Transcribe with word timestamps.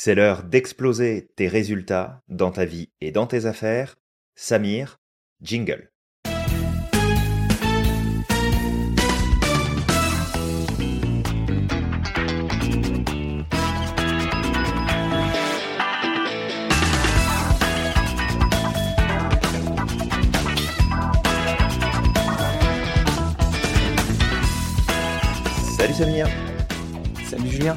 C'est 0.00 0.14
l'heure 0.14 0.44
d'exploser 0.44 1.28
tes 1.34 1.48
résultats 1.48 2.22
dans 2.28 2.52
ta 2.52 2.64
vie 2.64 2.88
et 3.00 3.10
dans 3.10 3.26
tes 3.26 3.46
affaires. 3.46 3.96
Samir, 4.36 5.00
jingle. 5.42 5.90
Salut 25.76 25.94
Samir. 25.94 26.28
Salut 27.28 27.48
Julien. 27.50 27.76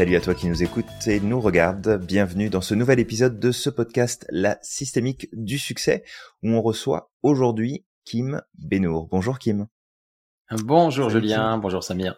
Salut 0.00 0.16
à 0.16 0.20
toi 0.22 0.34
qui 0.34 0.48
nous 0.48 0.62
écoute 0.62 0.86
et 1.08 1.20
nous 1.20 1.42
regarde. 1.42 2.02
Bienvenue 2.02 2.48
dans 2.48 2.62
ce 2.62 2.72
nouvel 2.74 3.00
épisode 3.00 3.38
de 3.38 3.52
ce 3.52 3.68
podcast 3.68 4.24
La 4.30 4.58
systémique 4.62 5.28
du 5.34 5.58
succès 5.58 6.04
où 6.42 6.48
on 6.48 6.62
reçoit 6.62 7.12
aujourd'hui 7.22 7.84
Kim 8.06 8.40
Benour. 8.54 9.08
Bonjour 9.08 9.38
Kim. 9.38 9.66
Bonjour 10.52 11.10
Salut, 11.10 11.20
Julien, 11.20 11.58
bonjour 11.58 11.84
Samir. 11.84 12.16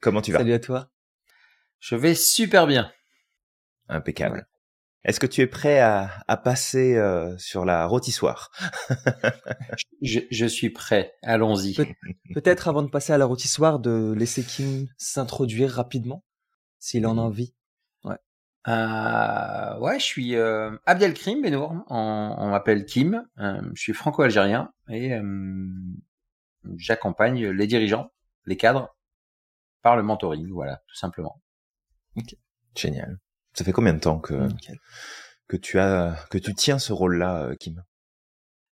Comment 0.00 0.22
tu 0.22 0.32
vas? 0.32 0.38
Salut 0.38 0.54
à 0.54 0.58
toi. 0.60 0.90
Je 1.78 1.94
vais 1.94 2.14
super 2.14 2.66
bien. 2.66 2.90
Impeccable. 3.88 4.48
Est-ce 5.04 5.20
que 5.20 5.26
tu 5.26 5.42
es 5.42 5.46
prêt 5.46 5.80
à, 5.80 6.22
à 6.26 6.38
passer 6.38 6.96
euh, 6.96 7.36
sur 7.36 7.66
la 7.66 7.84
rôtissoire? 7.84 8.50
Je, 10.00 10.20
je 10.30 10.46
suis 10.46 10.70
prêt, 10.70 11.12
allons-y. 11.22 11.74
Peut- 11.74 11.86
Peut-être 12.32 12.68
avant 12.68 12.82
de 12.82 12.88
passer 12.88 13.12
à 13.12 13.18
la 13.18 13.26
rôtissoire, 13.26 13.78
de 13.78 14.14
laisser 14.16 14.42
Kim 14.44 14.86
s'introduire 14.96 15.72
rapidement, 15.72 16.24
s'il 16.78 17.06
en 17.06 17.18
a 17.18 17.20
envie. 17.20 17.54
Euh, 18.66 19.78
ouais, 19.78 19.98
je 19.98 20.04
suis 20.04 20.36
euh, 20.36 20.76
Abdelkrim 20.84 21.40
Benour, 21.40 21.74
on, 21.88 22.34
on 22.36 22.50
m'appelle 22.50 22.84
Kim, 22.84 23.24
Euh, 23.38 23.62
je 23.74 23.80
suis 23.80 23.94
franco-algérien 23.94 24.72
et 24.90 25.14
euh, 25.14 25.66
j'accompagne 26.76 27.48
les 27.48 27.66
dirigeants, 27.66 28.12
les 28.44 28.58
cadres, 28.58 28.94
par 29.80 29.96
le 29.96 30.02
mentoring, 30.02 30.50
voilà, 30.50 30.82
tout 30.86 30.96
simplement. 30.96 31.40
Génial. 32.76 33.18
Ça 33.54 33.64
fait 33.64 33.72
combien 33.72 33.94
de 33.94 34.00
temps 34.00 34.18
que, 34.18 34.48
que 35.46 35.56
tu 35.56 35.78
as 35.78 36.16
que 36.30 36.36
tu 36.36 36.54
tiens 36.54 36.78
ce 36.78 36.92
rôle-là, 36.92 37.44
euh, 37.44 37.54
Kim? 37.54 37.82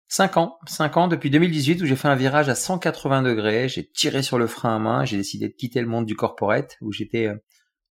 Cinq 0.08 0.36
ans, 0.36 0.58
cinq 0.66 0.96
ans 0.98 1.08
depuis 1.08 1.30
2018 1.30 1.82
où 1.82 1.86
j'ai 1.86 1.96
fait 1.96 2.08
un 2.08 2.16
virage 2.16 2.48
à 2.48 2.54
180 2.54 3.22
degrés, 3.22 3.68
j'ai 3.68 3.88
tiré 3.88 4.22
sur 4.22 4.38
le 4.38 4.46
frein 4.46 4.76
à 4.76 4.78
main, 4.78 5.04
j'ai 5.04 5.16
décidé 5.16 5.48
de 5.48 5.54
quitter 5.54 5.80
le 5.80 5.88
monde 5.88 6.06
du 6.06 6.14
corporate 6.14 6.76
où 6.82 6.92
j'étais 6.92 7.28
euh, 7.28 7.36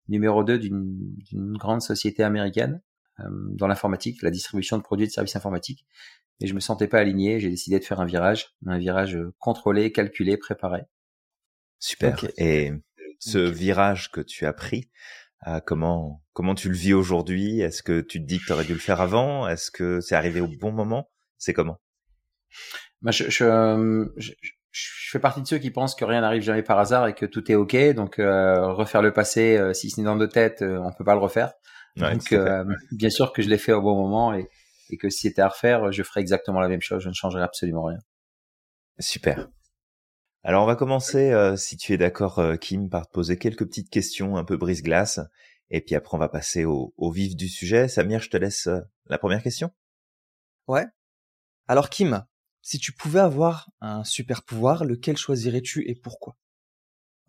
numéro 0.08 0.44
2 0.44 0.60
d'une 0.60 1.58
grande 1.58 1.82
société 1.82 2.24
américaine 2.24 2.82
euh, 3.20 3.24
dans 3.52 3.68
l'informatique, 3.68 4.22
la 4.22 4.32
distribution 4.32 4.78
de 4.78 4.84
produits 4.84 5.06
et 5.06 5.08
de 5.08 5.14
services 5.14 5.36
informatiques. 5.36 5.86
Et 6.42 6.48
je 6.48 6.54
me 6.54 6.60
sentais 6.60 6.88
pas 6.88 7.00
aligné, 7.00 7.40
j'ai 7.40 7.50
décidé 7.50 7.80
de 7.80 7.84
faire 7.86 8.02
un 8.02 8.06
virage, 8.06 8.56
un 8.66 8.78
virage 8.78 9.18
contrôlé, 9.40 9.92
calculé, 9.92 10.38
préparé. 10.38 10.82
Super. 11.80 12.26
Et 12.38 12.72
ce 13.20 13.38
virage 13.38 14.12
que 14.12 14.22
tu 14.22 14.46
as 14.46 14.54
pris, 14.54 14.90
euh, 15.48 15.60
comment 15.66 16.24
comment 16.34 16.56
tu 16.56 16.70
le 16.70 16.76
vis 16.76 16.94
aujourd'hui? 16.94 17.62
Est-ce 17.62 17.84
que 17.84 18.02
tu 18.02 18.20
te 18.20 18.26
dis 18.26 18.40
que 18.40 18.46
tu 18.46 18.52
aurais 18.52 18.66
dû 18.66 18.74
le 18.74 18.80
faire 18.80 19.02
avant? 19.02 19.48
Est-ce 19.48 19.72
que 19.72 20.02
c'est 20.02 20.16
arrivé 20.16 20.42
au 20.42 20.48
bon 20.48 20.72
moment? 20.72 21.10
C'est 21.38 21.54
comment? 21.54 21.80
Moi, 23.02 23.12
je, 23.12 23.30
je, 23.30 23.44
euh, 23.44 24.06
je, 24.18 24.32
je 24.76 25.10
fais 25.10 25.20
partie 25.20 25.42
de 25.42 25.48
ceux 25.48 25.58
qui 25.58 25.72
pensent 25.72 25.96
que 25.96 26.04
rien 26.04 26.20
n'arrive 26.20 26.42
jamais 26.42 26.64
par 26.64 26.78
hasard 26.78 27.08
et 27.08 27.14
que 27.14 27.26
tout 27.26 27.50
est 27.50 27.56
ok. 27.56 27.76
Donc 27.94 28.20
euh, 28.20 28.74
refaire 28.74 29.02
le 29.02 29.14
passé, 29.14 29.58
euh, 29.58 29.74
si 29.74 29.90
ce 29.90 30.00
n'est 30.00 30.06
dans 30.06 30.18
nos 30.18 30.28
têtes, 30.28 30.62
euh, 30.62 30.80
on 30.80 30.92
peut 30.92 31.06
pas 31.06 31.14
le 31.14 31.22
refaire. 31.22 31.54
Ouais, 31.98 32.12
Donc, 32.12 32.34
euh, 32.34 32.66
bien 32.92 33.10
sûr 33.10 33.32
que 33.32 33.42
je 33.42 33.48
l'ai 33.48 33.58
fait 33.58 33.72
au 33.72 33.82
bon 33.82 33.96
moment 33.96 34.34
et, 34.34 34.50
et 34.90 34.98
que 34.98 35.10
si 35.10 35.30
c'était 35.30 35.42
à 35.42 35.48
refaire, 35.48 35.94
je 35.94 36.04
ferais 36.04 36.20
exactement 36.20 36.60
la 36.60 36.68
même 36.68 36.82
chose. 36.82 37.02
Je 37.02 37.08
ne 37.08 37.14
changerais 37.14 37.44
absolument 37.44 37.86
rien. 37.86 38.00
Super. 39.00 39.48
Alors 40.44 40.64
on 40.64 40.68
va 40.68 40.76
commencer, 40.76 41.32
euh, 41.32 41.56
si 41.56 41.78
tu 41.78 41.94
es 41.94 41.98
d'accord, 41.98 42.42
Kim, 42.60 42.90
par 42.90 43.08
te 43.08 43.12
poser 43.14 43.38
quelques 43.38 43.66
petites 43.66 43.90
questions 43.90 44.36
un 44.36 44.44
peu 44.44 44.58
brise-glace, 44.58 45.22
et 45.70 45.82
puis 45.82 45.96
après 45.96 46.16
on 46.16 46.20
va 46.20 46.30
passer 46.30 46.66
au, 46.66 46.94
au 46.98 47.12
vif 47.12 47.36
du 47.36 47.48
sujet. 47.48 47.88
Samir, 47.88 48.20
je 48.22 48.30
te 48.30 48.38
laisse 48.38 48.68
euh, 48.68 48.82
la 49.08 49.18
première 49.18 49.42
question. 49.42 49.72
Ouais. 50.68 50.86
Alors 51.68 51.90
Kim, 51.90 52.26
si 52.66 52.80
tu 52.80 52.94
pouvais 52.94 53.20
avoir 53.20 53.70
un 53.80 54.04
super 54.04 54.42
pouvoir, 54.42 54.86
lequel 54.86 55.18
choisirais-tu 55.18 55.88
et 55.88 55.94
pourquoi? 55.94 56.36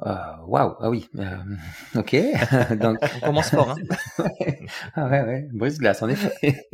Euh, 0.01 0.15
Waouh, 0.47 0.77
ah 0.81 0.89
oui, 0.89 1.11
euh, 1.19 1.37
ok. 1.95 2.17
Donc, 2.81 2.99
On 3.17 3.21
commence 3.27 3.51
fort, 3.51 3.71
hein 3.71 3.77
ah 4.95 5.09
ouais, 5.09 5.23
ouais, 5.23 5.49
brise 5.53 5.77
glace 5.79 6.01
en 6.01 6.09
effet. 6.09 6.67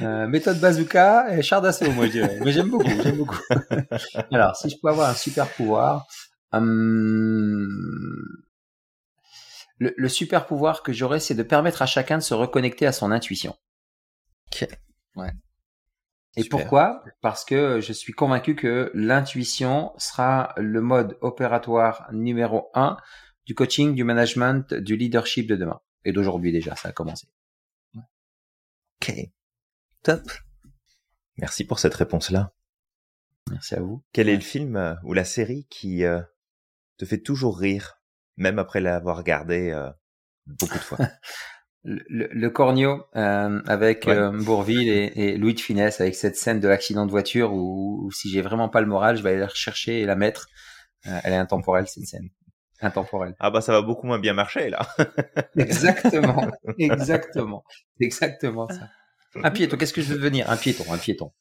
Euh, 0.00 0.26
méthode 0.26 0.58
bazooka 0.58 1.36
et 1.36 1.42
char 1.42 1.60
d'assaut, 1.60 1.92
moi 1.92 2.06
je 2.06 2.12
dirais. 2.12 2.38
Mais 2.42 2.50
j'aime 2.50 2.70
beaucoup, 2.70 2.88
j'aime 3.02 3.16
beaucoup. 3.18 3.40
Alors, 4.32 4.56
si 4.56 4.70
je 4.70 4.76
pouvais 4.78 4.92
avoir 4.92 5.10
un 5.10 5.14
super 5.14 5.46
pouvoir, 5.48 6.06
hum, 6.52 7.68
le, 9.78 9.92
le 9.94 10.08
super 10.08 10.46
pouvoir 10.46 10.82
que 10.82 10.94
j'aurais, 10.94 11.20
c'est 11.20 11.34
de 11.34 11.42
permettre 11.42 11.82
à 11.82 11.86
chacun 11.86 12.16
de 12.16 12.22
se 12.22 12.32
reconnecter 12.32 12.86
à 12.86 12.92
son 12.92 13.12
intuition. 13.12 13.54
Et 16.36 16.42
Super. 16.42 16.58
pourquoi? 16.58 17.04
Parce 17.20 17.44
que 17.44 17.80
je 17.80 17.92
suis 17.92 18.12
convaincu 18.12 18.56
que 18.56 18.90
l'intuition 18.94 19.92
sera 19.98 20.52
le 20.56 20.80
mode 20.80 21.16
opératoire 21.20 22.08
numéro 22.12 22.70
un 22.74 22.96
du 23.46 23.54
coaching, 23.54 23.94
du 23.94 24.04
management, 24.04 24.74
du 24.74 24.96
leadership 24.96 25.46
de 25.46 25.56
demain. 25.56 25.80
Et 26.04 26.12
d'aujourd'hui 26.12 26.52
déjà, 26.52 26.74
ça 26.76 26.88
a 26.88 26.92
commencé. 26.92 27.28
Ok. 29.02 29.14
Top. 30.02 30.22
Merci 31.36 31.64
pour 31.64 31.78
cette 31.78 31.94
réponse-là. 31.94 32.52
Merci 33.50 33.74
à 33.74 33.80
vous. 33.80 34.02
Quel 34.12 34.28
est 34.28 34.36
le 34.36 34.40
film 34.40 34.76
euh, 34.76 34.94
ou 35.02 35.12
la 35.12 35.24
série 35.24 35.66
qui 35.68 36.04
euh, 36.04 36.20
te 36.96 37.04
fait 37.04 37.20
toujours 37.20 37.58
rire, 37.58 38.00
même 38.36 38.58
après 38.58 38.80
l'avoir 38.80 39.18
regardé 39.18 39.70
euh, 39.70 39.90
beaucoup 40.46 40.78
de 40.78 40.82
fois? 40.82 40.98
Le, 41.84 42.28
le, 42.32 42.50
Cornio 42.50 43.04
euh, 43.14 43.60
avec 43.66 44.06
Ouais. 44.06 44.16
euh, 44.16 44.30
Bourville 44.30 44.88
et, 44.88 45.12
et 45.16 45.36
Louis 45.36 45.52
de 45.54 45.60
Finesse 45.60 46.00
avec 46.00 46.14
cette 46.14 46.36
scène 46.36 46.58
de 46.58 46.66
l'accident 46.68 47.04
de 47.04 47.10
voiture 47.10 47.52
où, 47.52 48.06
où 48.06 48.10
si 48.10 48.30
j'ai 48.30 48.40
vraiment 48.40 48.70
pas 48.70 48.80
le 48.80 48.86
moral, 48.86 49.16
je 49.18 49.22
vais 49.22 49.30
aller 49.30 49.38
la 49.40 49.48
rechercher 49.48 50.00
et 50.00 50.06
la 50.06 50.16
mettre. 50.16 50.48
Euh, 51.06 51.18
elle 51.24 51.34
est 51.34 51.36
intemporelle 51.36 51.86
cette 51.86 52.06
scène. 52.06 52.30
Intemporelle. 52.80 53.34
Ah 53.38 53.50
bah 53.50 53.60
ça 53.60 53.72
va 53.72 53.82
beaucoup 53.82 54.06
moins 54.06 54.18
bien 54.18 54.32
marcher 54.32 54.70
là. 54.70 54.80
Exactement, 55.56 56.50
exactement, 56.78 57.64
exactement 58.00 58.66
ça. 58.68 58.88
Un 59.42 59.50
piéton, 59.50 59.76
qu'est-ce 59.76 59.92
que 59.92 60.00
je 60.02 60.08
veux 60.08 60.16
devenir 60.16 60.48
Un 60.50 60.56
piéton, 60.56 60.84
un 60.90 60.98
piéton. 60.98 61.32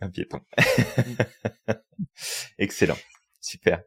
Un 0.00 0.10
piéton. 0.10 0.40
Excellent. 2.58 2.96
Super. 3.40 3.82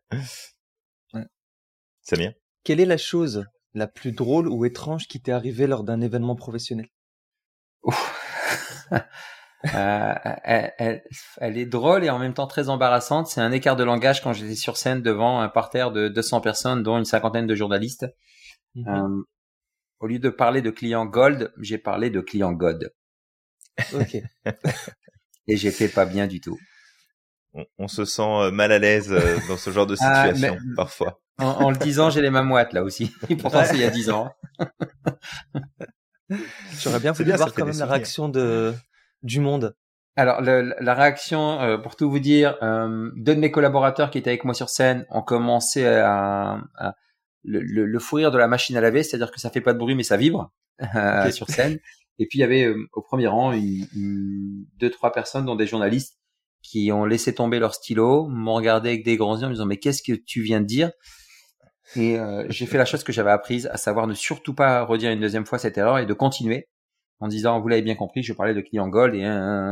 Ouais. 1.14 1.26
Samir? 2.02 2.34
Quelle 2.64 2.80
est 2.80 2.86
la 2.86 2.97
chose 2.97 3.46
la 3.79 3.88
plus 3.88 4.12
drôle 4.13 4.47
ou 4.50 4.66
étrange 4.66 5.07
qui 5.07 5.22
t'est 5.22 5.31
arrivée 5.34 5.67
lors 5.67 5.84
d'un 5.84 6.01
événement 6.01 6.35
professionnel? 6.35 6.88
Euh, 9.75 10.13
elle, 10.44 10.73
elle- 10.78 11.03
elle 11.38 11.57
est 11.57 11.66
drôle 11.66 12.03
et 12.03 12.09
en 12.09 12.17
même 12.17 12.34
temps 12.34 12.47
très 12.47 12.69
embarrassante. 12.69 13.28
C'est 13.28 13.41
un 13.41 13.51
écart 13.51 13.75
de 13.75 13.84
langage 13.84 14.22
quand 14.23 14.34
j'étais 14.34 14.56
sur 14.56 14.78
scène 14.78 15.01
devant 15.01 15.41
un 15.41 15.50
parterre 15.50 15.91
de 15.91 16.07
200 16.07 16.41
personnes, 16.41 16.81
dont 16.81 16.97
une 16.97 17.06
cinquantaine 17.06 17.45
de 17.47 17.56
journalistes. 17.56 18.06
Mhm. 18.75 18.88
Euh, 18.90 19.23
au 20.01 20.07
lieu 20.07 20.19
de 20.19 20.29
parler 20.29 20.61
de 20.61 20.72
clients 20.72 21.06
Gold, 21.06 21.53
j'ai 21.61 21.78
parlé 21.79 22.09
de 22.11 22.22
clients 22.22 22.53
God. 22.53 22.94
Ok. 23.91 24.16
Et 25.47 25.57
j'étais 25.57 25.90
pas 25.90 26.06
bien 26.06 26.28
du 26.28 26.40
tout. 26.40 26.57
On, 27.54 27.66
on 27.78 27.88
se 27.88 28.06
sent 28.06 28.22
euh, 28.22 28.52
mal 28.52 28.72
à 28.72 28.80
l'aise 28.80 29.12
euh, 29.12 29.38
dans 29.48 29.58
ce 29.58 29.70
genre 29.72 29.88
de 29.88 29.96
Ah, 30.02 30.28
situation 30.28 30.58
mais- 30.66 30.76
parfois. 30.76 31.20
En, 31.40 31.46
en 31.46 31.70
le 31.72 31.78
disant, 31.78 32.10
j'ai 32.10 32.22
les 32.22 32.30
mains 32.32 32.44
moites 32.44 32.74
là 32.74 32.84
aussi. 32.84 33.14
Et 33.30 33.36
pourtant, 33.38 33.60
Ouais. 33.60 33.66
c'est 33.66 33.76
il 33.76 33.82
y 33.82 33.86
a 33.86 33.90
10 33.90 34.10
ans. 34.10 34.30
J'aurais 36.82 37.00
bien 37.00 37.12
voulu 37.12 37.32
voir 37.32 37.53
quand 37.53 37.66
même 37.66 37.78
la 37.78 37.85
réaction 37.85 38.29
de 38.29 38.73
du 39.23 39.40
monde. 39.40 39.76
Alors, 40.16 40.41
le- 40.41 40.76
la 40.79 40.94
réaction, 40.94 41.62
euh, 41.62 41.78
pour 41.78 41.96
tout 41.96 42.09
vous 42.09 42.20
dire, 42.20 42.58
euh, 42.62 43.09
deux 43.16 43.35
de 43.35 43.40
mes 43.40 43.52
collaborateurs 43.52 44.12
qui 44.12 44.18
étaient 44.18 44.29
avec 44.32 44.44
moi 44.44 44.53
sur 44.53 44.70
scène 44.70 45.06
ont 45.09 45.22
commencé 45.22 45.85
à, 45.85 46.59
à- 46.78 46.96
le, 47.44 47.62
le, 47.62 47.85
le 47.85 48.00
fou 48.00 48.18
rire 48.18 48.32
de 48.32 48.38
la 48.38 48.47
machine 48.47 48.76
à 48.76 48.82
laver, 48.82 49.02
c'est-à-dire 49.02 49.32
que 49.32 49.40
ça 49.40 49.50
fait 49.50 49.62
pas 49.62 49.72
de 49.73 49.78
bruit 49.79 49.96
mais 49.96 50.03
ça 50.03 50.18
vibre 50.18 50.52
euh, 50.96 51.32
sur 51.32 51.50
scène. 51.50 51.79
Et 52.20 52.26
puis 52.28 52.38
il 52.40 52.41
y 52.41 52.44
avait 52.44 52.66
euh, 52.66 52.76
au 52.94 53.02
premier 53.02 53.28
rang 53.28 53.53
une, 53.53 53.88
une- 53.96 54.66
deux 54.78 54.90
trois 54.91 55.12
personnes, 55.14 55.46
dont 55.46 55.56
des 55.56 55.68
journalistes, 55.68 56.19
qui 56.70 56.92
ont 56.92 57.06
laissé 57.06 57.34
tomber 57.34 57.60
leur 57.60 57.74
stylo, 57.76 58.28
m'ont 58.28 58.56
regardé 58.56 58.90
avec 58.90 59.04
des 59.06 59.18
grands 59.18 59.38
yeux 59.38 59.46
en 59.46 59.50
me 59.50 59.54
disant 59.54 59.66
mais 59.66 59.78
qu'est-ce 59.78 60.04
que 60.04 60.14
tu 60.14 60.42
viens 60.44 60.62
de 60.62 60.66
dire? 60.68 60.92
Et 61.96 62.20
euh, 62.20 62.46
j'ai 62.50 62.66
fait 62.68 62.78
la 62.78 62.86
chose 62.86 63.04
que 63.04 63.12
j'avais 63.12 63.32
apprise, 63.32 63.68
à 63.68 63.78
savoir 63.78 64.06
ne 64.08 64.14
surtout 64.14 64.54
pas 64.54 64.84
redire 64.84 65.12
une 65.12 65.20
deuxième 65.22 65.46
fois 65.46 65.58
cette 65.58 65.78
erreur 65.78 65.98
et 66.00 66.06
de 66.06 66.14
continuer 66.14 66.68
en 67.20 67.28
disant 67.28 67.60
vous 67.60 67.68
l'avez 67.68 67.82
bien 67.82 67.96
compris, 67.96 68.24
je 68.24 68.32
parlais 68.34 68.54
de 68.54 68.62
client 68.62 68.88
gold 68.88 69.16
et, 69.16 69.20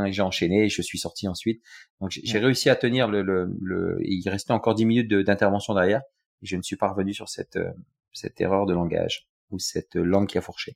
et 0.10 0.12
j'ai 0.12 0.22
enchaîné 0.22 0.66
et 0.66 0.70
je 0.70 0.82
suis 0.82 0.98
sorti 1.00 1.28
ensuite. 1.28 1.62
Donc 2.02 2.12
j'ai 2.12 2.40
réussi 2.40 2.70
à 2.70 2.76
tenir 2.76 3.08
le, 3.08 3.22
le, 3.22 3.50
le 3.62 3.98
il 4.04 4.28
restait 4.30 4.52
encore 4.54 4.76
10 4.76 4.86
minutes 4.86 5.10
de- 5.10 5.22
d'intervention 5.22 5.74
derrière 5.76 6.02
et 6.42 6.46
je 6.48 6.56
ne 6.58 6.62
suis 6.64 6.76
pas 6.78 6.90
revenu 6.90 7.14
sur 7.14 7.30
cette 7.30 7.56
euh, 7.58 7.72
cette 8.14 8.42
erreur 8.42 8.66
de 8.66 8.74
langage. 8.74 9.28
ou 9.52 9.60
cette 9.60 9.96
langue 9.96 10.28
qui 10.28 10.38
a 10.38 10.42
fourché. 10.42 10.76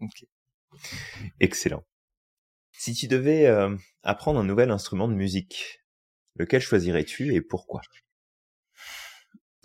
Ok. 0.00 0.24
Excellent. 1.40 1.84
Si 2.80 2.94
tu 2.94 3.08
devais 3.08 3.46
euh, 3.46 3.76
apprendre 4.04 4.40
un 4.40 4.44
nouvel 4.44 4.70
instrument 4.70 5.06
de 5.06 5.12
musique, 5.12 5.82
lequel 6.36 6.62
choisirais-tu 6.62 7.34
et 7.34 7.42
pourquoi? 7.42 7.82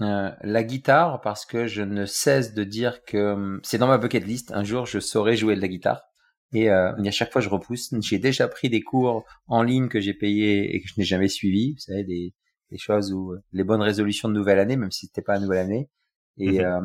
Euh, 0.02 0.32
la 0.42 0.64
guitare 0.66 1.22
parce 1.22 1.46
que 1.46 1.66
je 1.66 1.82
ne 1.82 2.06
cesse 2.06 2.54
de 2.54 2.66
dire 2.66 3.06
que 3.06 3.32
hum, 3.32 3.62
c'est 3.64 3.78
dans 3.78 3.88
ma 3.88 3.98
bucket 3.98 4.26
list. 4.26 4.52
Un 4.52 4.66
jour, 4.66 4.86
je 4.86 5.00
saurai 5.00 5.38
jouer 5.38 5.56
de 5.56 5.62
la 5.62 5.70
guitare. 5.70 6.04
Et, 6.52 6.70
euh, 6.70 6.92
à 6.92 7.12
chaque 7.12 7.32
fois, 7.32 7.40
je 7.40 7.48
repousse. 7.48 7.94
J'ai 8.02 8.20
déjà 8.20 8.50
pris 8.50 8.68
des 8.68 8.82
cours 8.82 9.24
en 9.48 9.64
ligne 9.64 9.88
que 9.88 10.02
j'ai 10.02 10.14
payés 10.14 10.76
et 10.76 10.82
que 10.82 10.90
je 10.90 10.96
n'ai 10.98 11.06
jamais 11.06 11.30
suivis. 11.30 11.72
Vous 11.76 11.80
savez, 11.80 12.04
des, 12.04 12.34
des 12.70 12.78
choses 12.78 13.14
où 13.14 13.32
euh, 13.32 13.42
les 13.54 13.64
bonnes 13.64 13.82
résolutions 13.82 14.28
de 14.28 14.34
nouvelle 14.34 14.60
année, 14.60 14.76
même 14.76 14.92
si 14.92 15.06
c'était 15.06 15.22
pas 15.22 15.36
la 15.36 15.40
nouvelle 15.40 15.60
année. 15.60 15.90
Et 16.38 16.60
mhm. 16.60 16.66
euh, 16.66 16.82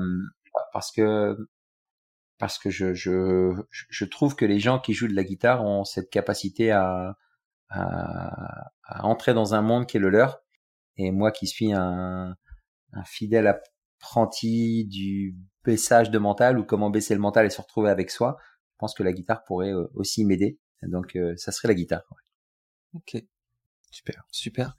parce 0.72 0.92
que 0.92 1.36
parce 2.40 2.58
que 2.58 2.70
je, 2.70 2.94
je 2.94 3.52
je 3.68 4.04
trouve 4.06 4.34
que 4.34 4.44
les 4.46 4.58
gens 4.60 4.80
qui 4.80 4.94
jouent 4.94 5.08
de 5.08 5.14
la 5.14 5.24
guitare 5.24 5.64
ont 5.64 5.84
cette 5.84 6.10
capacité 6.10 6.72
à 6.72 7.16
à, 7.68 8.70
à 8.82 9.06
entrer 9.06 9.34
dans 9.34 9.54
un 9.54 9.62
monde 9.62 9.86
qui 9.86 9.98
est 9.98 10.00
le 10.00 10.10
leur. 10.10 10.40
Et 10.96 11.12
moi, 11.12 11.30
qui 11.32 11.46
suis 11.46 11.72
un 11.72 12.36
un 12.92 13.04
fidèle 13.04 13.46
apprenti 13.46 14.86
du 14.86 15.36
baissage 15.64 16.10
de 16.10 16.18
mental 16.18 16.58
ou 16.58 16.64
comment 16.64 16.90
baisser 16.90 17.14
le 17.14 17.20
mental 17.20 17.46
et 17.46 17.50
se 17.50 17.60
retrouver 17.60 17.90
avec 17.90 18.10
soi, 18.10 18.36
je 18.72 18.76
pense 18.78 18.94
que 18.94 19.02
la 19.04 19.12
guitare 19.12 19.44
pourrait 19.44 19.72
euh, 19.72 19.86
aussi 19.94 20.24
m'aider. 20.24 20.58
Donc 20.82 21.16
euh, 21.16 21.36
ça 21.36 21.52
serait 21.52 21.68
la 21.68 21.74
guitare. 21.74 22.02
Ok. 22.94 23.22
Super. 23.90 24.24
Super. 24.30 24.78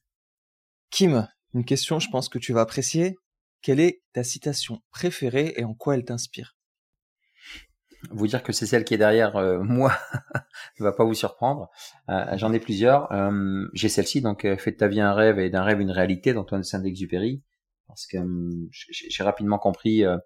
Kim, 0.90 1.28
une 1.54 1.66
question, 1.66 2.00
je 2.00 2.10
pense 2.10 2.28
que 2.30 2.40
tu 2.40 2.54
vas 2.54 2.62
apprécier. 2.62 3.18
Quelle 3.62 3.80
est 3.80 4.02
ta 4.14 4.24
citation 4.24 4.82
préférée 4.92 5.54
et 5.56 5.64
en 5.64 5.76
quoi 5.76 5.96
elle 5.96 6.04
t'inspire? 6.04 6.58
Vous 8.10 8.28
dire 8.28 8.42
que 8.42 8.52
c'est 8.52 8.66
celle 8.66 8.84
qui 8.84 8.96
est 8.96 8.98
derrière 8.98 9.36
euh, 9.36 9.60
moi 9.64 9.94
ne 10.80 10.84
va 10.84 10.92
pas 10.92 11.04
vous 11.04 11.14
surprendre. 11.14 11.70
J'en 12.08 12.52
ai 12.54 12.60
plusieurs. 12.60 13.10
J'ai 13.74 13.90
celle-ci, 13.90 14.22
donc 14.22 14.48
fais 14.58 14.72
de 14.72 14.78
ta 14.78 14.88
vie 14.88 15.02
un 15.02 15.14
rêve 15.14 15.40
et 15.40 15.50
d'un 15.50 15.64
rêve 15.64 15.82
une 15.82 15.92
réalité 15.92 16.34
d'Antoine 16.34 16.64
Saint-Exupéry 16.64 17.44
parce 17.92 18.08
que 18.08 18.18
hum, 18.18 18.70
j'ai 18.72 19.24
rapidement 19.24 19.60
compris 19.60 20.06
euh, 20.06 20.18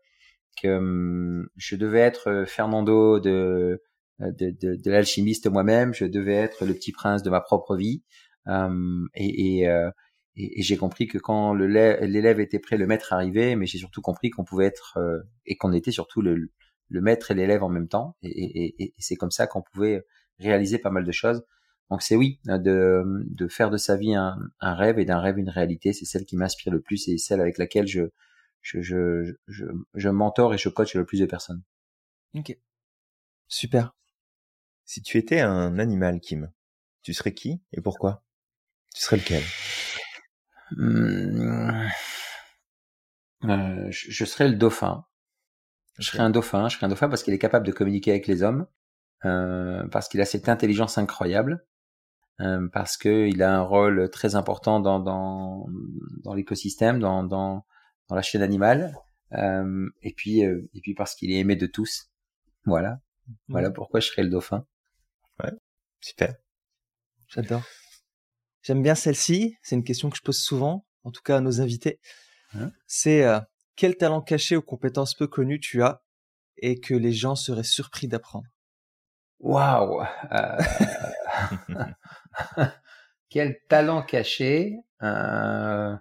que 0.62 0.78
hum, 0.78 1.48
je 1.58 1.76
devais 1.76 2.00
être 2.00 2.30
euh, 2.30 2.46
Fernando 2.46 3.20
de 3.20 3.82
de, 4.20 4.52
de, 4.52 4.82
de 4.82 4.92
l'alchimiste 4.92 5.48
moi-même, 5.48 5.94
je 5.94 6.06
devais 6.06 6.36
être 6.36 6.66
le 6.66 6.74
petit 6.74 6.94
prince 6.94 7.22
de 7.22 7.30
ma 7.30 7.42
propre 7.42 7.76
vie, 7.76 8.02
hum, 8.46 9.10
et, 9.14 9.58
et, 9.58 9.68
euh, 9.68 9.92
et, 10.38 10.62
j'ai 10.62 10.78
compris 10.78 11.08
que 11.08 11.18
quand 11.18 11.54
l'élève 11.54 12.40
était 12.40 12.60
prêt, 12.60 12.78
le 12.78 12.88
maître 12.88 13.12
arrivait, 13.12 13.58
mais 13.58 13.66
j'ai 13.66 13.78
surtout 13.78 14.02
compris 14.02 14.30
qu'on 14.30 14.46
pouvait 14.46 14.68
être 14.68 14.98
et 15.46 15.58
qu'on 15.58 15.74
était 15.74 15.92
surtout 15.92 16.22
le, 16.22 16.50
le 16.90 17.02
maître 17.02 17.32
et 17.32 17.34
l'élève 17.34 17.64
en 17.64 17.70
même 17.70 17.88
temps, 17.88 18.16
et, 18.24 18.84
et 18.84 18.94
c'est 19.00 19.16
comme 19.16 19.32
ça 19.32 19.48
qu'on 19.48 19.62
pouvait 19.62 20.06
réaliser 20.40 20.78
pas 20.78 20.92
mal 20.92 21.06
de 21.06 21.12
choses. 21.12 21.44
Donc 21.90 22.02
c'est 22.02 22.16
oui, 22.16 22.40
de, 22.46 23.04
de 23.26 23.48
faire 23.48 23.70
de 23.70 23.78
sa 23.78 23.96
vie 23.96 24.16
un, 24.16 24.38
un 24.60 24.74
rêve 24.74 24.98
et 24.98 25.06
d'un 25.06 25.20
rêve 25.20 25.38
une 25.38 25.50
réalité. 25.50 25.94
C'est 25.94 26.06
celle 26.06 26.26
qui 26.26 26.36
m'inspire 26.36 26.74
le 26.74 26.82
plus 26.82 27.08
et 27.08 27.18
celle 27.18 27.40
avec 27.42 27.58
laquelle 27.58 27.88
je, 27.88 28.06
je, 28.62 28.82
je, 28.82 29.36
je, 29.48 29.66
je 29.94 30.10
mentor 30.10 30.54
et 30.54 30.58
je 30.58 30.70
coach 30.70 30.96
le 30.96 31.06
plus 31.06 31.20
de 31.20 31.28
personnes. 31.28 31.62
Ok. 32.34 32.58
Super. 33.48 33.96
Si 34.86 35.04
tu 35.04 35.18
étais 35.18 35.42
un 35.42 35.78
animal, 35.78 36.20
Kim, 36.20 36.52
tu 37.04 37.14
serais 37.14 37.34
qui 37.34 37.62
et 37.72 37.82
pourquoi? 37.82 38.24
Tu 38.96 39.02
serais 39.02 39.18
lequel? 39.18 39.44
Hmm. 40.72 41.88
euh, 43.44 43.88
je, 43.92 44.10
je, 44.10 44.26
serais 44.26 44.50
le 44.50 44.56
dauphin. 44.56 45.06
Je 46.00 46.10
serais 46.10 46.24
un 46.24 46.30
dauphin. 46.30 46.68
Je 46.70 46.76
serais 46.76 46.86
un 46.86 46.90
dauphin 46.90 47.10
parce 47.10 47.24
qu'il 47.24 47.34
est 47.34 47.40
capable 47.40 47.66
de 47.66 47.72
communiquer 47.72 48.12
avec 48.12 48.28
les 48.28 48.44
hommes, 48.44 48.68
euh, 49.24 49.88
parce 49.90 50.08
qu'il 50.08 50.22
a 50.22 50.26
cette 50.26 50.50
intelligence 50.50 50.98
incroyable, 50.98 51.66
euh, 52.42 52.68
parce 52.72 52.98
qu'il 52.98 53.42
a 53.42 53.56
un 53.56 53.62
rôle 53.62 54.10
très 54.10 54.36
important 54.36 54.80
dans, 54.80 55.00
dans, 55.00 55.68
dans 56.24 56.34
l'écosystème, 56.34 57.00
dans, 57.00 57.24
dans, 57.24 57.66
dans 58.10 58.16
la 58.16 58.22
chaîne 58.22 58.42
animale, 58.42 58.96
euh, 59.34 59.90
et 60.02 60.14
puis 60.14 60.46
euh, 60.46 60.70
et 60.74 60.82
puis 60.82 60.94
parce 60.94 61.16
qu'il 61.16 61.32
est 61.32 61.40
aimé 61.40 61.56
de 61.56 61.66
tous. 61.66 62.12
Voilà, 62.66 63.00
voilà 63.48 63.72
pourquoi 63.72 64.00
je 64.00 64.08
serais 64.08 64.24
le 64.24 64.30
dauphin. 64.30 64.66
Ouais, 65.44 65.52
super. 66.02 66.36
J'adore. 67.28 67.64
J'aime 68.62 68.82
bien 68.82 68.96
celle-ci. 68.96 69.58
C'est 69.62 69.76
une 69.76 69.84
question 69.84 70.10
que 70.10 70.18
je 70.18 70.24
pose 70.24 70.40
souvent, 70.40 70.86
en 71.04 71.12
tout 71.12 71.22
cas 71.22 71.38
à 71.38 71.42
nos 71.42 71.62
invités. 71.62 72.00
Hein? 72.54 72.72
C'est 72.88 73.24
euh, 73.24 73.40
quel 73.76 73.98
talent 73.98 74.22
caché 74.22 74.56
ou 74.56 74.62
compétence 74.62 75.14
peu 75.14 75.28
connue 75.28 75.60
tu 75.60 75.84
as 75.84 76.02
et 76.58 76.80
que 76.80 76.94
les 76.94 77.12
gens 77.12 77.36
seraient 77.36 77.64
surpris 77.64 78.08
d'apprendre? 78.08 78.48
Waouh. 79.40 80.04
Euh... 80.32 80.58
Quel 83.30 83.60
talent 83.68 84.02
caché. 84.02 84.78
Euh, 85.02 85.94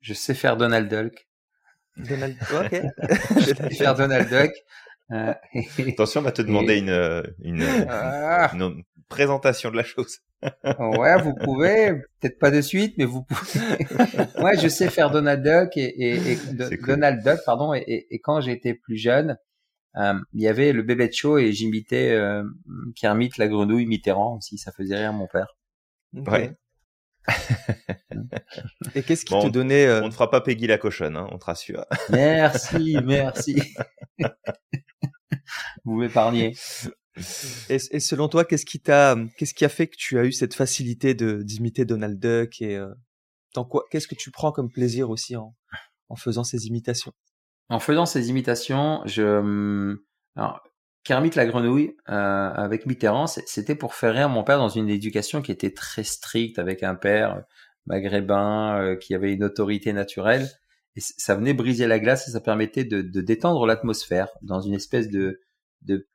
je 0.00 0.12
sais 0.12 0.34
faire 0.34 0.56
Donald 0.56 0.88
Duck. 0.88 1.28
Donald 1.96 2.36
je 2.50 3.54
sais 3.54 3.70
faire 3.70 3.94
Donald 3.94 4.28
Duck. 4.28 4.50
Euh, 5.12 5.34
Attention, 5.88 6.20
on 6.20 6.24
va 6.24 6.32
te 6.32 6.42
demander 6.42 6.78
une, 6.78 6.88
euh, 6.88 7.22
une, 7.42 7.62
ah. 7.88 8.50
une, 8.54 8.82
présentation 9.08 9.70
de 9.70 9.76
la 9.76 9.84
chose. 9.84 10.18
ouais, 10.64 11.22
vous 11.22 11.34
pouvez, 11.34 11.92
peut-être 12.20 12.38
pas 12.38 12.50
de 12.50 12.60
suite, 12.60 12.94
mais 12.98 13.04
vous 13.04 13.22
pouvez. 13.24 13.60
ouais, 14.42 14.58
je 14.58 14.68
sais 14.68 14.88
faire 14.88 15.10
Donald 15.10 15.42
Duck 15.42 15.76
et, 15.76 15.82
et, 15.82 16.32
et 16.32 16.76
Donald 16.86 17.22
Duck, 17.22 17.40
pardon. 17.44 17.74
Et, 17.74 18.06
et 18.10 18.18
quand 18.20 18.40
j'étais 18.40 18.74
plus 18.74 18.96
jeune, 18.96 19.36
euh, 19.96 20.14
il 20.32 20.42
y 20.42 20.48
avait 20.48 20.72
le 20.72 20.82
bébé 20.82 21.08
de 21.08 21.12
show 21.12 21.38
et 21.38 21.52
j'imitais 21.52 22.12
euh, 22.12 22.44
Kermit 22.96 23.30
la 23.36 23.48
grenouille 23.48 23.86
Mitterrand 23.86 24.36
aussi, 24.38 24.56
ça 24.56 24.72
faisait 24.72 24.96
rire 24.96 25.12
mon 25.12 25.26
père. 25.26 25.58
Ouais. 26.14 26.52
et 28.94 29.02
qu'est-ce 29.02 29.24
qui 29.24 29.38
te 29.38 29.48
donnait 29.48 29.86
euh, 29.86 30.02
On 30.02 30.06
ne 30.06 30.12
fera 30.12 30.30
pas 30.30 30.40
Peggy 30.40 30.66
la 30.66 30.78
cochonne, 30.78 31.16
hein, 31.16 31.28
on 31.30 31.38
te 31.38 31.44
rassure. 31.44 31.84
merci, 32.10 32.96
merci. 33.04 33.62
Vous 35.84 35.96
m'épargnez. 35.96 36.54
Et, 37.68 37.78
selon 37.78 38.28
toi, 38.28 38.44
qu'est-ce 38.44 38.64
qui 38.64 38.80
t'a, 38.80 39.16
qu'est-ce 39.36 39.54
qui 39.54 39.64
a 39.64 39.68
fait 39.68 39.86
que 39.86 39.96
tu 39.96 40.18
as 40.18 40.24
eu 40.24 40.32
cette 40.32 40.54
facilité 40.54 41.14
de 41.14 41.42
d'imiter 41.42 41.84
Donald 41.84 42.18
Duck 42.18 42.62
et 42.62 42.76
euh, 42.76 42.88
quoi 43.68 43.84
Qu'est-ce 43.90 44.08
que 44.08 44.14
tu 44.14 44.30
prends 44.30 44.52
comme 44.52 44.70
plaisir 44.70 45.10
aussi 45.10 45.36
en, 45.36 45.54
en 46.08 46.16
faisant 46.16 46.44
ces 46.44 46.66
imitations? 46.66 47.12
En 47.68 47.80
faisant 47.80 48.06
ces 48.06 48.30
imitations, 48.30 49.02
je, 49.04 49.22
hum, 49.22 49.98
alors, 50.36 50.62
Kermit 51.04 51.30
la 51.34 51.46
grenouille 51.46 51.96
euh, 52.08 52.52
avec 52.54 52.86
Mitterrand, 52.86 53.26
c'était 53.26 53.74
pour 53.74 53.94
faire 53.94 54.14
rire 54.14 54.28
mon 54.28 54.44
père 54.44 54.58
dans 54.58 54.68
une 54.68 54.88
éducation 54.88 55.42
qui 55.42 55.50
était 55.50 55.72
très 55.72 56.04
stricte 56.04 56.58
avec 56.58 56.82
un 56.82 56.94
père 56.94 57.42
maghrébin 57.86 58.78
euh, 58.78 58.96
qui 58.96 59.14
avait 59.14 59.32
une 59.32 59.42
autorité 59.42 59.92
naturelle. 59.92 60.48
Et 60.96 61.00
ça 61.00 61.34
venait 61.34 61.54
briser 61.54 61.86
la 61.86 61.98
glace 61.98 62.28
et 62.28 62.32
ça 62.32 62.40
permettait 62.40 62.84
de, 62.84 63.00
de 63.00 63.20
détendre 63.20 63.66
l'atmosphère 63.66 64.28
dans 64.42 64.60
une 64.60 64.74
espèce 64.74 65.08
de, 65.08 65.40
de 65.82 66.06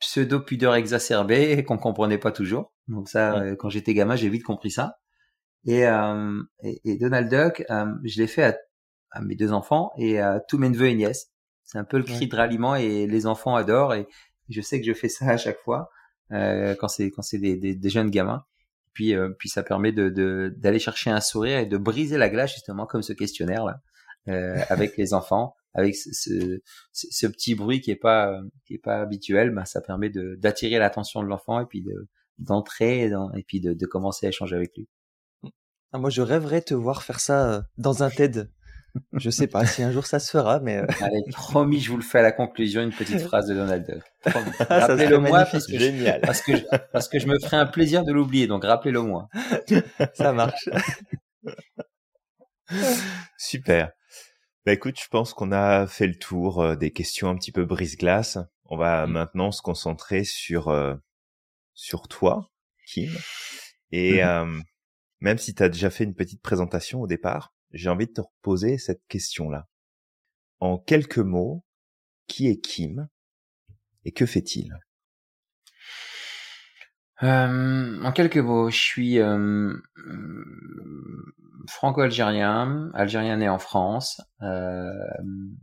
pseudo 0.00 0.40
pudeur 0.40 0.74
exacerbée 0.74 1.64
qu'on 1.66 1.78
comprenait 1.78 2.18
pas 2.18 2.32
toujours. 2.32 2.72
Donc 2.88 3.08
ça, 3.08 3.38
euh, 3.38 3.56
quand 3.56 3.68
j'étais 3.68 3.94
gamin, 3.94 4.16
j'ai 4.16 4.28
vite 4.28 4.44
compris 4.44 4.70
ça. 4.70 4.98
Et, 5.64 5.86
euh, 5.86 6.42
et, 6.62 6.80
et, 6.84 6.96
Donald 6.96 7.28
Duck, 7.28 7.64
je 8.04 8.20
l'ai 8.20 8.28
fait 8.28 8.44
à 8.44 8.56
à 9.10 9.20
mes 9.20 9.34
deux 9.34 9.52
enfants 9.52 9.92
et 9.96 10.18
à 10.18 10.40
tous 10.40 10.58
mes 10.58 10.68
neveux 10.68 10.88
et 10.88 10.94
nièces. 10.94 11.30
C'est 11.64 11.78
un 11.78 11.84
peu 11.84 11.98
le 11.98 12.04
cri 12.04 12.28
de 12.28 12.36
ralliement 12.36 12.76
et 12.76 13.06
les 13.06 13.26
enfants 13.26 13.54
adorent 13.54 13.94
et 13.94 14.06
je 14.48 14.60
sais 14.60 14.80
que 14.80 14.86
je 14.86 14.94
fais 14.94 15.08
ça 15.08 15.26
à 15.28 15.36
chaque 15.36 15.60
fois 15.60 15.90
euh, 16.32 16.74
quand 16.78 16.88
c'est 16.88 17.10
quand 17.10 17.22
c'est 17.22 17.38
des, 17.38 17.56
des, 17.56 17.74
des, 17.74 17.90
jeunes 17.90 18.10
gamins. 18.10 18.44
Puis 18.94 19.14
euh, 19.14 19.30
puis 19.38 19.48
ça 19.48 19.62
permet 19.62 19.92
de 19.92 20.54
d'aller 20.56 20.78
chercher 20.78 21.10
un 21.10 21.20
sourire 21.20 21.58
et 21.58 21.66
de 21.66 21.76
briser 21.76 22.16
la 22.16 22.30
glace 22.30 22.52
justement 22.54 22.86
comme 22.86 23.02
ce 23.02 23.12
questionnaire 23.12 23.64
là 23.64 23.72
euh, 23.74 23.87
avec 24.28 24.96
les 24.96 25.14
enfants 25.14 25.54
avec 25.74 25.94
ce, 25.94 26.10
ce, 26.12 26.60
ce, 26.92 27.26
petit 27.26 27.54
bruit 27.54 27.80
qui 27.80 27.90
est 27.90 27.96
pas 27.96 28.40
qui 28.66 28.74
est 28.74 28.82
pas 28.82 29.00
habituel 29.00 29.50
ben 29.50 29.64
ça 29.64 29.80
permet 29.80 30.10
de 30.10 30.34
d'attirer 30.36 30.78
l'attention 30.78 31.22
de 31.22 31.28
l'enfant 31.28 31.60
et 31.60 31.66
puis 31.66 31.82
de 31.82 32.08
d'entrer 32.38 33.10
et 33.34 33.42
puis 33.46 33.60
de, 33.60 33.74
de 33.74 33.86
commencer 33.86 34.26
à 34.26 34.28
échanger 34.30 34.56
avec 34.56 34.76
lui. 34.76 34.88
Ah, 35.92 35.98
moi, 35.98 36.10
je 36.10 36.20
rêverais 36.22 36.60
te 36.60 36.74
voir 36.74 37.02
faire 37.02 37.20
ça 37.20 37.52
euh, 37.52 37.62
dans 37.78 38.02
un 38.02 38.10
TED. 38.10 38.50
Je 39.12 39.30
sais 39.30 39.46
pas 39.46 39.64
si 39.64 39.82
un 39.82 39.92
jour 39.92 40.06
ça 40.06 40.18
se 40.18 40.30
fera, 40.30 40.60
mais. 40.60 40.78
Euh, 40.78 40.86
Allez, 41.02 41.22
promis, 41.32 41.80
je 41.80 41.90
vous 41.90 41.96
le 41.96 42.02
fais 42.02 42.18
à 42.18 42.22
la 42.22 42.32
conclusion, 42.32 42.82
une 42.82 42.92
petite 42.92 43.20
phrase 43.20 43.46
de 43.46 43.54
Donald 43.54 43.86
Duck. 43.86 44.02
Rappelez-le 44.68 45.18
moi 45.18 45.44
parce 45.44 45.66
que, 45.66 45.78
Je, 45.78 46.20
parce 46.20 46.42
que 46.42 46.56
je, 46.56 46.64
parce 46.92 47.08
que 47.08 47.18
je 47.18 47.26
me 47.26 47.38
ferai 47.38 47.56
un 47.56 47.66
plaisir 47.66 48.04
de 48.04 48.12
l'oublier, 48.12 48.46
donc 48.46 48.64
rappelez-le 48.64 49.02
moi. 49.02 49.28
ça 50.14 50.32
marche. 50.32 50.68
Super. 53.38 53.92
Bah 54.68 54.74
écoute, 54.74 55.00
je 55.02 55.08
pense 55.08 55.32
qu'on 55.32 55.50
a 55.50 55.86
fait 55.86 56.06
le 56.06 56.18
tour 56.18 56.60
euh, 56.60 56.76
des 56.76 56.90
questions 56.90 57.30
un 57.30 57.36
petit 57.36 57.52
peu 57.52 57.64
brise-glace. 57.64 58.36
On 58.66 58.76
va 58.76 59.06
mm. 59.06 59.12
maintenant 59.12 59.50
se 59.50 59.62
concentrer 59.62 60.24
sur 60.24 60.68
euh, 60.68 60.94
sur 61.72 62.06
toi, 62.06 62.50
Kim. 62.86 63.10
Et 63.92 64.18
mm-hmm. 64.18 64.62
même 65.20 65.38
si 65.38 65.54
tu 65.54 65.62
as 65.62 65.70
déjà 65.70 65.88
fait 65.88 66.04
une 66.04 66.14
petite 66.14 66.42
présentation 66.42 67.00
au 67.00 67.06
départ, 67.06 67.54
j'ai 67.72 67.88
envie 67.88 68.08
de 68.08 68.12
te 68.12 68.20
reposer 68.20 68.76
cette 68.76 69.00
question-là. 69.08 69.68
En 70.60 70.76
quelques 70.76 71.16
mots, 71.16 71.64
qui 72.26 72.48
est 72.48 72.60
Kim 72.60 73.08
et 74.04 74.12
que 74.12 74.26
fait-il? 74.26 74.78
Euh, 77.22 78.02
en 78.02 78.12
quelques 78.12 78.38
mots, 78.38 78.70
je 78.70 78.78
suis 78.78 79.18
euh, 79.18 79.74
franco-algérien, 81.68 82.90
algérien 82.94 83.36
né 83.36 83.48
en 83.48 83.58
France, 83.58 84.20
euh, 84.42 84.90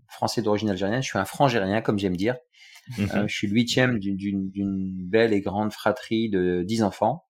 français 0.08 0.42
d'origine 0.42 0.70
algérienne. 0.70 1.02
Je 1.02 1.08
suis 1.08 1.20
un 1.20 1.26
frangérien, 1.26 1.82
comme 1.82 2.00
j'aime 2.00 2.16
dire. 2.16 2.36
Mhm. 2.98 3.10
Euh, 3.14 3.28
je 3.28 3.36
suis 3.36 3.48
le 3.48 3.54
huitième 3.54 4.00
d'une 4.00 5.08
belle 5.08 5.34
et 5.34 5.42
grande 5.42 5.72
fratrie 5.72 6.30
de 6.30 6.64
dix 6.64 6.84
enfants. 6.84 7.26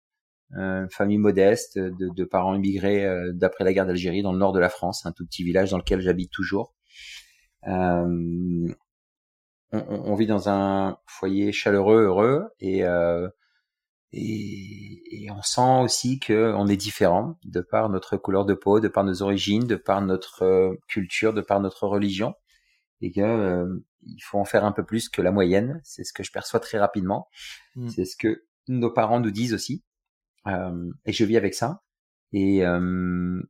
Euh, 0.58 0.88
famille 0.89 1.18
modeste, 1.18 1.80
de, 1.80 2.10
de 2.15 2.24
parents 2.25 2.53
immigrés 2.53 3.06
euh, 3.06 3.32
d'après 3.34 3.63
la 3.63 3.74
guerre 3.74 3.88
d'Algérie 3.88 4.22
dans 4.22 4.34
le 4.34 4.38
nord 4.38 4.53
de 4.53 4.60
la 4.60 4.70
France, 4.70 5.06
un 5.06 5.12
tout 5.12 5.25
petit 5.25 5.44
village 5.44 5.72
dans 5.72 5.80
lequel 5.80 6.00
j'habite 6.00 6.32
toujours. 6.32 6.75
On, 7.65 8.68
on, 9.72 10.15
vit 10.15 10.27
dans 10.27 10.50
un 10.50 10.98
foyer 11.08 11.51
chaleureux, 11.51 12.03
heureux, 12.03 12.50
et 12.60 12.84
euh, 12.84 13.27
et, 14.13 15.24
et, 15.25 15.32
on 15.32 15.41
sent 15.41 15.82
aussi 15.82 16.20
que 16.20 16.53
on 16.55 16.67
est 16.67 16.77
différent 16.77 17.39
de 17.43 17.62
par 17.62 17.89
notre 17.89 18.15
couleur 18.15 18.46
de 18.46 18.53
peau, 18.53 18.79
de 18.79 18.88
par 18.88 19.03
nos 19.03 19.24
origines, 19.24 19.65
de 19.65 19.75
par 19.75 20.01
notre 20.01 20.43
euh, 20.43 20.75
culture, 20.88 21.34
de 21.34 21.41
par 21.41 21.60
notre 21.60 21.88
religion, 21.88 22.36
et 23.01 23.12
que 23.12 23.22
euh, 23.22 23.84
il 24.03 24.22
faut 24.22 24.38
en 24.38 24.46
faire 24.46 24.65
un 24.65 24.72
peu 24.72 24.86
plus 24.86 25.10
que 25.10 25.22
la 25.22 25.32
moyenne. 25.32 25.82
C'est 25.84 26.03
ce 26.03 26.13
que 26.13 26.24
je 26.24 26.32
perçois 26.32 26.60
très 26.60 26.77
rapidement. 26.77 27.27
Mm. 27.75 27.89
C'est 27.89 28.05
ce 28.05 28.15
que 28.15 28.46
nos 28.67 28.91
parents 28.91 29.20
nous 29.20 29.32
disent 29.32 29.53
aussi, 29.53 29.84
euh, 30.46 30.91
et 31.05 31.12
je 31.12 31.25
vis 31.25 31.38
avec 31.38 31.55
ça. 31.55 31.82
Et, 32.34 32.65
euh, 32.65 33.41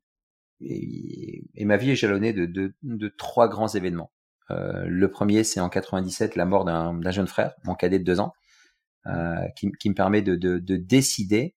et, 0.62 1.44
et, 1.56 1.66
ma 1.66 1.76
vie 1.76 1.92
est 1.92 1.96
jalonnée 1.96 2.32
de, 2.32 2.46
de, 2.46 2.74
de 2.84 3.08
trois 3.10 3.50
grands 3.50 3.68
événements. 3.68 4.12
le 4.50 5.08
premier, 5.08 5.44
c'est 5.44 5.60
en 5.60 5.70
97, 5.70 6.36
la 6.36 6.46
mort 6.46 6.64
d'un 6.64 7.12
jeune 7.12 7.28
frère, 7.28 7.54
mon 7.66 7.76
cadet 7.76 8.00
de 8.00 8.04
deux 8.04 8.20
ans. 8.20 8.34
Euh, 9.08 9.48
qui, 9.58 9.70
qui, 9.80 9.90
me 9.90 9.96
permet 9.96 10.22
de, 10.22 10.36
de, 10.36 10.60
de 10.60 10.78
décider 10.78 11.56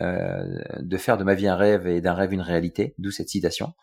euh, 0.00 0.58
de 0.80 0.96
faire 0.96 1.18
de 1.18 1.24
ma 1.24 1.34
vie 1.34 1.46
un 1.46 1.54
rêve 1.54 1.86
et 1.86 2.00
d'un 2.00 2.14
rêve 2.14 2.32
une 2.32 2.40
réalité, 2.40 2.94
d'où 2.98 3.10
cette 3.10 3.28
citation. 3.28 3.74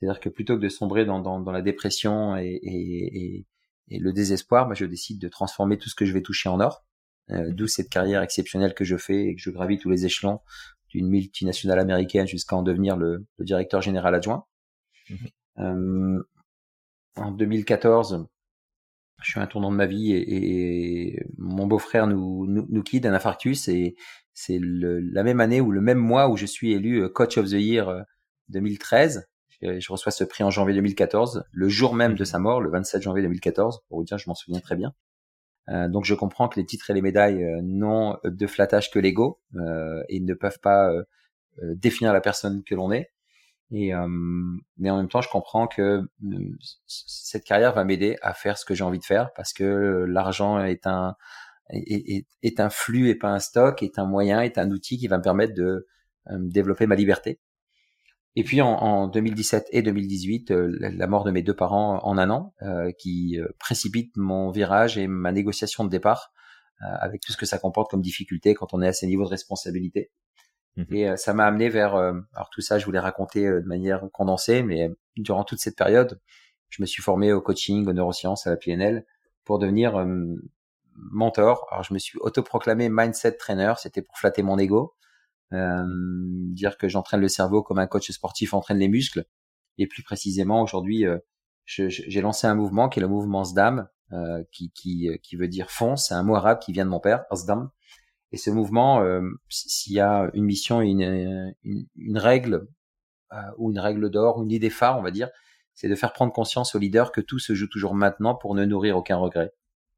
C'est-à-dire 0.00 0.20
que 0.20 0.28
plutôt 0.28 0.56
que 0.56 0.62
de 0.62 0.68
sombrer 0.68 1.04
dans, 1.04 1.20
dans, 1.20 1.40
dans 1.40 1.52
la 1.52 1.60
dépression 1.60 2.36
et, 2.36 2.58
et, 2.62 3.18
et, 3.18 3.46
et, 3.88 3.98
le 3.98 4.12
désespoir, 4.12 4.66
bah, 4.68 4.74
je 4.74 4.86
décide 4.86 5.20
de 5.20 5.28
transformer 5.28 5.76
tout 5.76 5.90
ce 5.90 5.94
que 5.94 6.06
je 6.06 6.12
vais 6.12 6.22
toucher 6.22 6.48
en 6.48 6.60
or. 6.60 6.86
Euh, 7.30 7.50
d'où 7.52 7.66
cette 7.66 7.90
carrière 7.90 8.22
exceptionnelle 8.22 8.72
que 8.72 8.84
je 8.84 8.96
fais 8.96 9.26
et 9.26 9.34
que 9.34 9.42
je 9.42 9.50
gravis 9.50 9.76
tous 9.76 9.90
les 9.90 10.06
échelons 10.06 10.40
d'une 10.88 11.08
multinationale 11.08 11.78
américaine 11.78 12.26
jusqu'à 12.26 12.56
en 12.56 12.62
devenir 12.62 12.96
le, 12.96 13.26
le, 13.36 13.44
directeur 13.44 13.82
général 13.82 14.14
adjoint. 14.14 14.46
Mmh 15.10 15.14
euh, 15.58 16.22
en 17.16 17.32
2014, 17.32 18.28
je 19.22 19.30
suis 19.30 19.40
à 19.40 19.42
un 19.42 19.46
tournant 19.46 19.70
de 19.70 19.76
ma 19.76 19.86
vie 19.86 20.12
et, 20.12 21.16
et 21.16 21.22
mon 21.38 21.66
beau-frère 21.66 22.06
nous, 22.06 22.46
nous, 22.46 22.66
nous, 22.68 22.82
quitte 22.82 23.02
d'un 23.02 23.14
infarctus 23.14 23.68
et 23.68 23.96
c'est 24.32 24.58
la 24.62 25.22
même 25.22 25.40
année 25.40 25.60
ou 25.60 25.72
le 25.72 25.80
même 25.80 25.98
mois 25.98 26.28
où 26.28 26.36
je 26.36 26.46
suis 26.46 26.72
élu 26.72 27.02
euh, 27.02 27.08
Coach 27.08 27.38
of 27.38 27.46
the 27.46 27.54
Year 27.54 28.04
2013. 28.48 29.28
Euh, 29.64 29.74
je, 29.74 29.80
je 29.80 29.92
reçois 29.92 30.12
ce 30.12 30.24
prix 30.24 30.44
en 30.44 30.50
janvier 30.50 30.74
2014, 30.74 31.44
le 31.50 31.68
jour 31.68 31.94
même 31.94 32.14
de 32.14 32.20
mhm. 32.20 32.26
sa 32.26 32.38
mort, 32.38 32.60
le 32.60 32.70
27 32.70 33.02
janvier 33.02 33.22
2014. 33.22 33.80
Pour 33.88 33.98
vous 33.98 34.04
dire, 34.04 34.18
je 34.18 34.28
m'en 34.28 34.34
souviens 34.34 34.60
très 34.60 34.76
bien. 34.76 34.94
Euh, 35.70 35.88
donc 35.88 36.04
je 36.04 36.14
comprends 36.14 36.48
que 36.48 36.58
les 36.58 36.66
titres 36.66 36.90
et 36.90 36.94
les 36.94 37.02
médailles 37.02 37.44
euh, 37.44 37.60
n'ont 37.62 38.16
de 38.24 38.46
flattage 38.46 38.90
que 38.90 38.98
l'ego 38.98 39.40
euh, 39.56 40.02
et 40.08 40.20
ne 40.20 40.34
peuvent 40.34 40.60
pas 40.60 40.92
définir 41.60 42.12
la 42.12 42.20
personne 42.20 42.62
que 42.62 42.76
l'on 42.76 42.92
est. 42.92 43.10
Et 43.70 43.94
euh, 43.94 44.08
mais 44.78 44.90
en 44.90 44.96
même 44.96 45.08
temps, 45.08 45.20
je 45.20 45.28
comprends 45.28 45.66
que 45.66 46.08
euh, 46.24 46.58
cette 46.86 47.44
carrière 47.44 47.74
va 47.74 47.84
m'aider 47.84 48.16
à 48.22 48.32
faire 48.32 48.56
ce 48.56 48.64
que 48.64 48.74
j'ai 48.74 48.84
envie 48.84 48.98
de 48.98 49.04
faire 49.04 49.32
parce 49.34 49.52
que 49.52 50.04
l'argent 50.08 50.62
est 50.64 50.86
un 50.86 51.16
est, 51.70 52.60
un 52.60 52.70
flux 52.70 53.10
et 53.10 53.14
pas 53.14 53.28
un 53.28 53.40
stock, 53.40 53.82
est 53.82 53.98
un 53.98 54.06
moyen, 54.06 54.40
est 54.40 54.56
un 54.56 54.70
outil 54.70 54.96
qui 54.96 55.06
va 55.06 55.18
me 55.18 55.22
permettre 55.22 55.52
de 55.52 55.86
euh, 56.30 56.38
développer 56.40 56.86
ma 56.86 56.94
liberté. 56.94 57.40
Et 58.36 58.44
puis 58.44 58.62
en 58.62 59.08
2017 59.08 59.66
et 59.72 59.82
2018, 59.82 60.50
la 60.52 61.06
mort 61.08 61.24
de 61.24 61.32
mes 61.32 61.42
deux 61.42 61.56
parents 61.56 61.98
en 62.04 62.18
un 62.18 62.30
an, 62.30 62.54
qui 62.96 63.36
précipite 63.58 64.16
mon 64.16 64.52
virage 64.52 64.96
et 64.96 65.08
ma 65.08 65.32
négociation 65.32 65.82
de 65.82 65.88
départ, 65.88 66.32
avec 66.78 67.20
tout 67.20 67.32
ce 67.32 67.36
que 67.36 67.46
ça 67.46 67.58
comporte 67.58 67.90
comme 67.90 68.00
difficulté 68.00 68.54
quand 68.54 68.74
on 68.74 68.82
est 68.82 68.86
à 68.86 68.92
ces 68.92 69.08
niveaux 69.08 69.24
de 69.24 69.30
responsabilité. 69.30 70.12
Mmh 70.78 70.94
et 70.94 71.08
euh, 71.08 71.16
ça 71.16 71.34
m'a 71.34 71.44
amené 71.44 71.68
vers, 71.68 71.96
euh, 71.96 72.12
alors 72.34 72.50
tout 72.50 72.60
ça, 72.60 72.78
je 72.78 72.84
voulais 72.84 73.00
raconter 73.00 73.46
euh, 73.46 73.60
de 73.60 73.66
manière 73.66 74.04
condensée, 74.12 74.62
mais 74.62 74.90
durant 75.16 75.42
toute 75.42 75.58
cette 75.58 75.76
période, 75.76 76.20
je 76.68 76.80
me 76.82 76.86
suis 76.86 77.02
formé 77.02 77.32
au 77.32 77.40
coaching, 77.40 77.86
aux 77.88 77.92
neurosciences, 77.92 78.46
à 78.46 78.50
la 78.50 78.56
PNL, 78.56 79.04
pour 79.44 79.58
devenir 79.58 80.06
mentor. 80.94 81.66
Alors 81.70 81.82
je 81.82 81.94
me 81.94 81.98
suis 81.98 82.18
autoproclamé 82.20 82.88
mindset 82.90 83.32
trainer, 83.32 83.74
c'était 83.78 84.02
pour 84.02 84.18
flatter 84.18 84.42
mon 84.42 84.58
ego, 84.58 84.94
euh, 85.52 85.84
dire 86.52 86.76
que 86.76 86.88
j'entraîne 86.88 87.20
le 87.20 87.28
cerveau 87.28 87.62
comme 87.62 87.78
un 87.78 87.86
coach 87.86 88.10
sportif 88.10 88.54
entraîne 88.54 88.78
les 88.78 88.88
muscles. 88.88 89.24
Et 89.78 89.86
plus 89.86 90.02
précisément, 90.02 90.62
aujourd'hui, 90.62 91.06
euh, 91.06 91.18
j'ai 91.66 92.20
lancé 92.20 92.46
un 92.46 92.54
mouvement 92.54 92.88
qui 92.88 92.98
est 92.98 93.02
le 93.02 93.08
mouvement 93.08 93.44
SDAM, 93.44 93.88
euh, 94.12 94.42
qui, 94.52 94.70
qui, 94.72 95.10
qui 95.22 95.36
veut 95.36 95.48
dire 95.48 95.70
fonce. 95.70 96.08
C'est 96.08 96.14
un 96.14 96.22
mot 96.22 96.34
arabe 96.34 96.58
qui 96.60 96.72
vient 96.72 96.84
de 96.84 96.90
mon 96.90 97.00
père, 97.00 97.24
SDAM, 97.32 97.70
et 98.32 98.36
ce 98.36 98.50
mouvement, 98.50 99.00
euh, 99.00 99.22
s'il 99.48 99.94
y 99.94 100.00
a 100.00 100.30
une 100.34 100.44
mission, 100.44 100.80
une, 100.80 101.54
une, 101.64 101.86
une 101.96 102.18
règle 102.18 102.66
euh, 103.32 103.36
ou 103.56 103.70
une 103.70 103.78
règle 103.78 104.10
d'or, 104.10 104.42
une 104.42 104.50
idée 104.50 104.70
phare, 104.70 104.98
on 104.98 105.02
va 105.02 105.10
dire, 105.10 105.30
c'est 105.74 105.88
de 105.88 105.94
faire 105.94 106.12
prendre 106.12 106.32
conscience 106.32 106.74
aux 106.74 106.78
leaders 106.78 107.12
que 107.12 107.20
tout 107.20 107.38
se 107.38 107.54
joue 107.54 107.68
toujours 107.68 107.94
maintenant 107.94 108.34
pour 108.34 108.54
ne 108.54 108.64
nourrir 108.64 108.96
aucun 108.96 109.16
regret. 109.16 109.52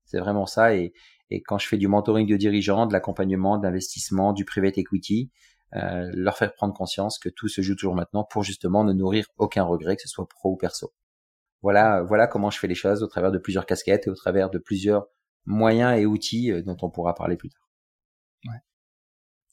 C'est 0.05 0.19
vraiment 0.19 0.47
ça. 0.47 0.75
Et, 0.77 0.93
et, 1.31 1.43
quand 1.43 1.59
je 1.59 1.67
fais 1.67 1.79
du 1.79 1.89
mentoring 1.89 2.27
de 2.27 2.37
dirigeants, 2.37 2.87
de 2.87 2.93
l'accompagnement, 2.93 3.59
d'investissement, 3.59 4.33
du 4.33 4.45
private 4.45 4.79
equity, 4.79 5.31
euh, 5.75 6.11
leur 6.15 6.37
faire 6.37 6.55
prendre 6.55 6.75
conscience 6.75 7.19
que 7.19 7.29
tout 7.29 7.49
se 7.49 7.63
joue 7.63 7.77
toujours 7.77 7.95
maintenant 7.95 8.25
pour 8.25 8.43
justement 8.43 8.85
ne 8.85 8.93
nourrir 8.93 9.27
aucun 9.39 9.63
regret, 9.65 9.97
que 9.97 10.03
ce 10.03 10.09
soit 10.09 10.29
pro 10.29 10.53
ou 10.53 10.57
perso. 10.57 10.93
Voilà, 11.63 12.03
voilà 12.03 12.27
comment 12.27 12.51
je 12.51 12.59
fais 12.59 12.67
les 12.67 12.75
choses 12.75 13.03
au 13.03 13.07
travers 13.07 13.33
de 13.33 13.39
plusieurs 13.39 13.67
casquettes 13.67 14.07
et 14.07 14.11
au 14.11 14.15
travers 14.15 14.51
de 14.51 14.59
plusieurs 14.59 15.07
moyens 15.47 15.99
et 15.99 16.07
outils 16.07 16.53
dont 16.65 16.77
on 16.83 16.91
pourra 16.91 17.15
parler 17.15 17.37
plus 17.37 17.51
tard. 17.51 17.60
Ouais. 18.45 18.61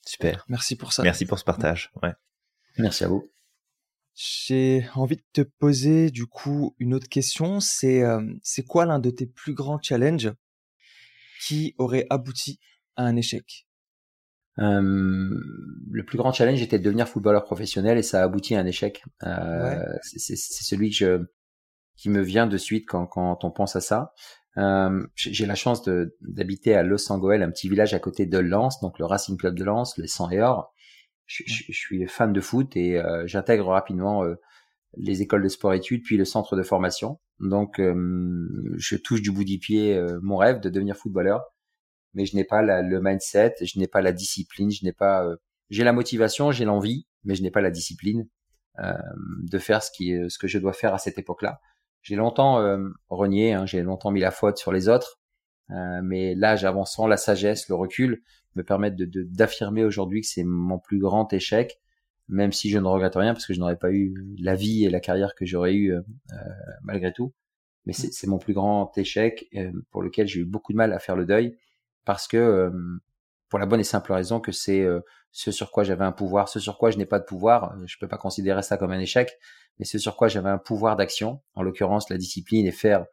Super. 0.05 0.45
Merci 0.47 0.75
pour 0.75 0.93
ça. 0.93 1.03
Merci 1.03 1.25
pour 1.25 1.39
ce 1.39 1.43
partage. 1.43 1.91
Ouais. 2.01 2.13
Merci 2.77 3.03
à 3.03 3.07
vous. 3.07 3.29
J'ai 4.13 4.87
envie 4.95 5.17
de 5.17 5.23
te 5.31 5.41
poser 5.41 6.09
du 6.09 6.25
coup 6.25 6.75
une 6.79 6.93
autre 6.95 7.07
question. 7.07 7.59
C'est 7.59 8.03
euh, 8.03 8.21
c'est 8.41 8.63
quoi 8.63 8.85
l'un 8.85 8.99
de 8.99 9.11
tes 9.11 9.27
plus 9.27 9.53
grands 9.53 9.79
challenges 9.81 10.33
qui 11.45 11.75
aurait 11.77 12.07
abouti 12.09 12.59
à 12.95 13.03
un 13.03 13.15
échec? 13.15 13.67
Euh, 14.59 14.83
Le 15.91 16.03
plus 16.03 16.17
grand 16.17 16.31
challenge 16.33 16.61
était 16.63 16.79
de 16.79 16.83
devenir 16.83 17.07
footballeur 17.07 17.43
professionnel 17.43 17.99
et 17.99 18.03
ça 18.03 18.21
a 18.21 18.23
abouti 18.23 18.55
à 18.55 18.59
un 18.59 18.65
échec. 18.65 19.03
Euh, 19.23 19.75
ouais. 19.77 19.99
C'est 20.01 20.35
celui 20.35 20.89
que 20.89 20.95
je 20.95 21.25
qui 21.95 22.09
me 22.09 22.21
vient 22.21 22.47
de 22.47 22.57
suite 22.57 22.87
quand 22.87 23.05
quand 23.05 23.43
on 23.43 23.51
pense 23.51 23.75
à 23.75 23.81
ça. 23.81 24.13
Euh, 24.57 25.05
j'ai 25.15 25.45
la 25.45 25.55
chance 25.55 25.87
d'habiter 26.21 26.73
à 26.73 26.83
Los 26.83 27.11
Angeles, 27.11 27.41
un 27.43 27.51
petit 27.51 27.69
village 27.69 27.93
à 27.93 27.99
côté 27.99 28.25
de 28.25 28.37
Lens, 28.39 28.79
donc 28.81 28.97
le 28.97 29.05
Racing 29.05 29.37
Club 29.37 29.55
de 29.55 29.63
Lens, 29.63 29.97
les 29.97 30.07
100 30.07 30.31
et 30.31 30.41
or. 30.41 30.73
Je, 31.25 31.43
je, 31.45 31.63
je, 31.67 31.77
suis 31.77 32.07
fan 32.07 32.31
de 32.31 32.41
foot 32.41 32.75
et 32.77 32.97
euh, 32.97 33.27
j'intègre 33.27 33.67
rapidement 33.67 34.23
euh, 34.23 34.35
les 34.95 35.21
écoles 35.21 35.43
de 35.43 35.49
sport-études 35.49 36.03
puis 36.03 36.17
le 36.17 36.25
centre 36.25 36.55
de 36.55 36.63
formation. 36.63 37.19
Donc 37.39 37.79
je 37.79 38.95
touche 38.95 39.21
du 39.21 39.31
bout 39.31 39.43
du 39.43 39.59
pied 39.59 40.01
mon 40.23 40.37
rêve 40.37 40.59
de 40.59 40.69
devenir 40.69 40.95
footballeur, 40.95 41.43
mais 42.15 42.25
je 42.25 42.35
n'ai 42.35 42.43
pas 42.43 42.63
la, 42.63 42.81
le 42.81 42.99
mindset, 42.99 43.53
je 43.61 43.77
n'ai 43.77 43.87
pas 43.87 44.01
la 44.01 44.11
discipline, 44.11 44.71
je 44.71 44.83
n'ai 44.83 44.91
pas, 44.91 45.23
j'ai 45.69 45.83
la 45.83 45.93
motivation, 45.93 46.51
j'ai 46.51 46.65
l'envie, 46.65 47.05
mais 47.25 47.35
je 47.35 47.43
n'ai 47.43 47.51
pas 47.51 47.61
la 47.61 47.69
discipline 47.69 48.27
de 48.79 49.57
faire 49.59 49.83
ce 49.83 49.91
qui, 49.91 50.15
ce 50.29 50.39
que 50.39 50.47
je 50.47 50.57
dois 50.57 50.73
faire 50.73 50.95
à 50.95 50.97
cette 50.97 51.19
époque-là 51.19 51.59
j'ai 52.01 52.15
longtemps 52.15 52.59
euh, 52.59 52.89
renié, 53.09 53.53
hein, 53.53 53.65
j'ai 53.65 53.81
longtemps 53.81 54.11
mis 54.11 54.19
la 54.19 54.31
faute 54.31 54.57
sur 54.57 54.71
les 54.71 54.89
autres, 54.89 55.19
euh, 55.71 56.01
mais 56.03 56.35
l'âge 56.35 56.65
avançant, 56.65 57.07
la 57.07 57.17
sagesse, 57.17 57.67
le 57.69 57.75
recul 57.75 58.23
me 58.55 58.63
permettent 58.63 58.95
de, 58.95 59.23
d'affirmer 59.23 59.83
aujourd'hui 59.83 60.21
que 60.21 60.27
c'est 60.27 60.43
mon 60.43 60.79
plus 60.79 60.99
grand 60.99 61.31
échec, 61.33 61.79
même 62.27 62.51
si 62.51 62.69
je 62.69 62.79
ne 62.79 62.87
regrette 62.87 63.15
rien 63.15 63.33
parce 63.33 63.45
que 63.45 63.53
je 63.53 63.59
n'aurais 63.59 63.77
pas 63.77 63.91
eu 63.91 64.13
la 64.39 64.55
vie 64.55 64.85
et 64.85 64.89
la 64.89 64.99
carrière 64.99 65.35
que 65.35 65.45
j'aurais 65.45 65.73
eu 65.73 65.93
euh, 65.93 66.01
malgré 66.83 67.13
tout. 67.13 67.33
Mais 67.85 67.93
c'est, 67.93 68.11
c'est 68.11 68.27
mon 68.27 68.37
plus 68.37 68.53
grand 68.53 68.97
échec 68.97 69.49
pour 69.91 70.01
lequel 70.01 70.27
j'ai 70.27 70.41
eu 70.41 70.45
beaucoup 70.45 70.73
de 70.73 70.77
mal 70.77 70.91
à 70.91 70.99
faire 70.99 71.15
le 71.15 71.25
deuil 71.25 71.57
parce 72.03 72.27
que 72.27 72.69
pour 73.49 73.59
la 73.59 73.65
bonne 73.65 73.79
et 73.79 73.85
simple 73.85 74.11
raison 74.13 74.39
que 74.39 74.51
c'est 74.51 74.85
ce 75.31 75.51
sur 75.51 75.71
quoi 75.71 75.83
j'avais 75.83 76.05
un 76.05 76.11
pouvoir, 76.11 76.49
ce 76.49 76.59
sur 76.59 76.77
quoi 76.77 76.89
je 76.91 76.97
n'ai 76.97 77.05
pas 77.05 77.19
de 77.19 77.25
pouvoir. 77.25 77.75
Je 77.85 77.95
peux 77.99 78.07
pas 78.07 78.17
considérer 78.17 78.61
ça 78.61 78.77
comme 78.77 78.91
un 78.91 78.99
échec, 78.99 79.37
mais 79.79 79.85
ce 79.85 79.97
sur 79.99 80.15
quoi 80.15 80.27
j'avais 80.27 80.49
un 80.49 80.57
pouvoir 80.57 80.95
d'action, 80.95 81.41
en 81.53 81.63
l'occurrence 81.63 82.09
la 82.09 82.17
discipline 82.17 82.65
et 82.65 82.71
faire 82.71 83.05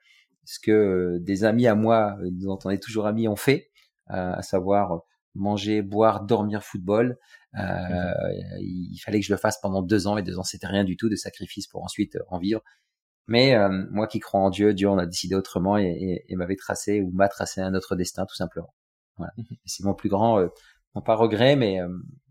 ce 0.44 0.58
que 0.58 0.72
euh, 0.72 1.18
des 1.20 1.44
amis 1.44 1.66
à 1.66 1.74
moi, 1.74 2.16
euh, 2.20 2.28
dont 2.30 2.58
on 2.64 2.70
est 2.70 2.82
toujours 2.82 3.06
amis, 3.06 3.28
ont 3.28 3.36
fait, 3.36 3.70
euh, 4.10 4.32
à 4.34 4.42
savoir 4.42 5.00
manger, 5.34 5.82
boire, 5.82 6.24
dormir, 6.24 6.62
football. 6.62 7.18
Euh, 7.58 7.60
mmh. 7.60 8.60
Il 8.60 8.98
fallait 9.04 9.20
que 9.20 9.26
je 9.26 9.32
le 9.32 9.38
fasse 9.38 9.60
pendant 9.60 9.82
deux 9.82 10.06
ans 10.06 10.16
et 10.16 10.22
deux 10.22 10.38
ans, 10.38 10.42
c'était 10.42 10.66
rien 10.66 10.84
du 10.84 10.96
tout 10.96 11.08
de 11.08 11.16
sacrifice 11.16 11.66
pour 11.66 11.82
ensuite 11.84 12.18
en 12.28 12.38
vivre. 12.38 12.62
Mais 13.26 13.54
euh, 13.54 13.68
moi 13.90 14.06
qui 14.06 14.20
crois 14.20 14.40
en 14.40 14.50
Dieu, 14.50 14.74
Dieu 14.74 14.88
on 14.88 14.98
a 14.98 15.06
décidé 15.06 15.34
autrement 15.34 15.78
et, 15.78 16.24
m'avait 16.36 16.56
tracé 16.56 17.00
ou 17.00 17.10
m'a 17.12 17.28
tracé 17.28 17.60
un 17.60 17.74
autre 17.74 17.96
destin 17.96 18.26
tout 18.26 18.34
simplement. 18.34 18.74
Voilà. 19.16 19.32
Mhm. 19.36 19.44
C'est 19.64 19.84
mon 19.84 19.94
plus 19.94 20.08
grand, 20.08 20.38
euh, 20.38 20.48
non 20.94 21.02
pas 21.02 21.14
regret, 21.14 21.56
mais 21.56 21.80
euh, 21.80 21.88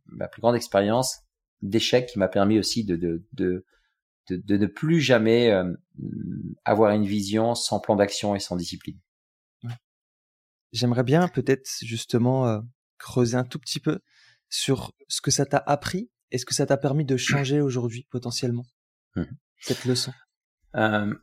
ma 0.08 0.28
plus 0.28 0.42
grande 0.42 0.56
expérience 0.56 1.20
d'échec 1.62 2.08
qui 2.08 2.20
m'a 2.20 2.28
permis 2.28 2.60
aussi 2.60 2.84
de, 2.84 2.96
de, 2.96 3.26
de, 3.34 3.66
de, 4.30 4.58
ne 4.58 4.66
plus 4.66 5.00
jamais 5.00 5.54
avoir 6.66 6.92
une 6.92 7.06
vision 7.06 7.56
sans 7.56 7.80
plan 7.80 7.96
d'action 7.96 8.36
et 8.36 8.40
sans 8.40 8.58
discipline. 8.58 9.00
J'aimerais 10.74 11.04
bien 11.04 11.30
peut-être 11.30 11.70
justement 11.84 12.62
creuser 12.98 13.38
un 13.38 13.46
tout 13.46 13.60
petit 13.60 13.80
peu 13.80 14.00
sur 14.50 14.92
ce 15.08 15.22
que 15.22 15.32
ça 15.32 15.46
t'a 15.46 15.58
appris 15.58 16.12
et 16.32 16.38
ce 16.38 16.46
que 16.46 16.54
ça 16.54 16.66
t'a 16.66 16.78
permis 16.78 17.06
de 17.06 17.16
changer 17.16 17.62
aujourd'hui 17.62 18.08
potentiellement, 18.10 18.66
mmh. 19.16 19.24
cette 19.60 19.86
leçon. 19.86 20.12
Euh, 20.76 21.14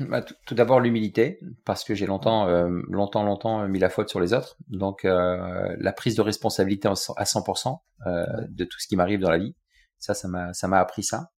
bah, 0.00 0.22
tout, 0.22 0.54
d'abord 0.54 0.80
l'humilité, 0.80 1.38
parce 1.64 1.84
que 1.84 1.94
j'ai 1.94 2.06
longtemps, 2.06 2.48
euh, 2.48 2.68
longtemps, 2.88 3.22
longtemps 3.22 3.68
mis 3.68 3.78
la 3.78 3.90
faute 3.90 4.08
sur 4.08 4.20
les 4.20 4.32
autres. 4.32 4.56
Donc 4.68 5.04
euh, 5.04 5.76
la 5.78 5.92
prise 5.92 6.16
de 6.16 6.22
responsabilité 6.22 6.88
à 6.88 7.24
100% 7.24 7.78
euh, 8.06 8.26
de 8.48 8.64
tout 8.64 8.80
ce 8.80 8.88
qui 8.88 8.96
m'arrive 8.96 9.20
dans 9.20 9.30
la 9.30 9.38
vie. 9.38 9.54
Ça, 9.98 10.14
ça 10.14 10.26
m'a, 10.26 10.52
ça 10.52 10.66
m'a 10.66 10.80
appris 10.80 11.04
ça. 11.04 11.30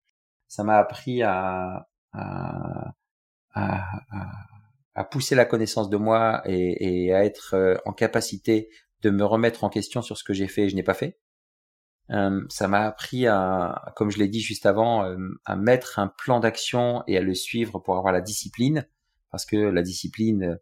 Ça 0.47 0.63
m'a 0.63 0.77
appris 0.77 1.21
à, 1.21 1.87
à, 2.13 2.93
à, 3.53 3.83
à, 4.95 5.03
pousser 5.03 5.35
la 5.35 5.45
connaissance 5.45 5.89
de 5.89 5.97
moi 5.97 6.41
et, 6.45 7.05
et 7.05 7.13
à 7.13 7.25
être 7.25 7.53
euh, 7.53 7.75
en 7.85 7.93
capacité 7.93 8.69
de 9.03 9.11
me 9.11 9.23
remettre 9.23 9.63
en 9.63 9.69
question 9.69 10.01
sur 10.01 10.17
ce 10.17 10.23
que 10.23 10.33
j'ai 10.33 10.47
fait 10.47 10.63
et 10.63 10.69
je 10.69 10.75
n'ai 10.75 10.83
pas 10.83 10.93
fait. 10.95 11.19
Euh, 12.11 12.41
ça 12.49 12.67
m'a 12.67 12.85
appris 12.85 13.27
à, 13.27 13.91
comme 13.95 14.09
je 14.09 14.17
l'ai 14.17 14.27
dit 14.27 14.39
juste 14.39 14.65
avant, 14.65 15.03
euh, 15.03 15.17
à 15.45 15.55
mettre 15.55 15.99
un 15.99 16.07
plan 16.07 16.39
d'action 16.39 17.03
et 17.07 17.17
à 17.17 17.21
le 17.21 17.33
suivre 17.33 17.79
pour 17.79 17.97
avoir 17.97 18.13
la 18.13 18.21
discipline, 18.21 18.87
parce 19.31 19.45
que 19.45 19.57
la 19.57 19.81
discipline, 19.81 20.57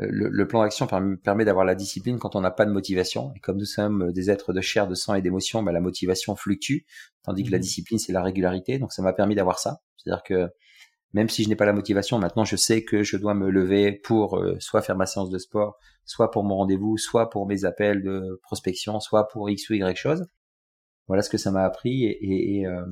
euh, 0.00 0.06
le, 0.10 0.48
plan 0.48 0.62
d'action 0.62 0.86
permet, 0.86 1.44
d'avoir 1.44 1.64
la 1.64 1.74
discipline 1.74 2.18
quand 2.18 2.36
on 2.36 2.40
n'a 2.40 2.50
pas 2.50 2.66
de 2.66 2.72
motivation. 2.72 3.32
Et 3.36 3.40
comme 3.40 3.58
nous 3.58 3.64
sommes 3.64 4.12
des 4.12 4.30
êtres 4.30 4.52
de 4.52 4.60
chair, 4.60 4.88
de 4.88 4.94
sang 4.94 5.14
et 5.14 5.22
d'émotion, 5.22 5.62
bah, 5.62 5.72
la 5.72 5.80
motivation 5.80 6.36
fluctue, 6.36 6.84
tandis 7.24 7.44
que 7.44 7.50
la 7.50 7.58
mmh. 7.58 7.60
discipline 7.60 7.98
c'est 7.98 8.12
la 8.12 8.22
régularité. 8.22 8.78
Donc 8.78 8.92
ça 8.92 9.02
m'a 9.02 9.12
permis 9.12 9.34
d'avoir 9.34 9.58
ça. 9.58 9.80
C'est-à-dire 9.96 10.22
que 10.22 10.48
même 11.14 11.28
si 11.28 11.42
je 11.42 11.48
n'ai 11.48 11.56
pas 11.56 11.64
la 11.64 11.72
motivation, 11.72 12.18
maintenant 12.18 12.44
je 12.44 12.54
sais 12.56 12.84
que 12.84 13.02
je 13.02 13.16
dois 13.16 13.34
me 13.34 13.50
lever 13.50 13.92
pour 13.92 14.44
soit 14.60 14.82
faire 14.82 14.96
ma 14.96 15.06
séance 15.06 15.30
de 15.30 15.38
sport, 15.38 15.78
soit 16.04 16.30
pour 16.30 16.44
mon 16.44 16.56
rendez-vous, 16.56 16.98
soit 16.98 17.30
pour 17.30 17.46
mes 17.46 17.64
appels 17.64 18.02
de 18.02 18.38
prospection, 18.42 19.00
soit 19.00 19.26
pour 19.28 19.48
X 19.48 19.70
ou 19.70 19.74
Y 19.74 19.96
chose 19.96 20.26
voilà 21.08 21.22
ce 21.22 21.30
que 21.30 21.38
ça 21.38 21.50
m'a 21.50 21.64
appris 21.64 22.04
et, 22.04 22.10
et, 22.10 22.60
et, 22.60 22.66
euh, 22.66 22.84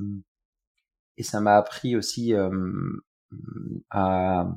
ça 1.19 1.39
m'a 1.39 1.55
appris 1.57 1.95
aussi 1.95 2.33
euh, 2.33 2.49
à, 3.89 4.47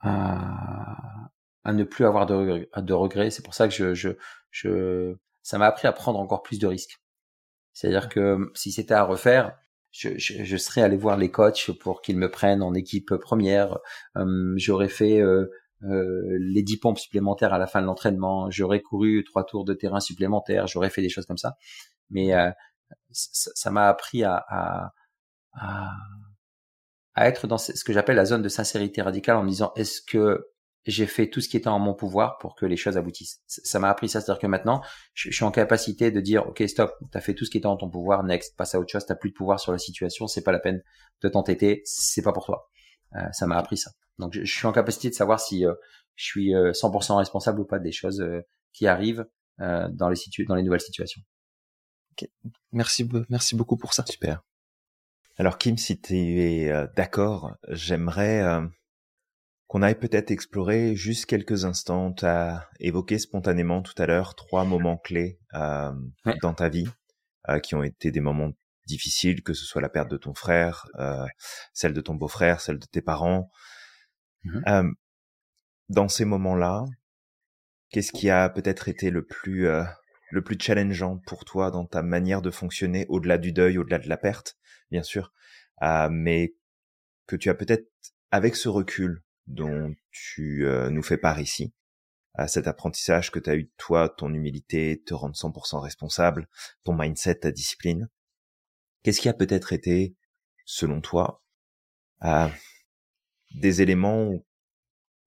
à, 0.00 1.30
à 1.64 1.72
ne 1.72 1.84
plus 1.84 2.04
avoir 2.04 2.26
de, 2.26 2.92
regrets. 2.92 3.30
C'est 3.30 3.44
pour 3.44 3.54
ça 3.54 3.68
que 3.68 3.74
je, 3.74 3.94
je, 3.94 4.10
je 4.50 5.14
ça 5.42 5.58
m'a 5.58 5.66
appris 5.66 5.88
à 5.88 5.92
prendre 5.92 6.18
encore 6.18 6.42
plus 6.42 6.58
de 6.58 6.66
risques. 6.66 7.00
C'est-à-dire 7.72 8.08
que 8.08 8.50
si 8.54 8.72
c'était 8.72 8.94
à 8.94 9.04
refaire, 9.04 9.56
je, 9.90 10.10
je, 10.16 10.44
je, 10.44 10.56
serais 10.56 10.82
allé 10.82 10.96
voir 10.96 11.16
les 11.16 11.30
coachs 11.30 11.70
pour 11.80 12.02
qu'ils 12.02 12.16
me 12.16 12.30
prennent 12.30 12.62
en 12.62 12.74
équipe 12.74 13.14
première. 13.16 13.78
Euh, 14.16 14.54
j'aurais 14.56 14.88
fait 14.88 15.20
euh, 15.20 15.50
euh, 15.84 16.38
les 16.40 16.62
dix 16.62 16.78
pompes 16.78 16.98
supplémentaires 16.98 17.52
à 17.52 17.58
la 17.58 17.66
fin 17.66 17.80
de 17.80 17.86
l'entraînement. 17.86 18.50
J'aurais 18.50 18.80
couru 18.80 19.24
trois 19.24 19.44
tours 19.44 19.64
de 19.64 19.74
terrain 19.74 20.00
supplémentaires. 20.00 20.66
J'aurais 20.66 20.90
fait 20.90 21.02
des 21.02 21.08
choses 21.08 21.26
comme 21.26 21.38
ça 21.38 21.56
mais 22.12 22.34
euh, 22.34 22.50
ça 23.10 23.70
m'a 23.70 23.88
appris 23.88 24.24
à, 24.24 24.36
à, 24.48 24.92
à, 25.54 25.90
à, 27.14 27.28
être 27.28 27.46
dans 27.46 27.58
ce 27.58 27.84
que 27.84 27.92
j'appelle 27.92 28.16
la 28.16 28.24
zone 28.24 28.42
de 28.42 28.48
sincérité 28.48 29.02
radicale 29.02 29.36
en 29.36 29.42
me 29.42 29.48
disant 29.48 29.72
est-ce 29.76 30.00
que 30.00 30.46
j'ai 30.84 31.06
fait 31.06 31.28
tout 31.28 31.40
ce 31.40 31.48
qui 31.48 31.56
était 31.56 31.68
en 31.68 31.78
mon 31.78 31.94
pouvoir 31.94 32.38
pour 32.38 32.56
que 32.56 32.66
les 32.66 32.76
choses 32.76 32.96
aboutissent? 32.96 33.40
Ça 33.46 33.78
m'a 33.78 33.88
appris 33.88 34.08
ça, 34.08 34.20
c'est-à-dire 34.20 34.40
que 34.40 34.46
maintenant, 34.46 34.82
je, 35.14 35.30
suis 35.30 35.44
en 35.44 35.50
capacité 35.50 36.10
de 36.10 36.20
dire, 36.20 36.46
ok, 36.48 36.62
stop, 36.66 36.92
t'as 37.10 37.20
fait 37.20 37.34
tout 37.34 37.44
ce 37.44 37.50
qui 37.50 37.58
était 37.58 37.66
en 37.66 37.76
ton 37.76 37.88
pouvoir, 37.88 38.24
next, 38.24 38.56
passe 38.56 38.74
à 38.74 38.80
autre 38.80 38.90
chose, 38.90 39.06
t'as 39.06 39.14
plus 39.14 39.30
de 39.30 39.34
pouvoir 39.34 39.60
sur 39.60 39.72
la 39.72 39.78
situation, 39.78 40.26
c'est 40.26 40.42
pas 40.42 40.52
la 40.52 40.58
peine 40.58 40.82
de 41.22 41.28
t'entêter, 41.28 41.82
c'est 41.84 42.22
pas 42.22 42.32
pour 42.32 42.44
toi. 42.44 42.70
Euh, 43.14 43.20
ça 43.32 43.46
m'a 43.46 43.56
appris 43.58 43.76
ça. 43.76 43.92
Donc, 44.18 44.32
je, 44.32 44.44
suis 44.44 44.66
en 44.66 44.72
capacité 44.72 45.08
de 45.08 45.14
savoir 45.14 45.40
si 45.40 45.64
euh, 45.64 45.74
je 46.16 46.24
suis 46.24 46.52
100% 46.52 47.16
responsable 47.16 47.60
ou 47.60 47.64
pas 47.64 47.78
des 47.78 47.92
choses 47.92 48.22
qui 48.72 48.86
arrivent 48.86 49.26
dans 49.58 50.08
les 50.08 50.16
dans 50.46 50.54
les 50.54 50.62
nouvelles 50.62 50.80
situations. 50.80 51.22
Merci, 52.72 53.08
merci 53.28 53.54
beaucoup 53.54 53.76
pour 53.76 53.94
ça. 53.94 54.04
Super. 54.06 54.42
Alors 55.38 55.58
Kim, 55.58 55.78
si 55.78 56.00
tu 56.00 56.14
es 56.14 56.70
euh, 56.70 56.86
d'accord, 56.94 57.56
j'aimerais 57.68 58.42
euh, 58.42 58.66
qu'on 59.66 59.82
aille 59.82 59.98
peut-être 59.98 60.30
explorer 60.30 60.94
juste 60.94 61.26
quelques 61.26 61.64
instants. 61.64 62.12
Tu 62.12 62.26
as 62.26 62.68
évoqué 62.80 63.18
spontanément 63.18 63.82
tout 63.82 63.94
à 63.96 64.06
l'heure 64.06 64.34
trois 64.34 64.64
moments 64.64 64.98
clés 64.98 65.38
euh, 65.54 65.92
dans 66.42 66.54
ta 66.54 66.68
vie 66.68 66.88
qui 67.64 67.74
ont 67.74 67.82
été 67.82 68.12
des 68.12 68.20
moments 68.20 68.52
difficiles, 68.86 69.42
que 69.42 69.52
ce 69.52 69.64
soit 69.64 69.82
la 69.82 69.88
perte 69.88 70.08
de 70.08 70.16
ton 70.16 70.32
frère, 70.32 70.86
celle 71.72 71.92
de 71.92 72.00
ton 72.00 72.14
beau-frère, 72.14 72.60
celle 72.60 72.78
de 72.78 72.86
tes 72.86 73.02
parents. 73.02 73.50
Mmh 74.44 74.92
dans 75.88 76.08
ces 76.08 76.24
moments-là, 76.24 76.84
qu'est-ce 77.90 78.12
qui 78.12 78.30
a 78.30 78.48
peut-être 78.48 78.88
été 78.88 79.10
le 79.10 79.26
plus 79.26 79.68
le 80.32 80.42
plus 80.42 80.56
challengeant 80.58 81.18
pour 81.18 81.44
toi 81.44 81.70
dans 81.70 81.84
ta 81.84 82.02
manière 82.02 82.40
de 82.40 82.50
fonctionner 82.50 83.04
au-delà 83.10 83.36
du 83.36 83.52
deuil, 83.52 83.76
au-delà 83.76 83.98
de 83.98 84.08
la 84.08 84.16
perte, 84.16 84.56
bien 84.90 85.02
sûr, 85.02 85.30
euh, 85.82 86.08
mais 86.10 86.54
que 87.26 87.36
tu 87.36 87.50
as 87.50 87.54
peut-être 87.54 87.86
avec 88.30 88.56
ce 88.56 88.70
recul 88.70 89.22
dont 89.46 89.94
tu 90.10 90.66
euh, 90.66 90.88
nous 90.88 91.02
fais 91.02 91.18
part 91.18 91.38
ici, 91.38 91.74
à 92.32 92.48
cet 92.48 92.66
apprentissage 92.66 93.30
que 93.30 93.38
tu 93.38 93.50
as 93.50 93.56
eu 93.56 93.64
de 93.64 93.72
toi, 93.76 94.08
ton 94.08 94.32
humilité, 94.32 95.02
te 95.04 95.12
rendre 95.12 95.36
100% 95.36 95.80
responsable, 95.80 96.48
ton 96.82 96.94
mindset, 96.94 97.40
ta 97.40 97.52
discipline. 97.52 98.08
Qu'est-ce 99.02 99.20
qui 99.20 99.28
a 99.28 99.34
peut-être 99.34 99.74
été, 99.74 100.16
selon 100.64 101.02
toi, 101.02 101.44
euh, 102.24 102.48
des 103.54 103.82
éléments 103.82 104.42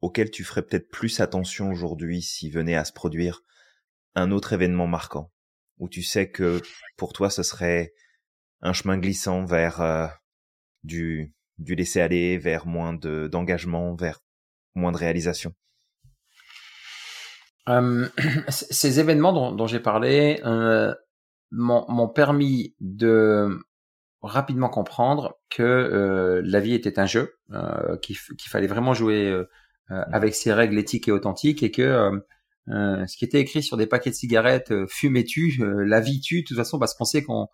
auxquels 0.02 0.32
tu 0.32 0.44
ferais 0.44 0.64
peut-être 0.64 0.90
plus 0.90 1.20
attention 1.20 1.70
aujourd'hui 1.70 2.24
s'ils 2.24 2.52
venaient 2.52 2.76
à 2.76 2.86
se 2.86 2.94
produire 2.94 3.44
un 4.16 4.32
autre 4.32 4.54
événement 4.54 4.88
marquant 4.88 5.32
où 5.78 5.90
tu 5.90 6.04
sais 6.04 6.30
que 6.30 6.62
pour 6.98 7.14
toi 7.14 7.30
ce 7.30 7.44
serait 7.44 7.94
un 8.62 8.74
chemin 8.74 8.98
glissant 8.98 9.46
vers 9.46 9.82
euh, 9.82 10.08
du 10.84 11.34
du 11.58 11.76
laisser 11.76 12.02
aller 12.02 12.38
vers 12.38 12.66
moins 12.66 12.94
de 12.94 13.28
d'engagement 13.28 13.96
vers 13.96 14.20
moins 14.74 14.92
de 14.92 14.98
réalisation 14.98 15.54
euh, 17.70 18.08
ces 18.50 19.00
événements 19.00 19.34
dont, 19.34 19.52
dont 19.52 19.68
j'ai 19.68 19.80
parlé 19.80 20.42
euh, 20.46 20.94
m'ont 21.52 22.10
permis 22.10 22.76
de 22.80 23.60
rapidement 24.22 24.70
comprendre 24.70 25.38
que 25.50 25.64
euh, 25.64 26.42
la 26.44 26.60
vie 26.60 26.74
était 26.74 27.00
un 27.00 27.06
jeu, 27.06 27.38
qu'il 28.02 28.18
fallait 28.50 28.68
vraiment 28.68 28.94
jouer 28.94 29.32
mmh. 29.90 29.96
avec 30.12 30.36
ses 30.36 30.52
règles 30.54 30.78
éthiques 30.78 31.08
et 31.08 31.12
authentiques 31.12 31.64
et 31.64 31.72
que 31.72 32.22
euh, 32.70 33.06
ce 33.06 33.18
qui 33.18 33.26
était 33.26 33.40
écrit 33.40 33.62
sur 33.62 33.78
des 33.78 33.88
paquets 33.88 34.10
de 34.10 34.16
cigarettes, 34.16 34.72
euh, 34.72 34.88
fumez-tu, 34.90 35.58
euh, 35.62 35.86
la 35.86 36.00
vie 36.02 36.20
tue, 36.20 36.42
de 36.42 36.48
toute 36.48 36.58
façon, 36.58 36.80
parce 36.80 36.96
qu'on 36.96 37.06
sait 37.06 37.24
qu'on 37.24 37.48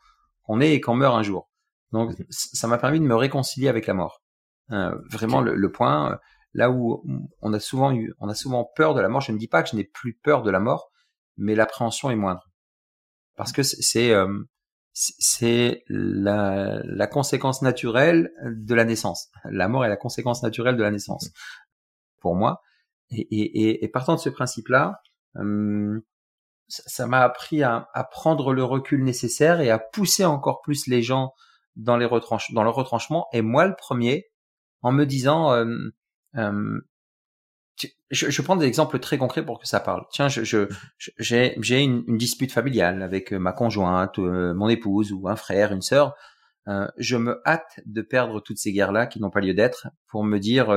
est 0.62 0.74
et 0.74 0.82
qu'on 0.82 0.95
meurt 0.95 1.15
un 1.15 1.24
jour. 1.24 1.50
Donc, 1.91 2.17
mhm. 2.17 2.26
ça 2.30 2.67
m'a 2.67 2.78
permis 2.78 3.00
de 3.00 3.06
me 3.06 3.15
réconcilier 3.15 3.67
avec 3.67 3.88
la 3.88 3.93
mort. 3.93 4.21
Euh, 4.71 4.95
vraiment, 5.10 5.41
le, 5.41 5.54
le, 5.56 5.71
point, 5.71 6.17
là 6.54 6.71
où 6.71 7.04
on 7.41 7.54
a 7.54 7.60
souvent 7.60 7.93
eu, 7.93 8.13
on 8.19 8.30
a 8.30 8.36
souvent 8.36 8.63
peur 8.76 8.93
de 8.93 9.02
la 9.02 9.10
mort. 9.10 9.21
Je 9.21 9.34
ne 9.34 9.38
dis 9.38 9.50
pas 9.50 9.63
que 9.63 9.69
je 9.69 9.76
n'ai 9.76 9.84
plus 9.84 10.13
peur 10.13 10.43
de 10.43 10.52
la 10.52 10.60
mort, 10.60 10.91
mais 11.36 11.56
l'appréhension 11.56 12.10
est 12.10 12.15
moindre, 12.15 12.50
parce 13.36 13.52
que 13.52 13.63
c'est 13.63 14.13
c'est 14.93 15.84
la, 15.88 16.82
la 16.84 17.08
conséquence 17.08 17.62
naturelle 17.62 18.32
de 18.45 18.76
la 18.76 18.84
naissance. 18.84 19.30
La 19.45 19.69
mort 19.69 19.86
est 19.86 19.89
la 19.89 19.97
conséquence 19.97 20.43
naturelle 20.43 20.76
de 20.76 20.84
la 20.84 20.91
naissance. 20.91 21.30
Pour 22.19 22.36
moi, 22.36 22.62
et, 23.12 23.21
et, 23.21 23.84
et, 23.84 23.88
partant 23.88 24.15
de 24.15 24.19
ce 24.19 24.30
principe-là, 24.30 25.02
euh, 25.38 26.00
ça 26.67 27.06
m'a 27.06 27.21
appris 27.21 27.63
à, 27.63 27.89
à, 27.93 28.04
prendre 28.06 28.54
le 28.54 28.63
recul 28.63 29.04
nécessaire 29.04 29.60
et 29.60 29.69
à 29.69 29.80
pousser 29.80 30.24
encore 30.24 30.62
plus 30.62 30.88
les 30.88 31.02
gens 31.02 31.34
dans 31.76 31.97
les 31.97 32.08
dans 32.08 32.63
le 32.63 32.69
retranchement. 32.69 33.28
Et 33.34 33.41
moi, 33.41 33.67
le 33.67 33.76
premier, 33.76 34.30
en 34.82 34.93
me 34.93 35.06
disant, 35.06 35.52
euh, 35.52 35.65
euh, 36.38 36.80
je, 38.10 38.30
je 38.30 38.41
prends 38.41 38.56
des 38.56 38.65
exemples 38.65 39.00
très 39.00 39.17
concrets 39.17 39.45
pour 39.45 39.60
que 39.60 39.67
ça 39.67 39.82
parle. 39.82 40.06
Tiens, 40.12 40.30
je, 40.30 40.43
je, 40.43 40.69
j'ai, 41.17 41.58
j'ai 41.60 41.82
une, 41.82 42.04
une, 42.08 42.17
dispute 42.17 42.54
familiale 42.54 43.02
avec 43.02 43.34
ma 43.34 43.52
conjointe, 43.52 44.17
mon 44.17 44.69
épouse 44.69 45.12
ou 45.12 45.28
un 45.28 45.36
frère, 45.36 45.74
une 45.74 45.82
sœur. 45.82 46.15
Je 46.97 47.17
me 47.17 47.41
hâte 47.45 47.80
de 47.86 48.02
perdre 48.02 48.39
toutes 48.39 48.60
ces 48.60 48.71
guerres-là 48.71 49.08
qui 49.08 49.19
n'ont 49.19 49.32
pas 49.32 49.41
lieu 49.41 49.54
d'être 49.54 49.88
pour 50.08 50.24
me 50.24 50.39
dire 50.39 50.69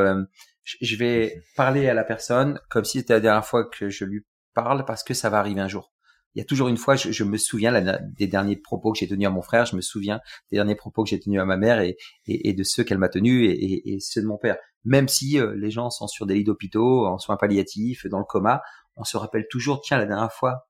je 0.65 0.97
vais 0.97 1.43
parler 1.57 1.89
à 1.89 1.95
la 1.95 2.05
personne 2.05 2.59
comme 2.71 2.85
si 2.85 2.99
c'était 2.99 3.15
la 3.15 3.21
dernière 3.21 3.47
fois 3.47 3.69
que 3.69 3.91
je 3.91 4.05
lui 4.05 4.25
parle 4.55 4.85
parce 4.85 5.03
que 5.03 5.15
ça 5.15 5.31
va 5.31 5.39
arriver 5.39 5.61
un 5.61 5.69
jour. 5.69 5.93
il 6.35 6.39
y 6.39 6.43
a 6.43 6.45
toujours 6.45 6.69
une 6.69 6.77
fois, 6.77 6.97
je, 6.97 7.25
me 7.25 7.37
souviens 7.37 7.73
des 8.17 8.27
derniers 8.27 8.57
propos 8.57 8.93
que 8.93 8.99
j'ai 8.99 9.09
tenus 9.09 9.27
à 9.27 9.31
mon 9.31 9.43
frère, 9.43 9.67
je 9.67 9.77
me 9.77 9.81
souviens 9.81 10.21
des 10.51 10.57
derniers 10.57 10.75
propos 10.75 11.05
que 11.05 11.11
j'ai 11.11 11.21
tenus 11.21 11.41
à 11.41 11.45
ma 11.45 11.57
mère 11.57 11.81
et, 11.81 11.97
et, 12.27 12.55
de 12.55 12.63
ceux 12.63 12.83
qu'elle 12.83 12.99
m'a 12.99 13.09
tenus 13.09 13.49
et, 13.51 13.95
et, 13.95 14.01
ceux 14.01 14.23
de 14.23 14.27
mon 14.27 14.39
père. 14.39 14.57
Même 14.85 15.09
si 15.09 15.39
euh, 15.39 15.55
les 15.57 15.71
gens 15.71 15.91
sont 15.91 16.07
sur 16.07 16.27
des 16.27 16.35
lits 16.35 16.45
d'hôpitaux, 16.45 17.07
en 17.07 17.19
soins 17.19 17.37
palliatifs, 17.37 18.07
dans 18.07 18.19
le 18.19 18.25
coma, 18.25 18.63
on 18.97 19.05
se 19.05 19.17
rappelle 19.17 19.47
toujours, 19.51 19.81
tiens, 19.81 19.99
la 19.99 20.07
dernière 20.07 20.33
fois 20.33 20.67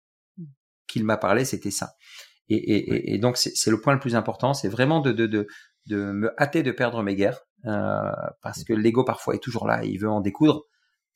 qu'il 0.86 1.04
m'a 1.04 1.16
parlé, 1.16 1.44
c'était 1.44 1.70
ça. 1.70 1.92
Et, 2.48 3.18
donc 3.18 3.38
c'est 3.38 3.70
le 3.70 3.80
point 3.80 3.94
le 3.94 4.00
plus 4.00 4.16
important, 4.16 4.52
c'est 4.52 4.68
vraiment 4.68 5.00
de, 5.00 5.12
de, 5.12 5.26
de, 5.26 5.46
de 5.86 5.96
me 6.12 6.30
hâter 6.40 6.62
de 6.62 6.72
perdre 6.72 7.02
mes 7.02 7.16
guerres, 7.16 7.40
parce 7.64 8.64
que 8.64 8.72
l'ego 8.72 9.04
parfois 9.04 9.34
est 9.34 9.42
toujours 9.42 9.66
là, 9.66 9.84
il 9.84 9.98
veut 9.98 10.10
en 10.10 10.20
découdre. 10.20 10.66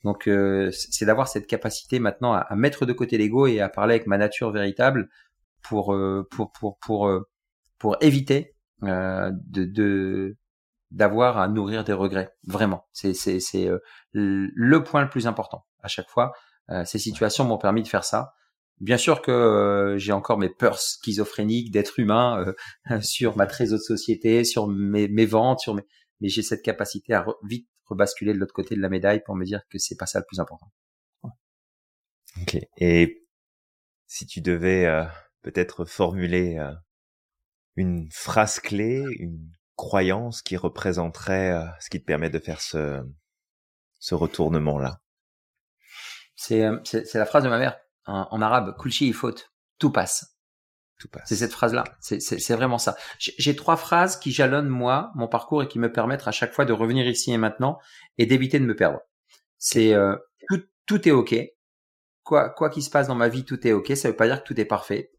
Donc 0.05 0.29
euh, 0.29 0.71
c'est 0.73 1.05
d'avoir 1.05 1.29
cette 1.29 1.47
capacité 1.47 1.99
maintenant 1.99 2.33
à, 2.33 2.55
mettre 2.55 2.87
de 2.87 2.93
côté 2.93 3.19
l'ego 3.19 3.47
et 3.47 3.61
à 3.61 3.69
parler 3.69 3.95
avec 3.95 4.07
ma 4.07 4.19
nature 4.19 4.51
véritable 4.51 5.09
pour 5.63 5.93
euh, 5.93 6.27
pour 6.31 6.53
pour 6.53 6.79
pour 6.79 7.09
euh, 7.09 7.29
pour 7.79 7.97
éviter 8.01 8.55
de 8.83 10.37
d'avoir 10.91 11.39
à 11.39 11.49
nourrir 11.49 11.85
des 11.85 11.93
regrets. 11.93 12.31
Vraiment, 12.47 12.87
c'est 12.93 13.13
c'est 13.13 13.41
c'est 13.41 13.69
le 14.13 14.85
point 14.85 15.03
le 15.03 15.11
plus 15.11 15.27
important 15.27 15.67
à 15.83 15.89
chaque 15.89 16.09
fois. 16.09 16.33
ces 16.85 16.99
situations 16.99 17.45
m'ont 17.45 17.59
permis 17.59 17.83
de 17.83 17.89
faire 17.89 18.05
ça. 18.05 18.35
Bien 18.81 18.97
sûr 18.97 19.23
que 19.23 19.97
j'ai 19.99 20.13
encore 20.13 20.39
mes 20.39 20.49
peurs 20.49 20.79
schizophréniques 20.79 21.73
d'être 21.73 21.99
humain 21.99 22.45
sur 23.01 23.37
ma 23.37 23.47
trésor 23.47 23.79
de 23.79 23.83
société, 23.83 24.45
sur 24.45 24.69
mes, 24.69 25.09
mes 25.09 25.27
ventes, 25.27 25.59
sur 25.59 25.75
mes, 25.75 25.85
mais 26.21 26.29
j'ai 26.29 26.43
cette 26.43 26.63
capacité 26.63 27.15
à 27.15 27.25
vite 27.45 27.69
rebasculer 27.87 28.33
de 28.33 28.39
l'autre 28.39 28.55
côté 28.55 28.77
de 28.77 28.81
la 28.81 28.89
médaille 28.89 29.23
pour 29.23 29.35
me 29.35 29.45
dire 29.45 29.63
que 29.71 29.79
c'est 29.79 29.97
pas 29.97 30.07
ça 30.07 30.19
le 30.19 30.25
plus 30.27 30.41
important. 30.41 30.71
Ok. 32.43 32.59
Et 32.77 33.25
si 34.07 34.27
tu 34.27 34.41
devais 34.41 34.87
euh, 34.87 35.05
peut-être 35.43 35.85
formuler 35.85 36.59
euh, 36.59 36.73
une 37.77 38.09
phrase 38.13 38.61
clé, 38.61 39.05
une 39.19 39.51
croyance 39.77 40.43
qui 40.43 40.57
représenterait 40.57 41.53
euh, 41.53 41.67
ce 41.81 41.91
qui 41.91 42.01
te 42.01 42.05
permet 42.05 42.31
de 42.31 42.39
faire 42.39 42.61
ce, 42.61 43.03
ce 43.99 44.15
retournement 44.15 44.79
là. 44.79 45.01
C'est 46.37 46.65
c'est 46.85 47.15
la 47.15 47.27
phrase 47.27 47.43
de 47.43 47.49
ma 47.49 47.59
mère 47.59 47.79
en, 48.07 48.29
en 48.31 48.43
arabe. 48.43 48.77
Kulchi 48.79 49.09
il 49.09 49.15
faute, 49.15 49.53
tout 49.79 49.91
passe. 49.91 50.38
C'est 51.25 51.37
cette 51.37 51.53
phrase-là. 51.53 51.85
C'est 52.01 52.55
vraiment 52.55 52.79
ça. 52.79 52.97
J'ai 53.19 53.55
trois 53.55 53.77
phrases 53.77 54.19
qui 54.19 54.33
jalonnent 54.33 54.69
moi 54.69 55.13
mon 55.15 55.29
parcours 55.29 55.63
et 55.63 55.69
qui 55.69 55.79
me 55.79 55.93
permettent 55.93 56.27
à 56.27 56.33
chaque 56.33 56.53
fois 56.53 56.65
de 56.65 56.73
revenir 56.73 57.07
ici 57.07 57.33
et 57.33 57.39
maintenant 57.39 57.79
et 58.19 58.27
d'éviter 58.27 58.59
de 58.59 58.65
me 58.65 58.75
perdre. 58.75 59.01
C'est 59.59 59.95
euh, 59.95 60.17
tout, 60.49 60.63
tout 60.87 61.09
est 61.09 61.13
ok. 61.13 61.35
Quoi 62.25 62.51
quoi 62.51 62.69
qu'il 62.71 62.83
se 62.83 62.91
passe 62.91 63.09
dans 63.09 63.15
ma 63.15 63.29
vie, 63.29 63.45
tout 63.45 63.67
est 63.67 63.73
ok. 63.73 63.97
Ça 63.97 64.09
veut 64.09 64.17
pas 64.17 64.27
dire 64.27 64.43
que 64.43 64.47
tout 64.47 64.61
est 64.61 64.65
parfait. 64.65 65.13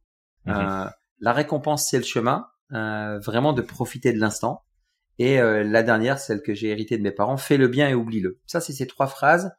Mhm. 0.46 0.56
Euh, 0.56 0.86
la 1.20 1.34
récompense, 1.34 1.88
c'est 1.90 1.98
le 1.98 2.04
chemin. 2.04 2.48
Euh, 2.74 3.20
vraiment 3.20 3.54
de 3.54 3.62
profiter 3.62 4.14
de 4.14 4.20
l'instant. 4.20 4.64
Et 5.18 5.38
la 5.42 5.84
dernière, 5.84 6.18
celle 6.18 6.42
que 6.42 6.54
j'ai 6.54 6.70
héritée 6.70 6.98
de 6.98 7.04
mes 7.04 7.12
parents, 7.12 7.36
fais 7.36 7.58
le 7.58 7.68
bien 7.68 7.90
et 7.90 7.94
oublie-le. 7.94 8.40
Ça, 8.46 8.62
c'est 8.62 8.72
ces 8.72 8.88
trois 8.88 9.08
phrases 9.08 9.52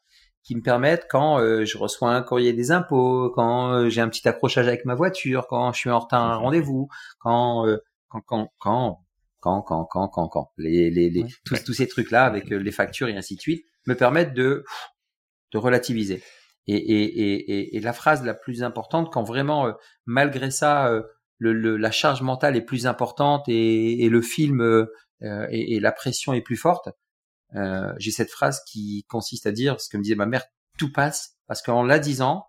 qui 0.42 0.56
me 0.56 0.62
permettent 0.62 1.06
quand 1.08 1.38
euh, 1.38 1.64
je 1.64 1.78
reçois 1.78 2.10
un 2.10 2.22
courrier 2.22 2.52
des 2.52 2.70
impôts, 2.70 3.30
quand 3.34 3.72
euh, 3.72 3.88
j'ai 3.88 4.00
un 4.00 4.08
petit 4.08 4.26
accrochage 4.26 4.68
avec 4.68 4.84
ma 4.84 4.94
voiture, 4.94 5.46
quand 5.48 5.72
je 5.72 5.78
suis 5.78 5.90
en 5.90 5.98
retard 5.98 6.22
à 6.22 6.32
un 6.34 6.36
mhm. 6.36 6.44
rendez-vous, 6.44 6.88
quand, 7.18 7.66
euh, 7.66 7.78
quand, 8.08 8.22
quand 8.26 8.52
quand 8.58 9.04
quand 9.40 9.62
quand 9.62 9.84
quand 9.84 10.08
quand 10.08 10.28
quand 10.28 10.52
les 10.58 10.90
les, 10.90 11.10
les 11.10 11.22
ouais. 11.22 11.28
tous 11.44 11.64
tous 11.64 11.74
ces 11.74 11.88
trucs 11.88 12.10
là 12.10 12.24
avec 12.24 12.52
euh, 12.52 12.58
les 12.58 12.72
factures 12.72 13.08
et 13.08 13.16
ainsi 13.16 13.36
de 13.36 13.40
suite 13.40 13.64
me 13.86 13.94
permettent 13.94 14.34
de 14.34 14.64
de 15.52 15.58
relativiser. 15.58 16.22
Et 16.66 16.76
et 16.76 17.04
et 17.04 17.76
et, 17.76 17.80
la 17.80 17.92
phrase 17.92 18.22
la 18.22 18.34
plus 18.34 18.62
importante 18.62 19.12
quand 19.12 19.24
vraiment 19.24 19.66
euh, 19.66 19.72
malgré 20.06 20.50
ça 20.50 20.88
euh, 20.88 21.02
le, 21.38 21.54
le, 21.54 21.78
la 21.78 21.90
charge 21.90 22.20
mentale 22.20 22.54
est 22.54 22.60
plus 22.60 22.86
importante 22.86 23.48
et, 23.48 24.04
et 24.04 24.10
le 24.10 24.20
film 24.20 24.86
et, 25.22 25.74
et 25.74 25.80
la 25.80 25.90
pression 25.90 26.34
est 26.34 26.42
plus 26.42 26.58
forte, 26.58 26.90
euh, 27.56 27.92
j'ai 27.98 28.10
cette 28.10 28.30
phrase 28.30 28.62
qui 28.66 29.04
consiste 29.08 29.46
à 29.46 29.52
dire 29.52 29.80
ce 29.80 29.88
que 29.88 29.96
me 29.96 30.02
disait 30.02 30.14
ma 30.14 30.26
mère, 30.26 30.44
tout 30.78 30.92
passe, 30.92 31.36
parce 31.46 31.62
qu'en 31.62 31.82
la 31.82 31.98
disant, 31.98 32.46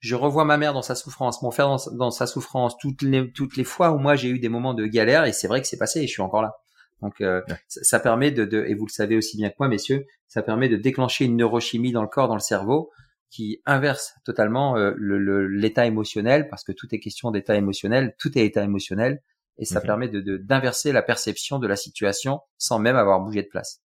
je 0.00 0.14
revois 0.14 0.44
ma 0.44 0.56
mère 0.56 0.72
dans 0.72 0.82
sa 0.82 0.94
souffrance, 0.94 1.42
mon 1.42 1.50
frère 1.50 1.76
dans, 1.92 2.10
sa 2.10 2.26
souffrance, 2.26 2.76
toutes 2.78 3.02
les, 3.02 3.32
toutes 3.32 3.56
les 3.56 3.64
fois 3.64 3.92
où 3.92 3.98
moi 3.98 4.16
j'ai 4.16 4.28
eu 4.28 4.38
des 4.38 4.48
moments 4.48 4.74
de 4.74 4.86
galère, 4.86 5.24
et 5.24 5.32
c'est 5.32 5.48
vrai 5.48 5.60
que 5.60 5.68
c'est 5.68 5.78
passé 5.78 6.00
et 6.00 6.06
je 6.06 6.12
suis 6.12 6.22
encore 6.22 6.42
là. 6.42 6.54
Donc 7.02 7.20
euh, 7.20 7.42
ça, 7.68 8.00
permet 8.00 8.30
de, 8.30 8.44
de, 8.44 8.64
et 8.66 8.74
vous 8.74 8.86
le 8.86 8.92
savez 8.92 9.16
aussi 9.16 9.36
bien 9.36 9.50
que 9.50 9.56
moi, 9.58 9.68
messieurs, 9.68 10.06
ça 10.28 10.42
permet 10.42 10.68
de 10.68 10.76
déclencher 10.76 11.26
une 11.26 11.36
neurochimie 11.36 11.92
dans 11.92 12.02
le 12.02 12.08
corps, 12.08 12.28
dans 12.28 12.34
le 12.34 12.40
cerveau, 12.40 12.90
qui 13.30 13.60
inverse 13.66 14.14
totalement 14.24 14.76
euh, 14.76 14.94
l'état 14.98 15.86
émotionnel, 15.86 16.48
parce 16.48 16.64
que 16.64 16.72
tout 16.72 16.86
est 16.92 17.00
question 17.00 17.30
d'état 17.30 17.56
émotionnel, 17.56 18.14
tout 18.18 18.36
est 18.38 18.46
état 18.46 18.62
émotionnel, 18.62 19.22
et 19.58 19.64
ça 19.64 19.80
permet 19.80 20.08
de 20.08 20.36
d'inverser 20.36 20.92
la 20.92 21.02
perception 21.02 21.58
de 21.58 21.66
la 21.66 21.76
situation 21.76 22.40
sans 22.58 22.78
même 22.78 22.96
avoir 22.96 23.20
bougé 23.20 23.42
de 23.42 23.48
place 23.48 23.80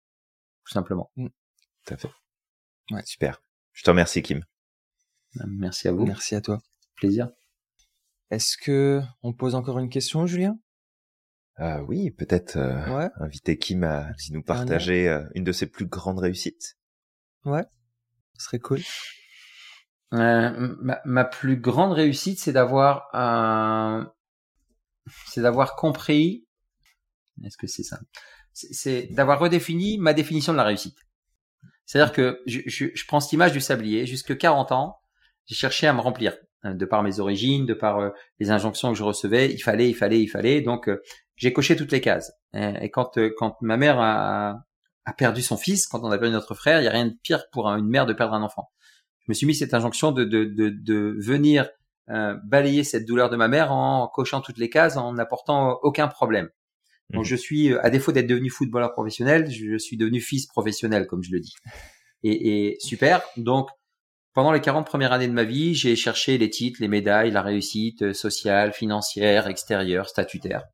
tout 0.70 0.74
simplement. 0.74 1.10
Mm. 1.16 1.26
Tout 1.84 1.94
à 1.94 1.96
fait. 1.96 2.10
Ouais. 2.92 3.02
Super. 3.04 3.42
Je 3.72 3.82
te 3.82 3.90
remercie, 3.90 4.22
Kim. 4.22 4.44
Euh, 5.36 5.44
merci 5.48 5.88
à 5.88 5.92
vous. 5.92 6.06
Merci 6.06 6.36
à 6.36 6.40
toi. 6.40 6.60
Plaisir. 6.94 7.28
Est-ce 8.30 8.56
que 8.56 9.02
on 9.22 9.32
pose 9.32 9.56
encore 9.56 9.80
une 9.80 9.90
question, 9.90 10.26
Julien? 10.26 10.56
Euh, 11.58 11.80
Oui, 11.80 12.12
peut-être 12.12 12.56
euh, 12.56 13.08
inviter 13.16 13.58
Kim 13.58 13.82
à 13.82 14.12
nous 14.30 14.42
partager 14.42 15.08
euh, 15.08 15.24
une 15.34 15.42
de 15.42 15.50
ses 15.50 15.66
plus 15.66 15.86
grandes 15.86 16.20
réussites. 16.20 16.78
Ouais, 17.44 17.64
ce 18.38 18.44
serait 18.44 18.60
cool. 18.60 18.80
Euh, 20.12 20.76
ma, 20.80 21.00
ma, 21.04 21.24
plus 21.24 21.56
grande 21.56 21.92
réussite, 21.92 22.38
c'est 22.38 22.52
d'avoir 22.52 23.08
un, 23.12 24.12
c'est 25.26 25.42
d'avoir 25.42 25.74
compris. 25.74 26.46
Est-ce 27.44 27.56
que 27.56 27.66
c'est 27.66 27.82
ça 27.82 27.98
c'est 28.70 29.08
d'avoir 29.12 29.38
redéfini 29.38 29.98
ma 29.98 30.12
définition 30.12 30.52
de 30.52 30.56
la 30.58 30.64
réussite. 30.64 30.98
C'est-à-dire 31.90 32.12
que 32.12 32.40
je, 32.46 33.06
prends 33.08 33.18
cette 33.18 33.32
image 33.32 33.50
du 33.50 33.60
sablier, 33.60 34.06
jusque 34.06 34.38
40 34.38 34.70
ans, 34.70 35.00
j'ai 35.46 35.56
cherché 35.56 35.88
à 35.88 35.92
me 35.92 36.00
remplir, 36.00 36.36
hein, 36.62 36.74
de 36.74 36.84
par 36.84 37.02
mes 37.02 37.18
origines, 37.18 37.66
de 37.66 37.74
par 37.74 37.98
euh, 37.98 38.10
les 38.38 38.52
injonctions 38.52 38.92
que 38.92 38.98
je 38.98 39.02
recevais, 39.02 39.52
il 39.52 39.58
fallait, 39.58 39.88
il 39.88 39.94
fallait, 39.94 40.22
il 40.22 40.28
fallait. 40.28 40.60
Donc 40.60 40.88
euh, 40.88 41.02
j'ai 41.34 41.52
coché 41.52 41.74
toutes 41.74 41.90
les 41.90 42.00
cases. 42.00 42.32
Et 42.54 42.90
quand 42.90 43.18
euh, 43.18 43.30
quand 43.36 43.56
ma 43.60 43.76
mère 43.76 43.98
a, 43.98 44.62
a, 45.04 45.12
perdu 45.14 45.42
son 45.42 45.56
fils, 45.56 45.88
quand 45.88 46.04
on 46.04 46.12
a 46.12 46.18
perdu 46.18 46.32
notre 46.32 46.54
frère, 46.54 46.80
il 46.80 46.84
y 46.84 46.86
a 46.86 46.92
rien 46.92 47.06
de 47.06 47.16
pire 47.24 47.42
pour 47.50 47.66
une 47.66 47.88
mère 47.88 48.06
de 48.06 48.12
perdre 48.12 48.34
un 48.34 48.42
enfant. 48.42 48.70
Je 49.26 49.32
me 49.32 49.34
suis 49.34 49.46
mis 49.46 49.56
cette 49.56 49.74
injonction 49.74 50.12
de, 50.12 50.22
de, 50.22 50.44
de 50.44 51.16
venir 51.18 51.68
balayer 52.44 52.82
cette 52.84 53.04
douleur 53.04 53.30
de 53.30 53.36
ma 53.36 53.48
mère 53.48 53.72
en 53.72 54.08
cochant 54.08 54.40
toutes 54.40 54.58
les 54.58 54.70
cases, 54.70 54.96
en 54.96 55.12
n'apportant 55.14 55.78
aucun 55.82 56.06
problème. 56.08 56.50
Donc, 57.12 57.24
mhm. 57.24 57.28
je 57.28 57.36
suis, 57.36 57.72
euh, 57.72 57.84
à 57.84 57.90
défaut 57.90 58.12
d'être 58.12 58.26
devenu 58.26 58.50
footballeur 58.50 58.92
professionnel, 58.92 59.50
je 59.50 59.78
suis 59.78 59.96
devenu 59.96 60.20
fils 60.20 60.46
professionnel, 60.46 61.06
comme 61.06 61.22
je 61.22 61.32
le 61.32 61.40
dis. 61.40 61.54
Et, 62.22 62.70
et 62.70 62.76
super. 62.80 63.22
Donc, 63.36 63.68
pendant 64.32 64.52
les 64.52 64.60
40 64.60 64.86
premières 64.86 65.12
années 65.12 65.28
de 65.28 65.32
ma 65.32 65.44
vie, 65.44 65.74
j'ai 65.74 65.96
cherché 65.96 66.38
les 66.38 66.50
titres, 66.50 66.78
les 66.80 66.88
médailles, 66.88 67.30
la 67.30 67.42
réussite 67.42 68.02
euh, 68.02 68.12
sociale, 68.12 68.72
financière, 68.72 69.48
extérieure, 69.48 70.08
statutaire. 70.08 70.64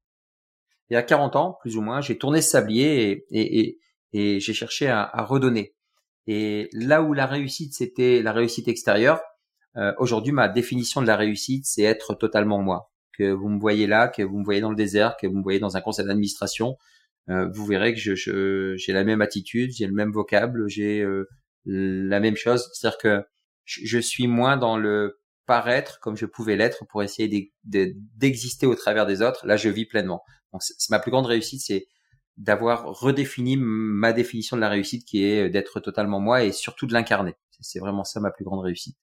Et 0.91 0.97
à 0.97 1.03
40 1.03 1.37
ans, 1.37 1.57
plus 1.61 1.77
ou 1.77 1.81
moins, 1.81 2.01
j'ai 2.01 2.19
tourné 2.19 2.43
ce 2.43 2.51
sablier 2.51 3.11
et, 3.11 3.27
et, 3.31 3.61
et, 3.61 3.79
et 4.13 4.41
j'ai 4.41 4.53
cherché 4.53 4.89
à, 4.89 5.03
à, 5.03 5.25
redonner. 5.25 5.75
Et 6.27 6.69
là 6.73 7.03
où 7.03 7.13
la 7.13 7.27
réussite, 7.27 7.75
c'était 7.75 8.21
la 8.23 8.33
réussite 8.33 8.69
extérieure, 8.69 9.21
euh, 9.77 9.93
aujourd'hui, 9.99 10.33
ma 10.33 10.49
définition 10.49 11.01
de 11.01 11.07
la 11.07 11.17
réussite, 11.17 11.65
c'est 11.67 11.83
être 11.83 12.15
totalement 12.15 12.61
moi 12.63 12.91
que 13.17 13.31
vous 13.31 13.49
me 13.49 13.59
voyez 13.61 13.87
là, 13.87 14.09
que 14.09 14.23
vous 14.23 14.39
me 14.39 14.45
voyez 14.45 14.61
dans 14.61 14.71
le 14.71 14.77
désert, 14.77 15.17
que 15.21 15.27
vous 15.27 15.37
me 15.37 15.43
voyez 15.43 15.59
dans 15.59 15.77
un 15.77 15.81
conseil 15.81 16.07
d'administration, 16.07 16.77
euh, 17.29 17.49
vous 17.53 17.67
verrez 17.67 17.95
que 17.95 18.01
je, 18.01 18.75
j'ai 18.77 18.93
la 18.93 19.05
même 19.05 19.21
attitude, 19.21 19.73
j'ai 19.73 19.87
le 19.87 19.93
même 19.93 20.13
vocable, 20.13 20.69
j'ai 20.69 21.01
euh, 21.01 21.29
la 21.65 22.21
même 22.21 22.37
chose. 22.37 22.71
C'est-à-dire 22.73 22.99
que 22.99 23.25
je, 23.65 23.99
suis 23.99 24.29
moins 24.29 24.57
dans 24.57 24.77
le 24.77 25.19
paraître 25.47 25.99
comme 26.01 26.17
je 26.17 26.27
pouvais 26.27 26.57
l'être 26.57 26.85
pour 26.87 27.03
essayer 27.03 27.53
d'exister 27.65 28.67
au 28.67 28.75
travers 28.75 29.07
des 29.07 29.23
autres. 29.23 29.47
Là, 29.47 29.57
je 29.57 29.69
vis 29.69 29.87
pleinement. 29.87 30.23
C'est 30.61 30.91
ma 30.91 31.01
plus 31.01 31.11
grande 31.11 31.27
réussite, 31.27 31.61
c'est 31.61 31.87
d'avoir 32.37 32.85
redéfini 32.85 33.57
ma 33.59 34.13
définition 34.13 34.57
de 34.57 34.61
la 34.61 34.69
réussite, 34.69 35.05
qui 35.07 35.25
est 35.25 35.49
d'être 35.51 35.81
totalement 35.81 36.21
moi 36.21 36.45
et 36.45 36.53
surtout 36.53 36.87
de 36.87 36.93
l'incarner. 36.93 37.35
C'est 37.61 37.79
vraiment 37.79 38.05
ça 38.05 38.21
ma 38.21 38.31
plus 38.31 38.45
grande 38.45 38.61
réussite. 38.61 38.97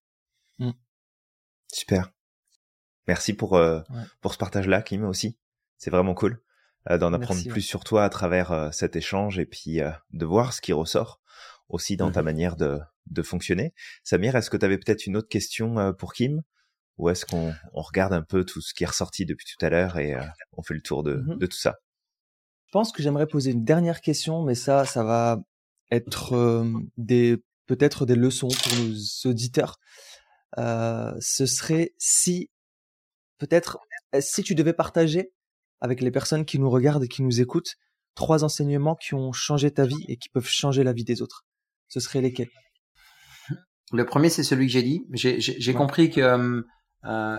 Mmh. 0.59 0.71
Super. 1.71 2.12
Merci 3.07 3.33
pour 3.33 3.55
euh, 3.55 3.81
pour 4.21 4.33
ce 4.33 4.37
partage-là, 4.37 4.81
Kim 4.81 5.03
aussi. 5.03 5.37
C'est 5.77 5.89
vraiment 5.89 6.13
cool 6.13 6.41
euh, 6.89 6.97
d'en 6.97 7.13
apprendre 7.13 7.41
plus 7.47 7.61
sur 7.61 7.83
toi 7.83 8.03
à 8.03 8.09
travers 8.09 8.51
euh, 8.51 8.71
cet 8.71 8.95
échange 8.95 9.39
et 9.39 9.45
puis 9.45 9.79
de 10.11 10.25
voir 10.25 10.53
ce 10.53 10.61
qui 10.61 10.73
ressort 10.73 11.21
aussi 11.69 11.97
dans 11.97 12.11
ta 12.11 12.21
mmh 12.21 12.25
manière 12.25 12.55
de 12.55 12.79
de 13.07 13.21
fonctionner. 13.21 13.73
Samir, 14.03 14.35
est-ce 14.35 14.49
que 14.49 14.57
tu 14.57 14.65
avais 14.65 14.77
peut-être 14.77 15.05
une 15.05 15.17
autre 15.17 15.27
question 15.27 15.93
pour 15.93 16.13
Kim? 16.13 16.41
Ou 16.97 17.09
est-ce 17.09 17.25
qu'on 17.25 17.53
on 17.73 17.81
regarde 17.81 18.13
un 18.13 18.21
peu 18.21 18.45
tout 18.45 18.61
ce 18.61 18.73
qui 18.73 18.83
est 18.83 18.87
ressorti 18.87 19.25
depuis 19.25 19.45
tout 19.45 19.65
à 19.65 19.69
l'heure 19.69 19.97
et 19.97 20.15
on 20.53 20.61
fait 20.61 20.73
le 20.73 20.81
tour 20.81 21.03
de, 21.03 21.15
mmh 21.15 21.37
de 21.37 21.45
tout 21.45 21.57
ça? 21.57 21.79
Je 22.67 22.71
pense 22.71 22.91
que 22.91 23.03
j'aimerais 23.03 23.27
poser 23.27 23.51
une 23.51 23.65
dernière 23.65 23.99
question, 23.99 24.43
mais 24.43 24.55
ça, 24.55 24.85
ça 24.85 25.03
va 25.03 25.41
être 25.91 26.65
des 26.97 27.43
peut-être 27.65 28.05
des 28.05 28.15
leçons 28.15 28.47
pour 28.47 28.77
nos 28.79 29.29
auditeurs. 29.31 29.79
Euh, 30.57 31.13
ce 31.19 31.45
serait 31.45 31.93
si 31.97 32.49
peut-être, 33.43 33.79
si 34.19 34.41
tu 34.41 34.55
devais 34.55 34.73
partager 34.73 35.33
avec 35.81 36.01
les 36.01 36.11
personnes 36.11 36.45
qui 36.45 36.59
nous 36.59 36.69
regardent 36.69 37.03
et 37.03 37.07
qui 37.07 37.23
nous 37.23 37.41
écoutent, 37.41 37.75
trois 38.15 38.43
enseignements 38.43 38.95
qui 38.95 39.15
ont 39.15 39.33
changé 39.33 39.71
ta 39.71 39.85
vie 39.85 40.05
et 40.07 40.17
qui 40.17 40.29
peuvent 40.29 40.47
changer 40.47 40.83
la 40.83 40.93
vie 40.93 41.03
des 41.03 41.21
autres, 41.21 41.45
ce 41.89 41.99
seraient 41.99 42.21
lesquels? 42.21 42.49
Le 43.91 44.05
premier, 44.05 44.29
c'est 44.29 44.43
celui 44.43 44.67
que 44.67 44.71
j'ai 44.71 44.81
dit. 44.81 45.05
J'ai 45.13 45.73
compris 45.73 46.09
que 46.09 46.21
euh, 46.21 46.61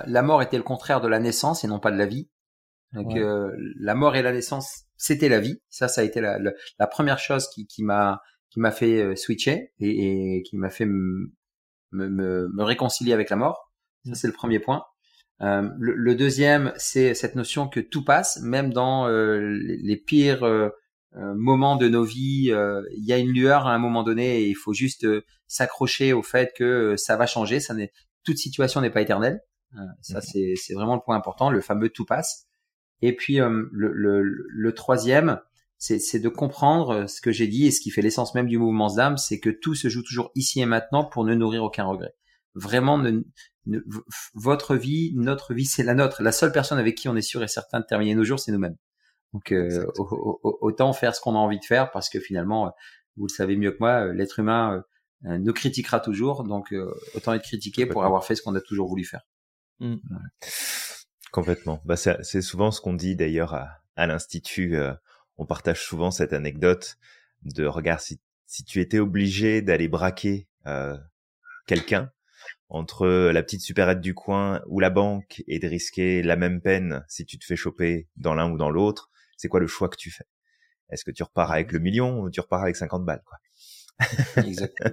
la 0.07 0.23
mort 0.23 0.43
était 0.43 0.59
le 0.59 0.63
contraire 0.63 1.01
de 1.01 1.09
la 1.09 1.19
naissance 1.21 1.65
et 1.65 1.69
non 1.69 1.81
pas 1.81 1.91
de 1.91 1.97
la 1.97 2.07
vie. 2.07 2.29
Donc 2.93 3.17
euh, 3.17 3.51
la 3.81 3.95
mort 3.95 4.15
et 4.15 4.23
la 4.23 4.33
naissance, 4.33 4.85
c'était 4.97 5.29
la 5.29 5.41
vie. 5.41 5.61
Ça, 5.69 5.89
ça 5.89 6.03
a 6.03 6.05
été 6.05 6.21
la, 6.21 6.39
la, 6.39 6.87
première 6.87 7.19
chose 7.19 7.49
qui, 7.49 7.67
qui 7.67 7.83
m'a 7.83 8.21
qui 8.51 8.61
m'a 8.61 8.71
fait 8.71 9.01
euh, 9.01 9.17
switcher 9.17 9.73
et, 9.81 10.37
et 10.37 10.43
qui 10.43 10.57
m'a 10.57 10.71
fait 10.71 10.87
me, 10.87 11.35
me, 11.91 12.09
me, 12.09 12.63
réconcilier 12.63 13.13
avec 13.13 13.31
la 13.31 13.37
mort. 13.37 13.73
Ça, 14.05 14.13
mm. 14.13 14.15
c'est 14.15 14.27
le 14.29 14.33
premier 14.33 14.61
point. 14.61 14.85
Euh, 15.43 15.69
le, 15.79 15.95
le, 15.95 16.15
deuxième, 16.15 16.73
c'est 16.77 17.15
cette 17.15 17.35
notion 17.35 17.69
que 17.69 17.81
tout 17.81 18.05
passe, 18.05 18.41
même 18.43 18.73
dans 18.73 19.09
euh, 19.09 19.39
les, 19.41 19.97
pires 19.97 20.45
euh, 20.45 20.71
moments 21.13 21.77
de 21.77 21.89
nos 21.89 22.05
vies. 22.05 22.53
Il 22.97 23.05
y 23.05 23.13
a 23.13 23.19
une 23.19 23.33
lueur 23.33 23.67
à 23.67 23.75
un 23.75 23.79
moment 23.79 24.03
donné 24.03 24.41
et 24.41 24.49
il 24.49 24.55
faut 24.55 24.73
juste 24.73 25.07
s'accrocher 25.47 26.13
au 26.13 26.23
fait 26.23 26.53
que 26.57 26.97
ça 26.97 27.17
va 27.17 27.27
changer. 27.27 27.61
Ça 27.61 27.75
n'est 27.75 27.93
toute 28.25 28.39
situation 28.39 28.81
n'est 28.81 28.91
pas 28.91 29.03
éternelle. 29.03 29.41
ça, 30.01 30.19
mm. 30.19 30.55
c'est 30.57 30.75
vraiment 30.75 30.95
le 30.95 31.03
point 31.05 31.17
important. 31.17 31.51
Le 31.51 31.61
fameux 31.61 31.91
tout 31.91 32.05
passe. 32.05 32.47
Et 33.03 33.15
puis 33.15 33.37
le, 33.37 33.69
le, 33.73 34.23
le, 34.23 34.75
troisième, 34.75 35.41
c'est 35.79 36.21
de 36.21 36.29
comprendre 36.29 37.07
ce 37.07 37.21
que 37.21 37.33
j'ai 37.33 37.49
dit 37.49 37.67
et 37.67 37.71
ce 37.71 37.81
qui 37.81 37.91
fait 37.91 38.01
l'essence 38.01 38.35
même 38.35 38.47
du 38.47 38.57
mouvement 38.57 38.89
ZAM, 38.89 39.19
c'est 39.19 39.41
que 39.41 39.51
tout 39.51 39.75
se 39.75 39.89
joue 39.89 40.03
toujours 40.03 40.31
ici 40.35 40.61
et 40.61 40.67
maintenant 40.67 41.05
pour 41.05 41.25
ne 41.25 41.35
nourrir 41.35 41.65
aucun 41.65 41.85
regret. 41.85 42.15
Vraiment, 42.55 42.99
ne, 42.99 43.23
votre 44.35 44.77
vie, 44.77 45.13
notre 45.15 45.55
vie, 45.55 45.65
c'est 45.65 45.83
la 45.83 45.95
nôtre. 45.95 46.23
La 46.23 46.33
seule 46.33 46.53
personne 46.53 46.79
avec 46.79 46.97
qui 46.97 47.09
on 47.09 47.17
est 47.17 47.23
sûr 47.23 47.43
et 47.43 47.49
certain 47.49 47.81
de 47.81 47.85
terminer 47.85 48.15
nos 48.15 48.25
jours, 48.25 48.39
c'est 48.39 48.53
nous-mêmes. 48.53 48.77
Donc 49.33 49.51
euh, 49.51 49.85
autant 49.99 50.93
faire 50.93 51.15
ce 51.15 51.21
qu'on 51.21 51.35
a 51.35 51.39
envie 51.39 51.59
de 51.59 51.65
faire 51.65 51.91
parce 51.91 52.09
que 52.09 52.21
finalement, 52.21 52.73
vous 53.17 53.27
le 53.27 53.33
savez 53.33 53.57
mieux 53.57 53.73
que 53.73 53.79
moi, 53.81 54.07
euh, 54.07 54.13
l'être 54.13 54.39
humain 54.39 54.85
euh, 55.27 55.39
nous 55.39 55.53
critiquera 55.53 55.99
toujours. 55.99 56.45
Donc 56.45 56.73
autant 57.15 57.35
être 57.35 57.43
critiqué 57.43 57.85
pour 57.85 58.05
avoir 58.05 58.25
fait 58.25 58.37
ce 58.37 58.43
qu'on 58.43 58.55
a 58.55 58.61
toujours 58.61 58.89
voulu 58.89 59.05
faire. 59.05 59.23
Mmh. 59.81 59.97
Complètement. 61.33 61.83
Bah, 61.85 61.97
c'est 61.97 62.43
souvent 62.43 62.71
ce 62.71 62.81
qu'on 62.81 62.95
dit 62.95 63.17
d'ailleurs 63.17 63.55
à, 63.55 63.69
à 63.97 64.07
l'institut. 64.07 64.79
on 65.37 65.47
partage 65.47 65.85
souvent 65.85 66.13
cette 66.13 66.33
anecdote 66.33 66.97
de 67.43 67.67
regarde 67.67 68.01
si, 68.01 68.21
si 68.47 68.65
tu 68.65 68.81
étais 68.81 69.01
obligé 69.01 69.63
d'aller 69.63 69.89
braquer 69.89 70.49
quelqu'un 71.67 72.13
entre 72.69 73.07
la 73.07 73.43
petite 73.43 73.61
supérette 73.61 74.01
du 74.01 74.15
coin 74.15 74.63
ou 74.67 74.81
la 74.81 74.91
banque 74.91 75.43
et 75.47 75.59
de 75.59 75.69
risquer 75.69 76.23
la 76.23 76.37
même 76.37 76.61
peine 76.61 77.05
si 77.09 77.25
tu 77.25 77.39
te 77.39 77.45
fais 77.45 77.57
choper 77.57 78.09
dans 78.17 78.35
l'un 78.35 78.51
ou 78.51 78.57
dans 78.57 78.71
l'autre, 78.71 79.11
c'est 79.37 79.49
quoi 79.49 79.61
le 79.61 79.67
choix 79.67 79.89
que 79.89 79.97
tu 79.97 80.11
fais? 80.11 80.25
Est-ce 80.91 81.05
que 81.05 81.11
tu 81.11 81.23
repars 81.23 81.51
avec 81.51 81.73
le 81.73 81.79
million 81.79 82.21
ou 82.21 82.31
tu 82.31 82.41
repars 82.41 82.63
avec 82.63 82.77
50 82.77 83.05
balles 83.05 83.23
quoi? 83.25 83.39
Exactement. 84.43 84.91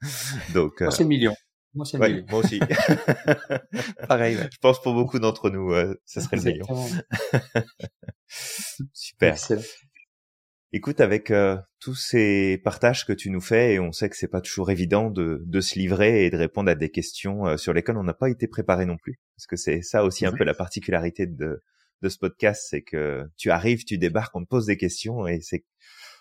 Donc 0.54 0.80
moi 0.80 0.90
c'est 0.90 1.04
le 1.04 1.08
million. 1.08 1.34
Moi 1.74 1.86
c'est 1.86 1.98
le 1.98 2.06
million. 2.06 2.26
Moi 2.28 2.40
aussi. 2.40 2.60
Pareil. 4.08 4.38
Je 4.52 4.58
pense 4.58 4.82
pour 4.82 4.94
beaucoup 4.94 5.18
d'entre 5.18 5.50
nous, 5.50 5.72
euh, 5.72 6.00
ça 6.04 6.20
serait 6.20 6.36
le 6.36 6.42
million. 6.42 6.66
Super. 8.92 9.34
Excellent. 9.34 9.62
Écoute, 10.74 11.02
avec 11.02 11.30
euh, 11.30 11.58
tous 11.80 11.94
ces 11.94 12.58
partages 12.64 13.04
que 13.04 13.12
tu 13.12 13.28
nous 13.28 13.42
fais, 13.42 13.74
et 13.74 13.78
on 13.78 13.92
sait 13.92 14.08
que 14.08 14.16
c'est 14.16 14.26
pas 14.26 14.40
toujours 14.40 14.70
évident 14.70 15.10
de, 15.10 15.42
de, 15.44 15.60
se 15.60 15.78
livrer 15.78 16.24
et 16.24 16.30
de 16.30 16.36
répondre 16.38 16.70
à 16.70 16.74
des 16.74 16.90
questions 16.90 17.46
euh, 17.46 17.56
sur 17.58 17.74
lesquelles 17.74 17.98
on 17.98 18.04
n'a 18.04 18.14
pas 18.14 18.30
été 18.30 18.48
préparé 18.48 18.86
non 18.86 18.96
plus, 18.96 19.20
parce 19.36 19.46
que 19.46 19.56
c'est 19.56 19.82
ça 19.82 20.02
aussi 20.02 20.24
un 20.24 20.32
peu 20.32 20.44
la 20.44 20.54
particularité 20.54 21.26
de, 21.26 21.62
de 22.00 22.08
ce 22.08 22.16
podcast, 22.16 22.66
c'est 22.70 22.80
que 22.80 23.28
tu 23.36 23.50
arrives, 23.50 23.84
tu 23.84 23.98
débarques, 23.98 24.34
on 24.34 24.44
te 24.44 24.48
pose 24.48 24.64
des 24.64 24.78
questions, 24.78 25.26
et 25.26 25.40
c'est 25.42 25.62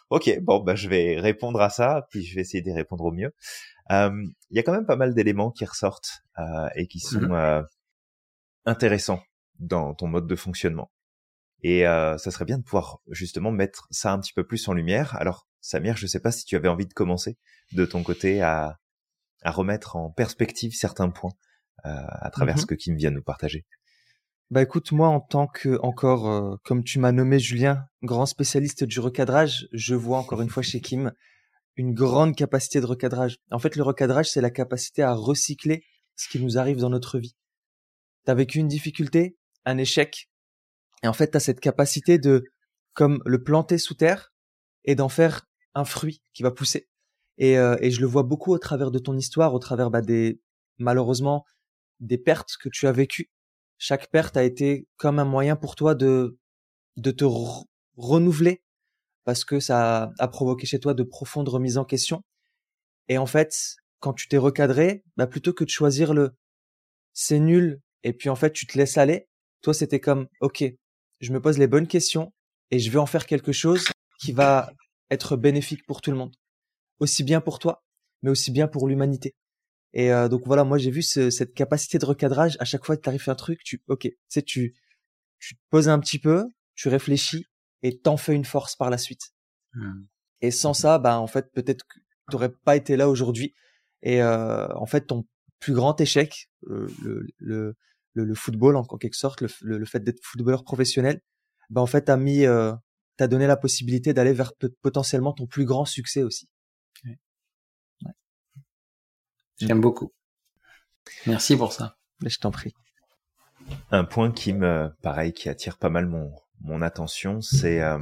ok, 0.09 0.39
bon, 0.41 0.59
bah 0.59 0.75
je 0.75 0.89
vais 0.89 1.17
répondre 1.17 1.61
à 1.61 1.69
ça, 1.69 2.05
puis 2.09 2.23
je 2.23 2.35
vais 2.35 2.41
essayer 2.41 2.61
d'y 2.61 2.73
répondre 2.73 3.05
au 3.05 3.11
mieux. 3.13 3.33
Il 3.89 4.33
y 4.51 4.59
a 4.59 4.63
quand 4.63 4.73
même 4.73 4.85
pas 4.85 4.97
mal 4.97 5.13
d'éléments 5.13 5.51
qui 5.51 5.63
ressortent 5.63 6.23
euh, 6.39 6.67
et 6.75 6.87
qui 6.87 6.99
sont 6.99 7.21
mmh 7.21 7.65
intéressants 8.65 9.23
dans 9.57 9.95
ton 9.95 10.07
mode 10.07 10.27
de 10.27 10.35
fonctionnement. 10.35 10.91
Et 11.63 11.87
euh, 11.87 12.17
ça 12.17 12.31
serait 12.31 12.45
bien 12.45 12.57
de 12.57 12.63
pouvoir 12.63 12.99
justement 13.09 13.51
mettre 13.51 13.87
ça 13.91 14.11
un 14.11 14.19
petit 14.19 14.33
peu 14.33 14.45
plus 14.45 14.67
en 14.67 14.73
lumière. 14.73 15.15
Alors, 15.17 15.47
Samir, 15.61 15.95
je 15.95 16.05
ne 16.05 16.07
sais 16.07 16.19
pas 16.19 16.31
si 16.31 16.45
tu 16.45 16.55
avais 16.55 16.67
envie 16.67 16.87
de 16.87 16.93
commencer 16.93 17.37
de 17.73 17.85
ton 17.85 18.01
côté 18.01 18.41
à, 18.41 18.79
à 19.43 19.51
remettre 19.51 19.95
en 19.95 20.09
perspective 20.09 20.73
certains 20.73 21.09
points 21.09 21.33
euh, 21.85 21.89
à 22.07 22.29
travers 22.31 22.57
ce 22.57 22.63
mm-hmm. 22.63 22.67
que 22.67 22.75
Kim 22.75 22.95
vient 22.95 23.11
nous 23.11 23.23
partager. 23.23 23.65
Bah 24.49 24.61
écoute, 24.61 24.91
moi 24.91 25.07
en 25.07 25.21
tant 25.21 25.47
que 25.47 25.79
encore, 25.81 26.29
euh, 26.29 26.55
comme 26.65 26.83
tu 26.83 26.99
m'as 26.99 27.13
nommé 27.13 27.39
Julien, 27.39 27.85
grand 28.03 28.25
spécialiste 28.25 28.83
du 28.83 28.99
recadrage, 28.99 29.67
je 29.71 29.95
vois 29.95 30.17
encore 30.17 30.41
une 30.41 30.49
fois 30.49 30.63
chez 30.63 30.81
Kim 30.81 31.13
une 31.77 31.93
grande 31.93 32.35
capacité 32.35 32.81
de 32.81 32.85
recadrage. 32.85 33.37
En 33.49 33.59
fait, 33.59 33.75
le 33.75 33.83
recadrage, 33.83 34.29
c'est 34.29 34.41
la 34.41 34.49
capacité 34.49 35.03
à 35.03 35.13
recycler 35.13 35.85
ce 36.17 36.27
qui 36.27 36.39
nous 36.39 36.57
arrive 36.57 36.77
dans 36.77 36.89
notre 36.89 37.17
vie. 37.17 37.35
T'as 38.25 38.33
vécu 38.33 38.59
une 38.59 38.67
difficulté, 38.67 39.37
un 39.63 39.77
échec, 39.77 40.29
et 41.03 41.07
en 41.07 41.13
fait, 41.13 41.31
tu 41.31 41.37
as 41.37 41.39
cette 41.39 41.59
capacité 41.59 42.17
de, 42.19 42.43
comme 42.93 43.21
le 43.25 43.43
planter 43.43 43.77
sous 43.77 43.95
terre 43.95 44.33
et 44.85 44.95
d'en 44.95 45.09
faire 45.09 45.47
un 45.73 45.85
fruit 45.85 46.21
qui 46.33 46.43
va 46.43 46.51
pousser. 46.51 46.87
Et, 47.37 47.57
euh, 47.57 47.75
et, 47.81 47.91
je 47.91 48.01
le 48.01 48.07
vois 48.07 48.23
beaucoup 48.23 48.51
au 48.51 48.59
travers 48.59 48.91
de 48.91 48.99
ton 48.99 49.17
histoire, 49.17 49.53
au 49.53 49.59
travers 49.59 49.89
bah, 49.89 50.01
des, 50.01 50.41
malheureusement, 50.77 51.45
des 51.99 52.17
pertes 52.17 52.57
que 52.61 52.69
tu 52.69 52.87
as 52.87 52.91
vécues. 52.91 53.31
Chaque 53.77 54.11
perte 54.11 54.37
a 54.37 54.43
été 54.43 54.87
comme 54.97 55.17
un 55.17 55.25
moyen 55.25 55.55
pour 55.55 55.75
toi 55.75 55.95
de, 55.95 56.37
de 56.97 57.11
te 57.11 57.25
renouveler 57.97 58.63
parce 59.23 59.45
que 59.45 59.59
ça 59.59 60.11
a 60.19 60.27
provoqué 60.27 60.65
chez 60.65 60.79
toi 60.79 60.93
de 60.93 61.03
profondes 61.03 61.49
remises 61.49 61.77
en 61.77 61.85
question. 61.85 62.23
Et 63.07 63.17
en 63.17 63.25
fait, 63.25 63.75
quand 63.99 64.13
tu 64.13 64.27
t'es 64.27 64.37
recadré, 64.37 65.03
bah, 65.15 65.27
plutôt 65.27 65.53
que 65.53 65.63
de 65.63 65.69
choisir 65.69 66.13
le 66.13 66.35
c'est 67.13 67.39
nul 67.39 67.81
et 68.03 68.13
puis 68.13 68.29
en 68.29 68.35
fait 68.35 68.51
tu 68.51 68.65
te 68.65 68.77
laisses 68.77 68.97
aller, 68.97 69.27
toi 69.61 69.73
c'était 69.73 69.99
comme 69.99 70.27
ok, 70.39 70.63
je 71.21 71.31
me 71.31 71.41
pose 71.41 71.57
les 71.57 71.67
bonnes 71.67 71.87
questions 71.87 72.33
et 72.71 72.79
je 72.79 72.91
vais 72.91 72.99
en 72.99 73.05
faire 73.05 73.25
quelque 73.25 73.51
chose 73.51 73.85
qui 74.19 74.31
va 74.31 74.71
être 75.09 75.37
bénéfique 75.37 75.85
pour 75.85 76.01
tout 76.01 76.11
le 76.11 76.17
monde. 76.17 76.35
Aussi 76.99 77.23
bien 77.23 77.41
pour 77.41 77.59
toi, 77.59 77.83
mais 78.21 78.29
aussi 78.29 78.51
bien 78.51 78.67
pour 78.67 78.87
l'humanité. 78.87 79.35
Et 79.93 80.11
euh, 80.11 80.29
donc 80.29 80.45
voilà, 80.45 80.63
moi 80.63 80.77
j'ai 80.77 80.91
vu 80.91 81.01
cette 81.01 81.53
capacité 81.53 81.97
de 81.97 82.05
recadrage. 82.05 82.57
À 82.59 82.65
chaque 82.65 82.85
fois 82.85 82.95
que 82.95 83.01
tu 83.01 83.09
arrives 83.09 83.27
à 83.27 83.31
un 83.31 83.35
truc, 83.35 83.61
tu, 83.63 83.81
ok, 83.87 84.07
tu 84.29 84.43
tu, 84.43 84.75
tu 85.39 85.55
te 85.55 85.61
poses 85.69 85.89
un 85.89 85.99
petit 85.99 86.19
peu, 86.19 86.45
tu 86.75 86.87
réfléchis 86.89 87.45
et 87.83 87.97
t'en 87.99 88.17
fais 88.17 88.33
une 88.33 88.45
force 88.45 88.75
par 88.75 88.89
la 88.89 88.97
suite. 88.97 89.33
Mmh. 89.73 90.03
Et 90.41 90.51
sans 90.51 90.73
ça, 90.73 90.97
bah 90.97 91.19
en 91.19 91.27
fait 91.27 91.51
peut-être 91.51 91.85
que 91.87 91.99
t'aurais 92.29 92.51
pas 92.51 92.75
été 92.75 92.95
là 92.95 93.09
aujourd'hui. 93.09 93.53
Et 94.01 94.21
euh, 94.21 94.67
en 94.75 94.85
fait, 94.85 95.07
ton 95.07 95.25
plus 95.59 95.73
grand 95.73 95.99
échec, 96.01 96.49
euh, 96.67 96.87
le, 97.03 97.27
le, 97.37 97.75
le, 98.13 98.35
football 98.35 98.75
en, 98.75 98.83
quelque 98.83 99.15
sorte, 99.15 99.41
le, 99.41 99.49
le, 99.61 99.85
fait 99.85 100.01
d'être 100.01 100.19
footballeur 100.23 100.63
professionnel, 100.63 101.21
ben 101.69 101.81
en 101.81 101.85
fait 101.85 102.03
t'as 102.03 102.17
mis, 102.17 102.45
euh, 102.45 102.73
t'as 103.17 103.27
donné 103.27 103.47
la 103.47 103.57
possibilité 103.57 104.13
d'aller 104.13 104.33
vers 104.33 104.53
potentiellement 104.81 105.33
ton 105.33 105.47
plus 105.47 105.65
grand 105.65 105.85
succès 105.85 106.23
aussi. 106.23 106.49
Ouais. 107.05 107.17
J'aime 109.57 109.81
beaucoup. 109.81 110.13
Merci 111.25 111.55
pour 111.55 111.73
ça. 111.73 111.97
Je 112.25 112.37
t'en 112.37 112.51
prie. 112.51 112.73
Un 113.91 114.03
point 114.03 114.31
qui 114.31 114.53
me, 114.53 114.91
pareil, 115.01 115.33
qui 115.33 115.49
attire 115.49 115.77
pas 115.77 115.89
mal 115.89 116.05
mon, 116.05 116.33
mon 116.61 116.81
attention, 116.81 117.41
c'est, 117.41 117.81
euh, 117.81 117.99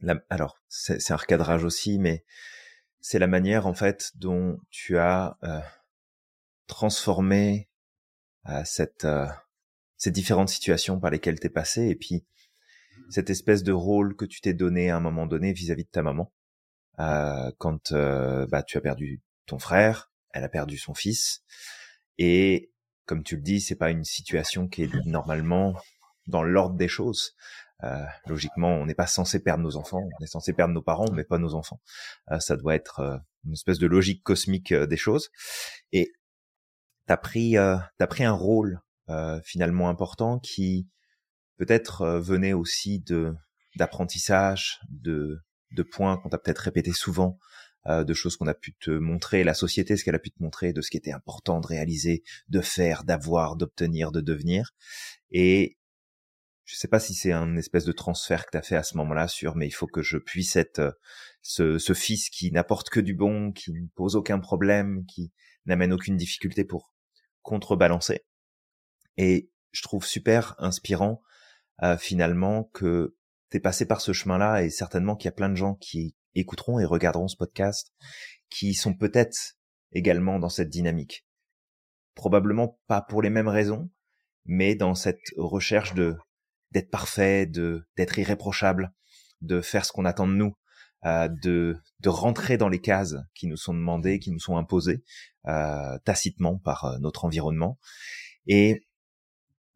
la, 0.00 0.16
alors 0.30 0.58
c'est 0.68 1.10
un 1.10 1.16
recadrage 1.16 1.64
aussi, 1.64 1.98
mais 1.98 2.24
c'est 3.00 3.18
la 3.18 3.26
manière 3.26 3.66
en 3.66 3.74
fait 3.74 4.12
dont 4.14 4.58
tu 4.70 4.96
as 4.96 5.36
euh, 5.42 5.60
transformé 6.66 7.68
cette 8.64 9.04
euh, 9.04 9.26
ces 9.96 10.10
différentes 10.10 10.50
situations 10.50 11.00
par 11.00 11.10
lesquelles 11.10 11.40
t'es 11.40 11.48
passé 11.48 11.88
et 11.88 11.94
puis 11.94 12.26
cette 13.08 13.30
espèce 13.30 13.62
de 13.62 13.72
rôle 13.72 14.16
que 14.16 14.24
tu 14.24 14.40
t'es 14.40 14.54
donné 14.54 14.90
à 14.90 14.96
un 14.96 15.00
moment 15.00 15.26
donné 15.26 15.52
vis-à-vis 15.52 15.84
de 15.84 15.90
ta 15.90 16.02
maman 16.02 16.32
euh, 16.98 17.50
quand 17.58 17.92
euh, 17.92 18.46
bah, 18.46 18.62
tu 18.62 18.76
as 18.76 18.80
perdu 18.80 19.22
ton 19.46 19.58
frère, 19.58 20.12
elle 20.32 20.44
a 20.44 20.48
perdu 20.48 20.78
son 20.78 20.94
fils 20.94 21.42
et 22.18 22.70
comme 23.06 23.22
tu 23.22 23.36
le 23.36 23.42
dis, 23.42 23.60
c'est 23.60 23.76
pas 23.76 23.90
une 23.90 24.04
situation 24.04 24.68
qui 24.68 24.82
est 24.82 25.06
normalement 25.06 25.74
dans 26.26 26.42
l'ordre 26.42 26.76
des 26.76 26.88
choses. 26.88 27.36
Euh, 27.82 28.04
logiquement, 28.26 28.70
on 28.76 28.86
n'est 28.86 28.94
pas 28.94 29.06
censé 29.06 29.42
perdre 29.42 29.62
nos 29.62 29.76
enfants, 29.76 30.02
on 30.18 30.24
est 30.24 30.28
censé 30.28 30.54
perdre 30.54 30.72
nos 30.72 30.80
parents, 30.80 31.10
mais 31.12 31.24
pas 31.24 31.36
nos 31.36 31.54
enfants. 31.54 31.80
Euh, 32.30 32.40
ça 32.40 32.56
doit 32.56 32.74
être 32.74 33.20
une 33.44 33.52
espèce 33.52 33.78
de 33.78 33.86
logique 33.86 34.22
cosmique 34.22 34.72
des 34.72 34.96
choses. 34.96 35.30
Et 35.92 36.12
t'as 37.06 37.16
pris 37.16 37.56
euh, 37.58 37.76
t'as 37.98 38.06
pris 38.06 38.24
un 38.24 38.32
rôle 38.32 38.80
euh, 39.08 39.40
finalement 39.44 39.88
important 39.88 40.38
qui 40.38 40.88
peut-être 41.56 42.02
euh, 42.02 42.20
venait 42.20 42.52
aussi 42.52 43.00
de 43.00 43.34
d'apprentissage, 43.76 44.80
de 44.88 45.40
de 45.72 45.82
points 45.82 46.16
qu'on 46.18 46.28
t'a 46.28 46.38
peut-être 46.38 46.58
répété 46.58 46.92
souvent 46.92 47.38
euh, 47.86 48.02
de 48.02 48.14
choses 48.14 48.36
qu'on 48.38 48.46
a 48.46 48.54
pu 48.54 48.74
te 48.74 48.90
montrer, 48.90 49.44
la 49.44 49.52
société, 49.52 49.96
ce 49.96 50.04
qu'elle 50.04 50.14
a 50.14 50.18
pu 50.18 50.30
te 50.30 50.42
montrer, 50.42 50.72
de 50.72 50.80
ce 50.80 50.90
qui 50.90 50.96
était 50.96 51.12
important 51.12 51.60
de 51.60 51.66
réaliser, 51.66 52.22
de 52.48 52.62
faire, 52.62 53.04
d'avoir, 53.04 53.56
d'obtenir, 53.56 54.10
de 54.10 54.22
devenir. 54.22 54.74
Et 55.30 55.76
je 56.64 56.76
sais 56.76 56.88
pas 56.88 56.98
si 56.98 57.12
c'est 57.12 57.32
un 57.32 57.56
espèce 57.56 57.84
de 57.84 57.92
transfert 57.92 58.46
que 58.46 58.52
tu 58.52 58.56
as 58.56 58.62
fait 58.62 58.76
à 58.76 58.82
ce 58.82 58.96
moment-là 58.96 59.28
sur, 59.28 59.54
mais 59.54 59.66
il 59.66 59.70
faut 59.70 59.86
que 59.86 60.00
je 60.00 60.16
puisse 60.16 60.56
être 60.56 60.78
euh, 60.78 60.92
ce, 61.42 61.78
ce 61.78 61.92
fils 61.92 62.30
qui 62.30 62.50
n'apporte 62.52 62.88
que 62.88 63.00
du 63.00 63.12
bon, 63.12 63.52
qui 63.52 63.70
ne 63.72 63.86
pose 63.94 64.16
aucun 64.16 64.38
problème, 64.38 65.04
qui 65.04 65.30
n'amène 65.66 65.92
aucune 65.92 66.16
difficulté 66.16 66.64
pour 66.64 66.93
contrebalancer. 67.44 68.24
Et 69.16 69.50
je 69.70 69.82
trouve 69.82 70.04
super 70.04 70.56
inspirant 70.58 71.22
euh, 71.82 71.96
finalement 71.96 72.64
que 72.74 73.16
t'es 73.50 73.60
passé 73.60 73.86
par 73.86 74.00
ce 74.00 74.12
chemin-là 74.12 74.64
et 74.64 74.70
certainement 74.70 75.14
qu'il 75.14 75.26
y 75.26 75.28
a 75.28 75.32
plein 75.32 75.48
de 75.48 75.54
gens 75.54 75.74
qui 75.76 76.16
écouteront 76.34 76.80
et 76.80 76.84
regarderont 76.84 77.28
ce 77.28 77.36
podcast 77.36 77.92
qui 78.50 78.74
sont 78.74 78.94
peut-être 78.94 79.56
également 79.92 80.40
dans 80.40 80.48
cette 80.48 80.70
dynamique. 80.70 81.24
Probablement 82.14 82.80
pas 82.86 83.02
pour 83.02 83.22
les 83.22 83.30
mêmes 83.30 83.48
raisons, 83.48 83.90
mais 84.44 84.74
dans 84.74 84.94
cette 84.94 85.20
recherche 85.36 85.94
de 85.94 86.16
d'être 86.72 86.90
parfait, 86.90 87.46
de 87.46 87.86
d'être 87.96 88.18
irréprochable, 88.18 88.92
de 89.40 89.60
faire 89.60 89.84
ce 89.84 89.92
qu'on 89.92 90.04
attend 90.04 90.26
de 90.26 90.32
nous, 90.32 90.56
de 91.04 91.76
de 92.04 92.08
rentrer 92.10 92.58
dans 92.58 92.68
les 92.68 92.80
cases 92.80 93.16
qui 93.34 93.46
nous 93.46 93.56
sont 93.56 93.72
demandées, 93.72 94.18
qui 94.18 94.30
nous 94.30 94.38
sont 94.38 94.58
imposées 94.58 95.02
euh, 95.46 95.98
tacitement 96.04 96.58
par 96.58 96.84
euh, 96.84 96.98
notre 96.98 97.24
environnement. 97.24 97.78
Et 98.46 98.86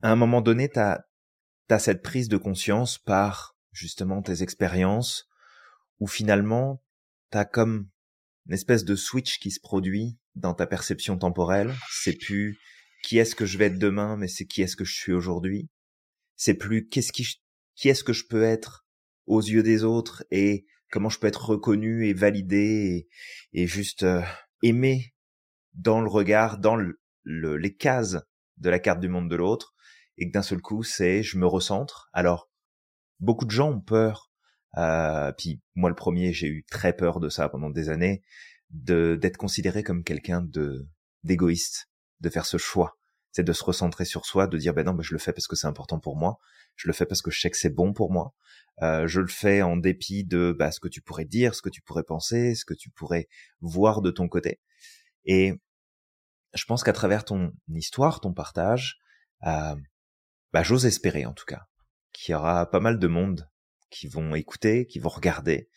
à 0.03 0.13
un 0.13 0.17
moment 0.17 0.43
donné, 0.43 0.69
tu 0.69 0.79
as, 0.79 1.79
cette 1.79 2.03
prise 2.03 2.29
de 2.29 2.37
conscience 2.37 2.99
par 2.99 3.57
justement 3.73 4.21
tes 4.21 4.43
expériences, 4.43 5.27
où 6.01 6.07
finalement, 6.07 6.83
tu 7.33 7.39
as 7.39 7.47
comme 7.47 7.89
une 8.47 8.55
espèce 8.55 8.85
de 8.85 8.95
switch 8.95 9.39
qui 9.39 9.51
se 9.51 9.61
produit 9.61 10.19
dans 10.35 10.55
ta 10.55 10.67
perception 10.67 11.17
temporelle. 11.19 11.75
C'est 11.91 12.17
plus 12.17 12.59
qui 13.03 13.17
est-ce 13.19 13.35
que 13.35 13.47
je 13.47 13.57
vais 13.57 13.67
être 13.67 13.79
demain, 13.79 14.17
mais 14.17 14.29
c'est 14.29 14.45
qui 14.45 14.61
est-ce 14.61 14.77
que 14.77 14.85
je 14.85 14.95
suis 14.95 15.13
aujourd'hui. 15.13 15.71
C'est 16.37 16.55
plus 16.55 16.89
qu'est-ce 16.89 17.13
qui, 17.13 17.27
qui 17.75 17.89
est-ce 17.89 18.05
que 18.05 18.13
je 18.13 18.27
peux 18.29 18.43
être 18.43 18.87
aux 19.27 19.41
yeux 19.41 19.63
des 19.63 19.85
autres 19.85 20.25
et 20.31 20.67
comment 20.91 21.09
je 21.09 21.19
peux 21.19 21.27
être 21.27 21.51
reconnu 21.51 22.07
et 22.07 22.15
validé 22.15 23.09
et, 23.53 23.67
juste 23.67 24.03
euh, 24.03 24.23
aimé 24.63 25.15
dans 25.75 26.01
le 26.01 26.09
regard, 26.09 26.59
dans 26.59 26.77
le, 26.77 26.99
les 27.25 27.75
cases 27.75 28.19
de 28.57 28.71
la 28.71 28.79
carte 28.79 29.01
du 29.01 29.09
monde 29.09 29.31
de 29.31 29.37
l'autre, 29.37 29.75
et 30.17 30.27
que 30.27 30.33
d'un 30.33 30.43
seul 30.43 30.61
coup, 30.61 30.83
c'est 30.83 31.23
je 31.23 31.39
me 31.39 31.47
recentre. 31.47 32.09
Alors, 32.13 32.51
beaucoup 33.21 33.45
de 33.45 33.51
gens 33.51 33.71
ont 33.71 33.81
peur, 33.81 34.31
euh, 34.77 35.33
puis 35.33 35.63
moi 35.75 35.91
le 35.91 35.97
premier, 35.97 36.33
j'ai 36.33 36.49
eu 36.49 36.65
très 36.65 36.95
peur 36.95 37.21
de 37.21 37.29
ça 37.29 37.49
pendant 37.49 37.71
des 37.71 37.89
années, 37.89 38.23
de 38.71 39.17
d'être 39.21 39.37
considéré 39.37 39.83
comme 39.83 40.05
quelqu'un 40.05 40.43
de 40.43 40.89
d'égoïste, 41.25 41.89
de 42.21 42.31
faire 42.31 42.47
ce 42.47 42.59
choix, 42.59 42.98
c'est 43.33 43.45
de 43.45 43.53
se 43.53 43.65
recentrer 43.65 44.05
sur 44.05 44.25
soi, 44.27 44.47
de 44.47 44.59
dire 44.59 44.75
ben 44.75 44.85
non, 44.85 44.95
ben 44.95 45.03
je 45.03 45.13
le 45.13 45.19
fais 45.19 45.33
parce 45.33 45.47
que 45.47 45.57
c'est 45.57 45.67
important 45.67 45.99
pour 45.99 46.17
moi, 46.17 46.39
je 46.77 46.89
le 46.89 46.93
fais 46.93 47.07
parce 47.07 47.23
que 47.23 47.31
je 47.31 47.41
sais 47.41 47.51
que 47.51 47.57
c'est 47.57 47.75
bon 47.75 47.93
pour 47.93 48.11
moi, 48.11 48.35
euh, 48.83 49.07
je 49.07 49.21
le 49.21 49.29
fais 49.29 49.63
en 49.63 49.77
dépit 49.77 50.25
de 50.25 50.55
bah, 50.59 50.71
ce 50.71 50.81
que 50.81 50.89
tu 50.89 51.01
pourrais 51.03 51.25
dire, 51.25 51.55
ce 51.55 51.63
que 51.63 51.69
tu 51.69 51.83
pourrais 51.83 52.05
penser, 52.05 52.55
ce 52.55 52.65
que 52.65 52.75
tu 52.75 52.91
pourrais 52.91 53.29
voir 53.61 54.03
de 54.03 54.11
ton 54.11 54.29
côté. 54.29 54.61
Et 55.25 55.55
je 56.55 56.65
pense 56.65 56.83
qu'à 56.83 56.93
travers 56.93 57.25
ton 57.25 57.53
histoire, 57.69 58.21
ton 58.21 58.33
partage, 58.33 58.99
euh, 59.47 59.77
bah, 60.53 60.63
j'ose 60.63 60.87
espérer 60.87 61.27
en 61.27 61.35
tout 61.35 61.45
cas 61.45 61.67
qu'il 62.13 62.33
y 62.33 62.35
aura 62.35 62.71
pas 62.71 62.81
mal 62.81 62.99
de 62.99 63.07
monde 63.07 63.49
qui 63.91 64.09
vont 64.09 64.35
écouter, 64.35 64.87
qui 64.87 64.99
vont 64.99 65.09
regarder, 65.09 65.69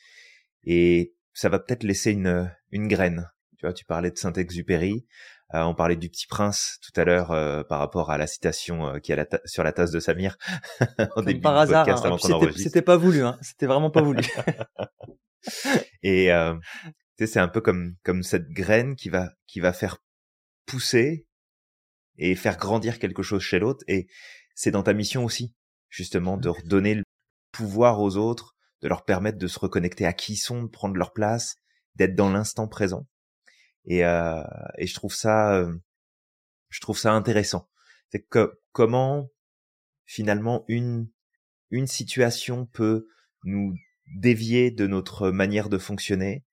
et 0.63 1.13
ça 1.33 1.49
va 1.49 1.59
peut-être 1.59 1.83
laisser 1.83 2.11
une, 2.11 2.53
une 2.71 2.87
graine. 2.87 3.29
Tu 3.57 3.65
vois, 3.65 3.73
tu 3.73 3.85
parlais 3.85 4.11
de 4.11 4.17
Saint-Exupéry, 4.17 5.05
euh, 5.53 5.61
on 5.63 5.75
parlait 5.75 5.95
du 5.95 6.09
Petit 6.09 6.27
Prince 6.27 6.79
tout 6.81 6.99
à 6.99 7.03
l'heure 7.03 7.31
euh, 7.31 7.63
par 7.63 7.79
rapport 7.79 8.09
à 8.09 8.17
la 8.17 8.27
citation 8.27 8.87
euh, 8.87 8.99
qui 8.99 9.11
est 9.11 9.37
sur 9.45 9.63
la 9.63 9.71
tasse 9.71 9.91
de 9.91 9.99
Samir 9.99 10.37
au 11.15 11.21
début 11.21 11.41
par 11.41 11.57
hasard, 11.57 11.87
hein. 11.87 12.17
C'était 12.55 12.81
pas 12.81 12.97
voulu, 12.97 13.23
hein. 13.23 13.37
c'était 13.41 13.65
vraiment 13.65 13.91
pas 13.91 14.01
voulu. 14.01 14.21
et 16.03 16.31
euh, 16.31 16.55
c'est 17.17 17.39
un 17.39 17.47
peu 17.47 17.61
comme 17.61 17.95
comme 18.03 18.23
cette 18.23 18.49
graine 18.49 18.95
qui 18.95 19.09
va 19.09 19.29
qui 19.47 19.59
va 19.59 19.73
faire 19.73 19.97
pousser 20.65 21.27
et 22.17 22.35
faire 22.35 22.57
grandir 22.57 22.99
quelque 22.99 23.23
chose 23.23 23.41
chez 23.41 23.59
l'autre. 23.59 23.83
Et 23.87 24.07
c'est 24.55 24.71
dans 24.71 24.83
ta 24.83 24.93
mission 24.93 25.25
aussi, 25.25 25.53
justement, 25.89 26.37
de 26.37 26.49
redonner 26.49 26.95
le 26.95 27.03
pouvoir 27.51 27.99
aux 27.99 28.15
autres, 28.15 28.55
de 28.81 28.87
leur 28.87 29.03
permettre 29.03 29.37
de 29.37 29.47
se 29.47 29.59
reconnecter 29.59 30.05
à 30.05 30.13
qui 30.13 30.33
ils 30.33 30.37
sont, 30.37 30.63
de 30.63 30.69
prendre 30.69 30.95
leur 30.95 31.13
place, 31.13 31.55
d'être 31.95 32.15
dans 32.15 32.31
l'instant 32.31 32.67
présent. 32.67 33.07
Et, 33.85 34.05
euh, 34.05 34.43
et 34.77 34.87
je 34.87 34.93
trouve 34.93 35.13
ça, 35.13 35.55
euh, 35.55 35.75
je 36.69 36.79
trouve 36.81 36.97
ça 36.97 37.13
intéressant. 37.13 37.69
C'est 38.09 38.21
que 38.21 38.59
comment 38.71 39.29
finalement 40.05 40.65
une 40.67 41.09
une 41.71 41.87
situation 41.87 42.65
peut 42.65 43.07
nous 43.43 43.73
dévier 44.07 44.71
de 44.71 44.87
notre 44.87 45.31
manière 45.31 45.69
de 45.69 45.77
fonctionner 45.77 46.43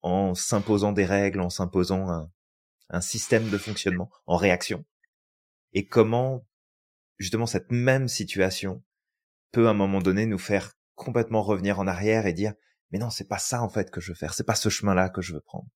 en 0.00 0.34
s'imposant 0.34 0.92
des 0.92 1.04
règles, 1.04 1.40
en 1.40 1.50
s'imposant 1.50 2.08
un, 2.10 2.30
un 2.88 3.00
système 3.02 3.50
de 3.50 3.58
fonctionnement 3.58 4.10
en 4.26 4.36
réaction, 4.36 4.84
et 5.72 5.86
comment 5.86 6.46
justement 7.18 7.46
cette 7.46 7.70
même 7.70 8.08
situation 8.08 8.82
peut 9.52 9.66
à 9.66 9.70
un 9.70 9.74
moment 9.74 10.00
donné 10.00 10.26
nous 10.26 10.38
faire 10.38 10.72
complètement 10.94 11.42
revenir 11.42 11.78
en 11.78 11.86
arrière 11.86 12.26
et 12.26 12.32
dire 12.32 12.54
mais 12.94 13.00
non 13.00 13.10
c'est 13.10 13.26
pas 13.26 13.38
ça 13.38 13.60
en 13.60 13.68
fait 13.68 13.90
que 13.90 14.00
je 14.00 14.12
veux 14.12 14.14
faire. 14.14 14.34
C'est 14.34 14.46
pas 14.46 14.54
ce 14.54 14.68
chemin 14.68 14.94
là 14.94 15.08
que 15.08 15.20
je 15.20 15.34
veux 15.34 15.40
prendre. 15.40 15.66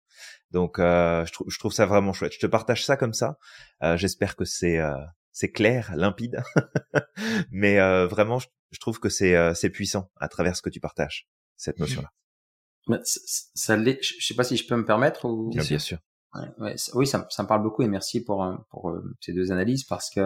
Donc 0.53 0.79
euh, 0.79 1.27
je, 1.27 1.33
trouve 1.33 1.51
je 1.51 1.59
trouve 1.59 1.73
ça 1.73 1.85
vraiment 1.85 2.13
chouette. 2.13 2.33
Je 2.33 2.39
te 2.39 2.47
partage 2.47 2.87
ça 2.87 2.97
comme 2.97 3.13
ça. 3.13 3.39
Euh, 3.83 3.97
j'espère 3.97 4.37
que 4.37 4.45
c'est 4.45 4.79
euh, 4.79 4.95
c'est 5.33 5.51
clair 5.51 5.93
limpide. 5.97 6.41
Mais 7.51 7.81
euh, 7.81 8.07
vraiment 8.07 8.39
je, 8.39 8.47
je, 8.71 8.79
trouve 8.79 9.01
que 9.01 9.09
c'est 9.09 9.35
euh, 9.35 9.53
c'est 9.53 9.69
puissant 9.69 10.13
à 10.21 10.29
travers 10.29 10.55
ce 10.55 10.63
que 10.63 10.71
tu 10.71 10.79
partages 10.79 11.29
cette 11.57 11.81
notion 11.81 12.03
là 12.03 13.01
ça, 13.03 13.21
ça 13.53 13.85
je 13.85 14.25
sais 14.25 14.35
pas 14.35 14.45
si 14.45 14.57
je 14.57 14.65
peux 14.69 14.77
me 14.77 14.85
permettre 14.85 15.25
ou 15.25 15.51
bien, 15.51 15.65
bien 15.65 15.79
sûr. 15.81 15.99
Ouais, 16.35 16.49
ouais, 16.61 16.77
oui 16.95 17.07
ça, 17.09 17.27
ça 17.31 17.43
me 17.43 17.49
parle 17.49 17.65
beaucoup 17.65 17.83
et 17.83 17.89
merci 17.89 18.23
pour 18.23 18.47
pour 18.71 18.97
ces 19.21 19.33
deux 19.33 19.51
analyses 19.51 19.83
parce 19.83 20.09
que 20.09 20.23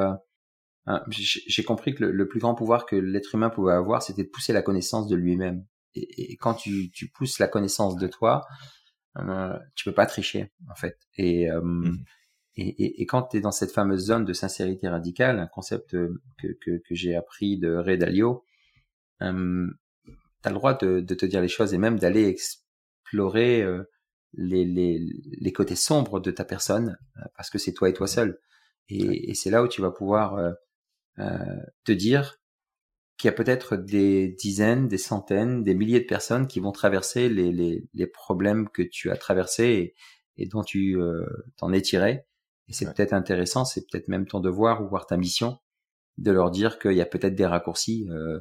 j'ai 1.09 1.65
compris 1.65 1.95
que 1.95 2.05
le, 2.05 2.29
plus 2.29 2.41
grand 2.41 2.55
pouvoir 2.55 2.85
que 2.85 2.97
l'être 2.97 3.35
humain 3.35 3.51
pouvait 3.51 3.73
avoir, 3.73 4.03
c'était 4.03 4.25
de 4.25 4.29
pousser 4.29 4.53
la 4.53 4.63
connaissance 4.63 5.09
de 5.09 5.17
lui-même. 5.17 5.65
Et, 5.95 6.37
quand 6.37 6.55
tu, 6.55 6.91
pousses 7.15 7.39
la 7.39 7.49
connaissance 7.49 7.97
de 7.97 8.07
toi, 8.07 8.47
euh, 9.19 9.59
tu 9.75 9.85
peux 9.85 9.95
pas 9.95 10.07
tricher 10.07 10.51
en 10.71 10.75
fait. 10.75 10.97
Et 11.17 11.51
euh, 11.51 11.61
mmh. 11.63 12.05
et, 12.57 13.07
quand 13.07 13.25
tu 13.25 13.37
es 13.39 13.41
dans 13.41 13.53
cette 13.53 13.73
fameuse 13.73 14.07
zone 14.07 14.25
de 14.25 14.33
sincérité 14.33 14.89
radicale, 14.89 15.39
un 15.39 15.47
concept 15.47 15.91
que, 15.91 16.59
que, 16.61 16.81
j'ai 16.95 17.15
appris 17.15 17.59
de 17.59 17.75
Ray 17.75 17.99
Dalio, 17.99 18.45
euh, 19.23 19.67
tu 20.07 20.13
as 20.45 20.51
le 20.51 20.57
droit 20.57 20.75
de, 20.75 21.01
te 21.01 21.27
dire 21.27 21.41
les 21.41 21.49
choses 21.49 21.75
et 21.75 21.79
même 21.79 21.99
d'aller 21.99 22.27
explorer 22.27 23.63
euh, 23.63 23.85
les, 24.33 24.65
les, 24.65 24.99
les 25.41 25.53
côtés 25.53 25.77
sombres 25.77 26.21
de 26.21 26.31
ta 26.31 26.45
personne 26.45 26.97
parce 27.37 27.51
que 27.51 27.59
c'est 27.59 27.73
toi 27.73 27.89
et 27.89 27.93
toi 27.93 28.07
seul. 28.07 28.41
Et, 28.89 29.31
et 29.31 29.35
c'est 29.35 29.51
là 29.51 29.63
où 29.63 29.69
tu 29.69 29.81
vas 29.83 29.91
pouvoir 29.91 30.55
euh, 31.19 31.61
te 31.85 31.93
dire 31.93 32.39
qu'il 33.17 33.29
y 33.29 33.31
a 33.31 33.35
peut-être 33.35 33.77
des 33.77 34.29
dizaines, 34.29 34.89
des 34.89 34.99
centaines, 34.99 35.63
des 35.63 35.75
milliers 35.75 36.01
de 36.01 36.07
personnes 36.07 36.47
qui 36.47 36.61
vont 36.61 36.73
traverser 36.73 37.29
les, 37.29 37.53
les, 37.53 37.85
les 37.95 38.07
problèmes 38.07 38.69
que 38.69 38.83
tu 38.83 39.11
as 39.11 39.17
traversés 39.17 39.65
et, 39.65 39.95
et 40.37 40.47
dont 40.47 40.63
tu 40.63 41.01
euh, 41.01 41.27
t'en 41.57 41.73
es 41.73 41.83
tiré. 41.83 42.25
Et 42.69 42.73
c'est 42.73 42.87
peut-être 42.87 43.13
intéressant, 43.13 43.65
c'est 43.65 43.83
peut-être 43.91 44.09
même 44.09 44.27
ton 44.27 44.41
devoir 44.41 44.83
ou 44.83 44.89
voir 44.89 45.07
ta 45.07 45.17
mission 45.17 45.59
de 46.19 46.31
leur 46.31 46.51
dire 46.51 46.79
qu'il 46.79 46.93
y 46.93 47.01
a 47.01 47.07
peut-être 47.07 47.35
des 47.35 47.47
raccourcis, 47.47 48.07
euh, 48.11 48.41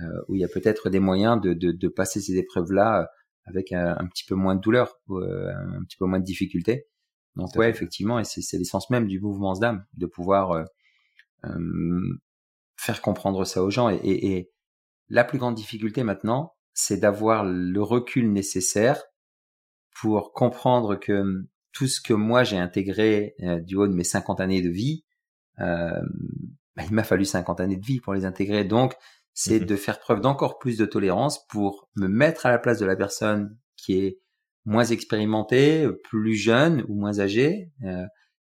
euh, 0.00 0.04
où 0.28 0.34
il 0.34 0.40
y 0.40 0.44
a 0.44 0.48
peut-être 0.48 0.90
des 0.90 1.00
moyens 1.00 1.40
de, 1.40 1.52
de, 1.52 1.72
de 1.72 1.88
passer 1.88 2.20
ces 2.20 2.36
épreuves-là 2.36 3.08
avec 3.44 3.72
un, 3.72 3.96
un, 3.98 4.06
petit 4.06 4.24
peu 4.24 4.34
moins 4.34 4.54
de 4.54 4.60
douleur, 4.60 5.00
ou, 5.08 5.18
un 5.18 5.82
petit 5.84 5.96
peu 5.96 6.06
moins 6.06 6.20
de 6.20 6.24
difficulté. 6.24 6.86
Donc 7.36 7.54
ouais, 7.56 7.70
effectivement, 7.70 8.18
et 8.18 8.24
c'est 8.24 8.58
l'essence 8.58 8.90
même 8.90 9.06
du 9.06 9.20
mouvement 9.20 9.54
d'âme, 9.54 9.84
de 9.94 10.06
pouvoir 10.06 10.66
euh, 11.44 12.18
faire 12.82 13.00
comprendre 13.00 13.44
ça 13.44 13.62
aux 13.62 13.70
gens. 13.70 13.88
Et, 13.90 14.00
et, 14.02 14.50
la 15.08 15.24
plus 15.24 15.38
grande 15.38 15.54
difficulté 15.54 16.04
maintenant, 16.04 16.54
c'est 16.72 16.96
d'avoir 16.96 17.44
le 17.44 17.82
recul 17.82 18.32
nécessaire 18.32 19.02
pour 20.00 20.32
comprendre 20.32 20.96
que 20.96 21.44
tout 21.72 21.86
ce 21.86 22.00
que 22.00 22.14
moi 22.14 22.44
j'ai 22.44 22.56
intégré 22.56 23.34
euh, 23.42 23.60
du 23.60 23.76
haut 23.76 23.86
de 23.86 23.92
mes 23.92 24.04
50 24.04 24.40
années 24.40 24.62
de 24.62 24.70
vie, 24.70 25.04
euh, 25.60 26.00
bah, 26.76 26.82
il 26.88 26.94
m'a 26.94 27.04
fallu 27.04 27.26
50 27.26 27.60
années 27.60 27.76
de 27.76 27.84
vie 27.84 28.00
pour 28.00 28.14
les 28.14 28.24
intégrer. 28.24 28.64
Donc, 28.64 28.94
c'est 29.34 29.60
mhm. 29.60 29.66
de 29.66 29.76
faire 29.76 29.98
preuve 29.98 30.20
d'encore 30.20 30.58
plus 30.58 30.78
de 30.78 30.86
tolérance 30.86 31.46
pour 31.48 31.90
me 31.94 32.08
mettre 32.08 32.46
à 32.46 32.50
la 32.50 32.58
place 32.58 32.78
de 32.78 32.86
la 32.86 32.96
personne 32.96 33.58
qui 33.76 33.98
est 33.98 34.18
moins 34.64 34.84
expérimentée, 34.84 35.86
plus 36.04 36.36
jeune 36.36 36.84
ou 36.88 36.94
moins 36.94 37.18
âgée, 37.18 37.70
euh, 37.84 38.06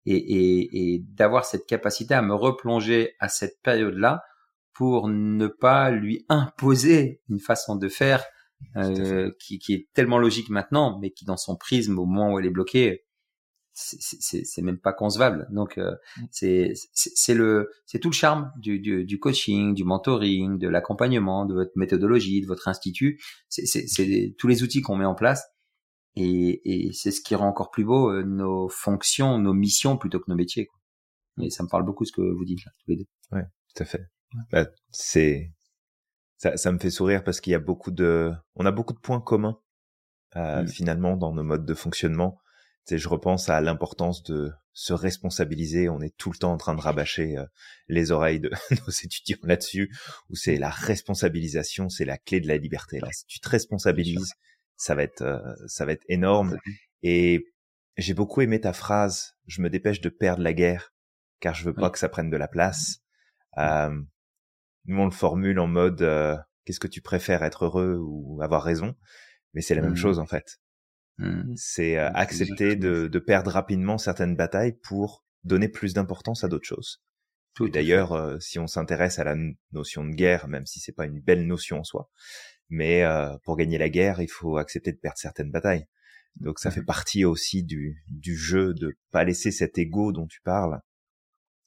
et, 0.06 0.16
et, 0.16 0.94
et 0.94 1.00
d'avoir 1.00 1.46
cette 1.46 1.66
capacité 1.66 2.14
à 2.14 2.22
me 2.22 2.34
replonger 2.34 3.14
à 3.20 3.30
cette 3.30 3.62
période-là 3.62 4.24
pour 4.74 5.08
ne 5.10 5.48
pas 5.48 5.92
lui 5.92 6.26
imposer 6.30 7.22
une 7.30 7.40
façon 7.40 7.76
de 7.76 7.88
faire 7.88 8.24
euh, 8.78 9.32
qui, 9.40 9.60
qui, 9.60 9.74
est 9.74 9.88
tellement 9.94 10.18
logique 10.18 10.50
maintenant, 10.50 11.00
mais 11.00 11.12
qui 11.12 11.26
dans 11.26 11.38
son 11.38 11.56
prisme 11.56 11.98
au 12.00 12.06
moment 12.06 12.34
où 12.34 12.40
elle 12.40 12.46
est 12.46 12.52
bloquée, 12.52 13.06
c'est 13.74 14.62
même 14.62 14.78
pas 14.78 14.94
concevable. 14.94 15.48
Donc 15.52 15.78
euh, 15.78 15.92
mm. 16.18 16.26
c'est 16.32 16.74
c'est 16.94 17.34
le 17.34 17.72
c'est 17.86 18.00
tout 18.00 18.10
le 18.10 18.16
charme 18.16 18.52
du, 18.58 18.80
du, 18.80 19.06
du, 19.06 19.20
coaching, 19.20 19.74
du 19.74 19.84
mentoring, 19.84 20.58
de 20.58 20.68
l'accompagnement, 20.68 21.46
de 21.46 21.54
votre 21.54 21.72
méthodologie, 21.76 22.42
de 22.42 22.48
votre 22.48 22.68
institut. 22.68 23.20
C'est 23.50 24.36
tous 24.38 24.48
les 24.48 24.64
outils 24.64 24.82
qu'on 24.82 24.96
met 24.96 25.06
en 25.06 25.16
place 25.16 25.46
et, 26.16 26.88
et 26.88 26.94
c'est 26.94 27.12
ce 27.12 27.22
qui 27.22 27.36
rend 27.36 27.48
encore 27.48 27.72
plus 27.72 27.86
beau 27.86 28.12
euh, 28.12 28.24
nos 28.24 28.70
fonctions, 28.70 29.38
nos 29.38 29.54
missions 29.54 29.98
plutôt 29.98 30.20
que 30.20 30.30
nos 30.30 30.36
métiers. 30.36 30.66
Quoi. 30.66 30.80
Et 31.46 31.50
ça 31.50 31.64
me 31.64 31.70
parle 31.70 31.86
beaucoup 31.86 32.06
ce 32.06 32.12
que 32.12 32.22
vous 32.22 32.46
dites 32.46 32.64
là 32.66 32.72
tous 32.80 32.92
les 32.92 32.98
deux. 32.98 33.08
Ouais, 33.32 33.46
tout 33.74 33.84
à 33.84 33.86
fait. 33.86 34.06
Bah, 34.52 34.66
c'est 34.92 35.52
ça, 36.38 36.58
ça 36.58 36.72
me 36.72 36.80
fait 36.80 36.90
sourire 36.90 37.24
parce 37.24 37.40
qu'il 37.40 37.52
y 37.52 37.56
a 37.56 37.60
beaucoup 37.60 37.92
de, 37.92 38.32
on 38.56 38.66
a 38.66 38.72
beaucoup 38.72 38.94
de 38.94 39.00
points 39.00 39.22
communs 39.22 39.60
euh, 40.36 40.64
mm. 40.64 40.68
finalement 40.68 41.18
dans 41.18 41.34
nos 41.34 41.44
modes 41.44 41.66
de 41.66 41.74
fonctionnement. 41.74 42.40
Tu 42.88 42.96
sais, 42.96 42.98
je 42.98 43.08
repense 43.08 43.48
à 43.50 43.62
l'importance 43.62 44.24
de 44.24 44.52
se 44.74 44.94
responsabiliser. 44.94 45.88
On 45.88 46.02
est 46.02 46.16
tout 46.18 46.32
le 46.32 46.38
temps 46.38 46.52
en 46.52 46.58
train 46.58 46.74
de 46.74 46.82
rabâcher 46.82 47.38
euh, 47.38 47.46
les 47.88 48.12
oreilles 48.12 48.40
de 48.40 48.50
nos 48.72 48.92
étudiants 48.92 49.38
là-dessus, 49.44 49.96
où 50.30 50.36
c'est 50.36 50.58
la 50.58 50.70
responsabilisation, 50.70 51.90
c'est 51.90 52.06
la 52.06 52.18
clé 52.18 52.40
de 52.40 52.48
la 52.48 52.58
liberté. 52.58 53.00
Là, 53.00 53.10
si 53.12 53.26
tu 53.28 53.40
te 53.40 53.50
responsabilises, 53.50 54.34
ça 54.82 54.96
va 54.96 55.04
être, 55.04 55.22
euh, 55.22 55.40
ça 55.68 55.86
va 55.86 55.92
être 55.92 56.06
énorme. 56.08 56.58
Et 57.04 57.46
j'ai 57.98 58.14
beaucoup 58.14 58.42
aimé 58.42 58.60
ta 58.62 58.74
phrase. 58.74 59.34
Je 59.48 59.62
me 59.62 59.70
dépêche 59.70 60.02
de 60.02 60.10
perdre 60.10 60.44
la 60.44 60.54
guerre, 60.54 60.94
car 61.40 61.54
je 61.54 61.64
veux 61.64 61.74
pas 61.74 61.90
que 61.90 62.00
ça 62.00 62.10
prenne 62.10 62.30
de 62.30 62.38
la 62.38 62.48
place. 62.48 63.00
Euh, 63.58 64.02
nous 64.86 65.00
on 65.00 65.06
le 65.06 65.12
formule 65.12 65.60
en 65.60 65.68
mode 65.68 66.02
euh, 66.02 66.38
qu'est-ce 66.66 66.80
que 66.80 66.88
tu 66.88 67.02
préfères 67.02 67.44
être 67.44 67.66
heureux 67.66 67.98
ou 68.02 68.42
avoir 68.42 68.64
raison? 68.64 68.96
Mais 69.54 69.62
c'est 69.62 69.76
la 69.76 69.82
même 69.82 69.92
mmh. 69.92 69.98
chose 69.98 70.20
en 70.20 70.26
fait 70.26 70.60
mmh. 71.18 71.54
c'est 71.56 71.98
euh, 71.98 72.10
accepter 72.14 72.76
de, 72.76 73.08
de, 73.08 73.20
perdre 73.20 73.52
rapidement 73.52 73.98
certaines 73.98 74.36
batailles 74.36 74.78
pour 74.82 75.26
donner 75.44 75.68
plus 75.68 75.94
d'importance 75.94 76.44
à 76.44 76.48
d'autres 76.48 76.68
choses 76.68 77.02
Tout 77.54 77.68
d'ailleurs 77.68 78.14
euh, 78.14 78.40
si 78.40 78.60
on 78.60 78.68
s'intéresse 78.68 79.20
à 79.20 79.26
la 79.26 79.36
notion 79.72 80.06
de 80.06 80.12
guerre 80.12 80.48
même 80.48 80.66
si 80.66 80.80
c'est 80.80 80.94
pas 80.94 81.06
une 81.06 81.20
belle 81.20 81.46
notion 81.46 81.80
en 81.80 81.84
soi 81.84 82.10
mais 82.72 83.04
pour 83.44 83.56
gagner 83.58 83.78
la 83.78 83.90
guerre 83.90 84.22
il 84.22 84.30
faut 84.30 84.58
accepter 84.58 84.92
de 84.92 84.98
perdre 84.98 85.20
certaines 85.20 85.52
batailles 85.52 85.86
donc 86.38 86.60
ça 86.60 86.72
fait 86.72 86.82
mmh. 86.82 86.86
partie 86.86 87.26
aussi 87.26 87.64
du, 87.64 88.04
du 88.08 88.36
jeu 88.36 88.74
de 88.74 88.98
pas 89.12 89.24
laisser 89.24 89.52
cet 89.52 89.78
ego 89.78 90.12
dont 90.12 90.28
tu 90.28 90.42
parles 90.42 90.80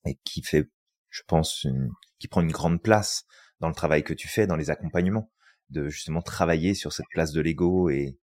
et 0.05 0.19
qui 0.25 0.43
fait 0.43 0.69
je 1.11 1.23
pense 1.27 1.63
une, 1.65 1.91
qui 2.19 2.27
prend 2.27 2.41
une 2.41 2.51
grande 2.51 2.83
place 2.83 3.25
dans 3.61 3.69
le 3.69 3.75
travail 3.75 4.03
que 4.03 4.15
tu 4.15 4.27
fais, 4.27 4.49
dans 4.49 4.57
les 4.57 4.71
accompagnements, 4.71 5.31
de 5.71 5.89
justement 5.89 6.23
travailler 6.23 6.75
sur 6.75 6.93
cette 6.93 7.07
place 7.13 7.31
de 7.33 7.41
l'ego 7.41 7.89
et, 7.89 8.19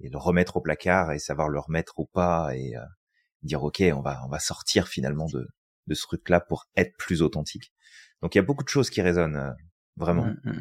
et 0.00 0.08
le 0.08 0.16
remettre 0.16 0.56
au 0.56 0.62
placard 0.62 1.12
et 1.12 1.18
savoir 1.18 1.48
le 1.48 1.58
remettre 1.58 1.98
ou 1.98 2.06
pas 2.06 2.56
et 2.56 2.74
euh, 2.74 2.84
dire 3.42 3.62
ok, 3.62 3.82
on 3.94 4.00
va 4.00 4.24
on 4.24 4.28
va 4.28 4.38
sortir 4.38 4.88
finalement 4.88 5.26
de 5.26 5.46
de 5.88 5.94
ce 5.94 6.02
truc-là 6.02 6.40
pour 6.40 6.66
être 6.76 6.96
plus 6.96 7.22
authentique. 7.22 7.72
Donc 8.22 8.34
il 8.34 8.38
y 8.38 8.40
a 8.40 8.44
beaucoup 8.44 8.64
de 8.64 8.68
choses 8.68 8.88
qui 8.88 9.02
résonnent 9.02 9.36
euh, 9.36 9.52
vraiment. 9.96 10.24
Mmh, 10.24 10.40
mmh. 10.44 10.60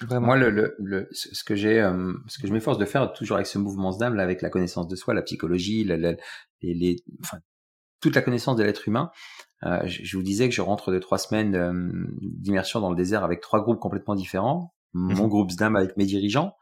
Vraiment. 0.00 0.26
Moi, 0.26 0.36
le, 0.36 0.50
le, 0.50 0.76
le, 0.78 1.08
ce 1.10 1.42
que 1.42 1.54
j'ai, 1.56 1.80
euh, 1.80 2.12
ce 2.28 2.38
que 2.38 2.46
je 2.46 2.52
m'efforce 2.52 2.78
de 2.78 2.84
faire 2.84 3.12
toujours 3.12 3.36
avec 3.36 3.46
ce 3.46 3.58
mouvement 3.58 3.96
d'âme, 3.96 4.14
là, 4.14 4.22
avec 4.22 4.42
la 4.42 4.50
connaissance 4.50 4.86
de 4.86 4.96
soi, 4.96 5.14
la 5.14 5.22
psychologie, 5.22 5.84
les, 5.84 6.16
les, 6.62 6.96
enfin, 7.20 7.38
toute 8.00 8.14
la 8.14 8.22
connaissance 8.22 8.56
de 8.56 8.62
l'être 8.62 8.86
humain, 8.86 9.10
euh, 9.64 9.80
je, 9.86 10.16
vous 10.16 10.22
disais 10.22 10.48
que 10.48 10.54
je 10.54 10.60
rentre 10.60 10.92
de 10.92 10.98
trois 10.98 11.18
semaines 11.18 11.54
euh, 11.56 11.90
d'immersion 12.20 12.80
dans 12.80 12.90
le 12.90 12.96
désert 12.96 13.24
avec 13.24 13.40
trois 13.40 13.60
groupes 13.60 13.80
complètement 13.80 14.14
différents. 14.14 14.72
Mon 14.94 15.24
mhm. 15.24 15.28
groupe 15.28 15.50
SDAM 15.50 15.76
avec 15.76 15.96
mes 15.96 16.06
dirigeants, 16.06 16.54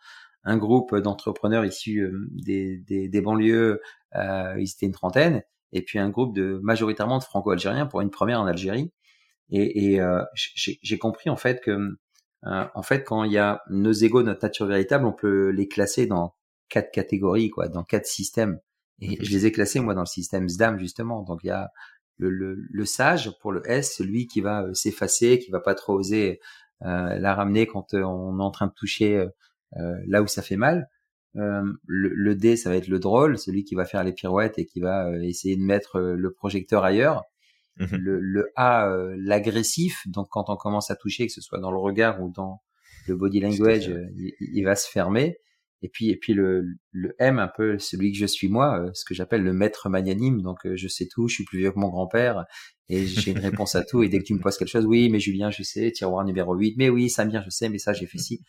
un 0.44 0.56
groupe 0.56 0.96
d'entrepreneurs 0.96 1.64
issus 1.64 2.00
euh, 2.00 2.26
des, 2.32 2.78
des, 2.78 3.08
des, 3.08 3.20
banlieues, 3.20 3.80
euh, 4.14 4.54
ils 4.58 4.70
étaient 4.70 4.86
une 4.86 4.92
trentaine, 4.92 5.42
et 5.72 5.82
puis 5.82 5.98
un 5.98 6.08
groupe 6.08 6.34
de 6.34 6.58
majoritairement 6.62 7.18
de 7.18 7.24
franco-algériens 7.24 7.86
pour 7.86 8.00
une 8.00 8.10
première 8.10 8.40
en 8.40 8.46
Algérie. 8.46 8.92
Et, 9.48 9.94
et 9.94 10.00
j'ai 10.34 10.98
compris 10.98 11.30
en 11.30 11.36
fait 11.36 11.60
que 11.60 11.96
en 12.42 12.82
fait 12.82 13.02
quand 13.04 13.24
il 13.24 13.32
y 13.32 13.38
a 13.38 13.62
nos 13.70 13.92
égaux, 13.92 14.22
notre 14.22 14.44
nature 14.44 14.66
véritable, 14.66 15.04
on 15.04 15.12
peut 15.12 15.48
les 15.50 15.68
classer 15.68 16.06
dans 16.06 16.34
quatre 16.68 16.90
catégories, 16.90 17.50
quoi, 17.50 17.68
dans 17.68 17.84
quatre 17.84 18.06
systèmes. 18.06 18.58
Et 19.00 19.10
mhm. 19.10 19.16
je 19.20 19.30
les 19.32 19.46
ai 19.46 19.52
classés 19.52 19.80
moi 19.80 19.94
dans 19.94 20.00
le 20.02 20.06
système 20.06 20.48
SDAM 20.48 20.78
justement. 20.78 21.22
Donc 21.22 21.40
il 21.42 21.48
y 21.48 21.50
a 21.50 21.70
le, 22.18 22.30
le, 22.30 22.56
le, 22.70 22.84
sage 22.86 23.30
pour 23.40 23.52
le 23.52 23.62
S, 23.70 23.94
celui 23.96 24.26
qui 24.26 24.40
va 24.40 24.62
euh, 24.62 24.74
s'effacer, 24.74 25.38
qui 25.38 25.50
va 25.50 25.60
pas 25.60 25.74
trop 25.74 25.94
oser 25.94 26.40
euh, 26.82 27.18
la 27.18 27.34
ramener 27.34 27.66
quand 27.66 27.94
euh, 27.94 28.02
on 28.02 28.38
est 28.38 28.42
en 28.42 28.50
train 28.50 28.66
de 28.68 28.72
toucher 28.72 29.26
là 30.06 30.22
où 30.22 30.26
ça 30.26 30.40
fait 30.40 30.56
mal. 30.56 30.88
le, 31.34 31.78
le, 31.86 32.34
D, 32.34 32.56
ça 32.56 32.70
va 32.70 32.76
être 32.76 32.88
le 32.88 32.98
drôle, 32.98 33.36
celui 33.36 33.64
qui 33.64 33.74
va 33.74 33.84
faire 33.84 34.04
les 34.04 34.12
pirouettes 34.12 34.58
et 34.58 34.64
qui 34.64 34.80
va 34.80 35.10
essayer 35.22 35.54
de 35.56 35.60
mettre 35.60 36.00
le 36.00 36.32
projecteur 36.32 36.82
ailleurs. 36.82 37.24
Mmh 37.78 37.96
le, 37.96 38.20
le, 38.20 38.52
A, 38.56 38.90
l'agressif, 39.18 40.08
donc 40.08 40.28
quand 40.30 40.48
on 40.48 40.56
commence 40.56 40.90
à 40.90 40.96
toucher, 40.96 41.26
que 41.26 41.32
ce 41.32 41.42
soit 41.42 41.58
dans 41.58 41.70
le 41.70 41.76
regard 41.76 42.22
ou 42.22 42.30
dans 42.30 42.62
le 43.06 43.16
body 43.16 43.40
language, 43.40 43.92
il, 44.16 44.32
il, 44.40 44.64
va 44.64 44.74
se 44.76 44.90
fermer. 44.90 45.38
Et 45.86 45.88
puis, 45.88 46.10
et 46.10 46.16
puis 46.16 46.34
le, 46.34 46.66
le 46.90 47.14
M, 47.20 47.38
un 47.38 47.46
peu 47.46 47.78
celui 47.78 48.10
que 48.10 48.18
je 48.18 48.26
suis 48.26 48.48
moi, 48.48 48.80
euh, 48.80 48.90
ce 48.92 49.04
que 49.04 49.14
j'appelle 49.14 49.44
le 49.44 49.52
maître 49.52 49.88
magnanime. 49.88 50.42
Donc, 50.42 50.66
euh, 50.66 50.74
je 50.74 50.88
sais 50.88 51.06
tout, 51.06 51.28
je 51.28 51.34
suis 51.34 51.44
plus 51.44 51.60
vieux 51.60 51.70
que 51.70 51.78
mon 51.78 51.90
grand-père 51.90 52.44
et 52.88 53.06
j'ai 53.06 53.30
une 53.30 53.38
réponse 53.38 53.76
à 53.76 53.84
tout. 53.84 54.02
Et 54.02 54.08
dès 54.08 54.18
que 54.18 54.24
tu 54.24 54.34
me 54.34 54.40
poses 54.40 54.56
quelque 54.56 54.70
chose, 54.70 54.84
oui, 54.84 55.08
mais 55.08 55.20
Julien, 55.20 55.52
je 55.52 55.62
sais, 55.62 55.92
tiroir 55.92 56.24
numéro 56.24 56.56
8, 56.56 56.74
mais 56.76 56.88
oui, 56.88 57.08
Samir, 57.08 57.44
je 57.44 57.50
sais, 57.50 57.68
mais 57.68 57.78
ça, 57.78 57.92
j'ai 57.92 58.06
fait 58.06 58.18
ci. 58.18 58.42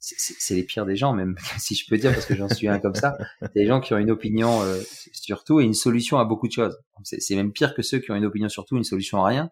C'est 0.00 0.56
les 0.56 0.64
pires 0.64 0.84
des 0.84 0.96
gens, 0.96 1.12
même 1.12 1.36
si 1.60 1.76
je 1.76 1.86
peux 1.88 1.96
dire, 1.96 2.12
parce 2.12 2.26
que 2.26 2.34
j'en 2.34 2.48
suis 2.48 2.66
un 2.66 2.80
comme 2.80 2.96
ça. 2.96 3.16
Des 3.54 3.68
gens 3.68 3.80
qui 3.80 3.94
ont 3.94 3.98
une 3.98 4.10
opinion 4.10 4.60
euh, 4.62 4.80
sur 5.12 5.44
tout 5.44 5.60
et 5.60 5.64
une 5.64 5.74
solution 5.74 6.18
à 6.18 6.24
beaucoup 6.24 6.48
de 6.48 6.52
choses. 6.52 6.76
C'est 7.04 7.36
même 7.36 7.52
pire 7.52 7.72
que 7.72 7.82
ceux 7.82 8.00
qui 8.00 8.10
ont 8.10 8.16
une 8.16 8.26
opinion 8.26 8.48
sur 8.48 8.64
tout, 8.64 8.76
une 8.76 8.82
solution 8.82 9.24
à 9.24 9.28
rien. 9.28 9.50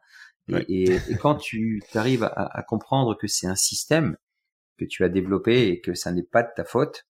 Et, 0.49 0.91
et, 0.95 1.17
quand 1.21 1.37
tu 1.37 1.85
arrives 1.95 2.25
à, 2.25 2.59
à 2.59 2.63
comprendre 2.65 3.17
que 3.17 3.29
c'est 3.29 3.47
un 3.47 3.55
système 3.55 4.17
que 4.79 4.85
tu 4.87 5.05
as 5.05 5.09
développé 5.09 5.69
et 5.69 5.81
que 5.81 5.95
ça 5.95 6.13
n'est 6.13 6.23
pas 6.23 6.43
de 6.43 6.49
ta 6.57 6.65
faute, 6.65 7.08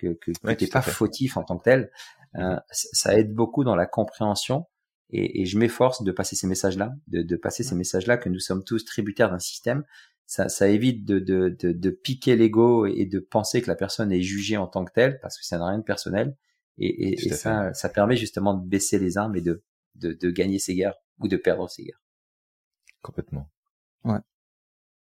que, 0.00 0.14
que, 0.14 0.52
t'es 0.54 0.66
pas 0.66 0.82
fautif 0.82 1.36
en 1.36 1.44
tant 1.44 1.58
que 1.58 1.64
tel. 1.64 1.90
Euh, 2.36 2.56
ça 2.70 3.18
aide 3.18 3.34
beaucoup 3.34 3.64
dans 3.64 3.74
la 3.74 3.86
compréhension 3.86 4.66
et, 5.10 5.42
et 5.42 5.46
je 5.46 5.58
m'efforce 5.58 6.02
de 6.02 6.12
passer 6.12 6.36
ces 6.36 6.46
messages-là, 6.46 6.92
de, 7.08 7.22
de, 7.22 7.36
passer 7.36 7.64
ces 7.64 7.74
messages-là 7.74 8.16
que 8.16 8.28
nous 8.28 8.38
sommes 8.38 8.64
tous 8.64 8.84
tributaires 8.84 9.30
d'un 9.30 9.40
système. 9.40 9.84
Ça, 10.26 10.48
ça 10.48 10.68
évite 10.68 11.04
de, 11.04 11.18
de, 11.18 11.48
de, 11.58 11.72
de 11.72 11.90
piquer 11.90 12.36
l'ego 12.36 12.86
et 12.86 13.04
de 13.04 13.18
penser 13.18 13.62
que 13.62 13.68
la 13.68 13.74
personne 13.74 14.12
est 14.12 14.22
jugée 14.22 14.56
en 14.56 14.68
tant 14.68 14.84
que 14.84 14.92
telle 14.92 15.18
parce 15.20 15.36
que 15.36 15.44
ça 15.44 15.58
n'a 15.58 15.66
rien 15.66 15.78
de 15.78 15.84
personnel. 15.84 16.36
Et, 16.78 16.86
et, 16.86 17.26
et 17.26 17.32
ça, 17.32 17.74
ça 17.74 17.88
permet 17.88 18.16
justement 18.16 18.54
de 18.54 18.66
baisser 18.66 18.98
les 18.98 19.18
armes 19.18 19.34
et 19.34 19.40
de, 19.40 19.64
de, 19.96 20.12
de 20.12 20.30
gagner 20.30 20.60
ses 20.60 20.74
guerres 20.74 20.94
ou 21.18 21.26
de 21.26 21.36
perdre 21.36 21.68
ses 21.68 21.82
guerres. 21.82 22.02
Complètement. 23.02 23.50
Ouais. 24.04 24.20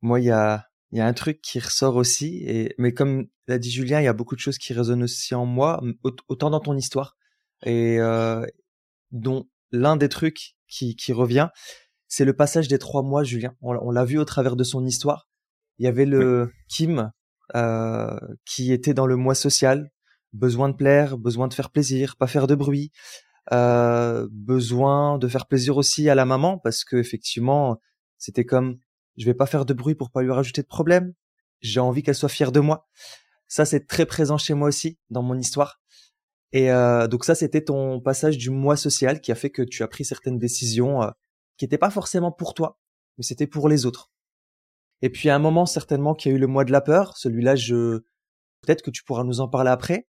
Moi, 0.01 0.21
il 0.21 0.25
y 0.25 0.31
a, 0.31 0.72
il 0.93 0.99
y 0.99 1.01
a 1.01 1.07
un 1.07 1.13
truc 1.15 1.41
qui 1.41 1.59
ressort 1.59 1.97
aussi, 1.97 2.45
et, 2.47 2.75
mais 2.79 2.93
comme 2.93 3.27
l'a 3.49 3.59
dit 3.59 3.71
Julien, 3.71 4.01
il 4.01 4.05
y 4.05 4.09
a 4.09 4.13
beaucoup 4.13 4.35
de 4.35 4.41
choses 4.41 4.59
qui 4.59 4.75
résonnent 4.75 5.03
aussi 5.03 5.35
en 5.35 5.47
moi, 5.47 5.83
autant 6.29 6.51
dans 6.51 6.61
ton 6.61 6.77
histoire, 6.77 7.17
et 7.65 7.99
euh, 7.99 8.45
dont 9.11 9.49
l'un 9.71 9.97
des 9.97 10.09
trucs 10.09 10.55
qui, 10.69 10.95
qui 10.95 11.13
revient, 11.13 11.49
c'est 12.09 12.27
le 12.27 12.35
passage 12.35 12.69
des 12.69 12.79
trois 12.79 13.03
mois, 13.03 13.25
Julien. 13.25 13.55
On, 13.63 13.91
l'a 13.91 14.05
vu 14.05 14.19
au 14.19 14.25
travers 14.27 14.55
de 14.55 14.65
son 14.65 14.85
histoire. 14.85 15.29
Il 15.79 15.87
y 15.87 15.89
avait 15.89 16.05
le 16.05 16.53
Kim 16.69 17.11
euh, 17.55 18.19
qui 18.45 18.71
était 18.71 18.93
dans 18.93 19.07
le 19.07 19.17
mois 19.17 19.35
social, 19.35 19.91
besoin 20.35 20.69
de 20.69 20.75
plaire, 20.75 21.17
besoin 21.17 21.49
de 21.49 21.55
faire 21.55 21.71
plaisir, 21.71 22.17
pas 22.17 22.27
faire 22.27 22.47
de 22.47 22.55
bruit, 22.55 22.93
euh, 23.51 24.29
besoin 24.31 25.17
de 25.17 25.27
faire 25.27 25.47
plaisir 25.47 25.79
aussi 25.79 26.09
à 26.11 26.15
la 26.15 26.25
maman 26.25 26.59
parce 26.59 26.85
que 26.85 26.97
effectivement 26.97 27.81
c'était 28.17 28.45
comme 28.45 28.79
je 29.17 29.27
vais 29.27 29.35
pas 29.35 29.47
faire 29.47 29.65
de 29.65 29.75
bruit 29.75 29.95
pour 29.95 30.11
pas 30.11 30.23
lui 30.23 30.31
rajouter 30.31 30.63
de 30.63 30.67
problème. 30.67 31.15
J'ai 31.61 31.81
envie 31.81 32.03
qu'elle 32.03 32.15
soit 32.15 32.29
fière 32.29 32.53
de 32.53 32.61
moi. 32.61 32.89
Ça, 33.49 33.65
c'est 33.65 33.87
très 33.87 34.07
présent 34.07 34.39
chez 34.39 34.55
moi 34.55 34.69
aussi 34.69 34.99
dans 35.11 35.23
mon 35.23 35.39
histoire. 35.39 35.81
Et 36.53 36.71
euh, 36.71 37.07
donc 37.07 37.25
ça, 37.25 37.35
c'était 37.35 37.65
ton 37.65 38.01
passage 38.01 38.39
du 38.39 38.51
moi 38.51 38.77
social 38.77 39.21
qui 39.21 39.33
a 39.33 39.35
fait 39.35 39.51
que 39.51 39.63
tu 39.63 39.83
as 39.83 39.89
pris 39.89 40.05
certaines 40.05 40.39
décisions 40.39 41.03
euh, 41.03 41.11
qui 41.57 41.65
n'étaient 41.65 41.79
pas 41.79 41.91
forcément 41.91 42.33
pour 42.33 42.55
toi, 42.55 42.79
mais 43.17 43.25
c'était 43.25 43.47
pour 43.47 43.69
les 43.69 43.87
autres. 43.87 44.11
Et 45.03 45.11
puis 45.11 45.29
à 45.31 45.35
un 45.35 45.39
moment 45.39 45.67
certainement 45.67 46.15
qu'il 46.15 46.31
y 46.31 46.35
a 46.35 46.37
eu 46.37 46.41
le 46.41 46.47
mois 46.47 46.65
de 46.65 46.73
la 46.73 46.81
peur. 46.81 47.17
Celui-là, 47.17 47.57
je 47.57 48.01
peut-être 48.63 48.83
que 48.83 48.91
tu 48.91 49.03
pourras 49.03 49.25
nous 49.25 49.41
en 49.41 49.49
parler 49.49 49.71
après. 49.71 50.07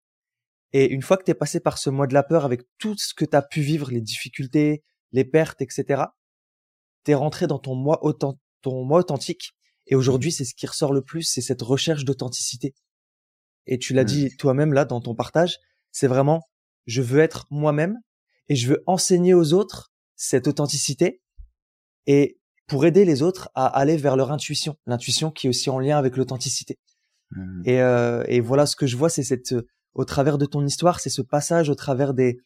Et 0.73 0.91
une 0.91 1.03
fois 1.03 1.17
que 1.17 1.25
tu 1.25 1.31
es 1.31 1.35
passé 1.35 1.61
par 1.61 1.79
ce 1.79 1.91
mois 1.91 2.07
de 2.07 2.15
la 2.15 2.23
peur 2.23 2.45
avec 2.45 2.63
tout 2.79 2.95
ce 2.97 3.15
que 3.15 3.25
tu 3.25 3.37
as 3.37 3.43
pu 3.43 3.61
vivre, 3.61 3.91
les 3.91 4.01
difficultés, 4.01 4.85
les 5.13 5.25
pertes, 5.25 5.63
etc., 5.63 6.05
tu 7.05 7.13
es 7.13 7.15
rentré 7.15 7.47
dans 7.47 7.59
ton 7.59 7.75
moi 7.75 8.05
ton 8.63 8.85
moi 8.85 9.01
authentique. 9.01 9.53
Et 9.87 9.95
aujourd'hui, 9.95 10.33
c'est 10.33 10.45
ce 10.45 10.55
qui 10.55 10.67
ressort 10.67 10.93
le 10.93 11.03
plus, 11.03 11.23
c'est 11.23 11.41
cette 11.41 11.63
recherche 11.63 12.05
d'authenticité. 12.05 12.75
Et 13.67 13.79
tu 13.79 13.95
l'as 13.95 14.03
mmh. 14.03 14.07
dit 14.07 14.37
toi-même 14.37 14.73
là 14.73 14.85
dans 14.85 15.01
ton 15.01 15.15
partage, 15.15 15.59
c'est 15.93 16.07
vraiment, 16.07 16.43
je 16.87 17.03
veux 17.03 17.21
être 17.21 17.47
moi-même 17.51 17.99
et 18.49 18.57
je 18.57 18.69
veux 18.69 18.83
enseigner 18.87 19.35
aux 19.35 19.53
autres 19.53 19.93
cette 20.17 20.47
authenticité 20.47 21.23
et 22.07 22.39
pour 22.67 22.85
aider 22.85 23.05
les 23.05 23.23
autres 23.23 23.51
à 23.55 23.67
aller 23.67 23.97
vers 23.97 24.17
leur 24.17 24.31
intuition, 24.31 24.77
l'intuition 24.87 25.31
qui 25.31 25.47
est 25.47 25.51
aussi 25.51 25.71
en 25.71 25.79
lien 25.79 25.97
avec 25.97 26.17
l'authenticité. 26.17 26.79
Mmh. 27.31 27.63
Et, 27.65 27.81
euh, 27.81 28.25
et 28.27 28.41
voilà, 28.41 28.67
ce 28.67 28.77
que 28.77 28.87
je 28.87 28.97
vois, 28.97 29.09
c'est 29.09 29.23
cette, 29.23 29.55
au 29.95 30.05
travers 30.05 30.39
de 30.39 30.47
ton 30.47 30.65
histoire, 30.65 31.01
c'est 31.01 31.11
ce 31.11 31.23
passage 31.23 31.71
au 31.71 31.75
travers 31.75 32.15
des, 32.15 32.37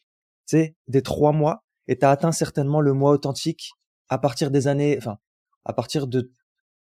tu 0.47 0.57
sais, 0.57 0.75
des 0.87 1.01
trois 1.01 1.31
mois. 1.31 1.63
Et 1.87 1.97
t'as 1.97 2.11
atteint 2.11 2.31
certainement 2.31 2.81
le 2.81 2.93
mois 2.93 3.11
authentique 3.11 3.71
à 4.09 4.17
partir 4.17 4.51
des 4.51 4.67
années, 4.67 4.97
enfin, 4.97 5.17
à 5.65 5.73
partir 5.73 6.07
de, 6.07 6.31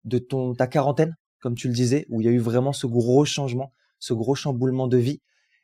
de 0.05 0.17
ton, 0.17 0.53
ta 0.53 0.67
quarantaine, 0.67 1.15
comme 1.39 1.55
tu 1.55 1.67
le 1.67 1.73
disais, 1.73 2.05
où 2.09 2.21
il 2.21 2.25
y 2.25 2.27
a 2.27 2.31
eu 2.31 2.39
vraiment 2.39 2.73
ce 2.73 2.87
gros 2.87 3.25
changement, 3.25 3.73
ce 3.99 4.13
gros 4.13 4.35
chamboulement 4.35 4.87
de 4.87 4.97
vie. 4.97 5.21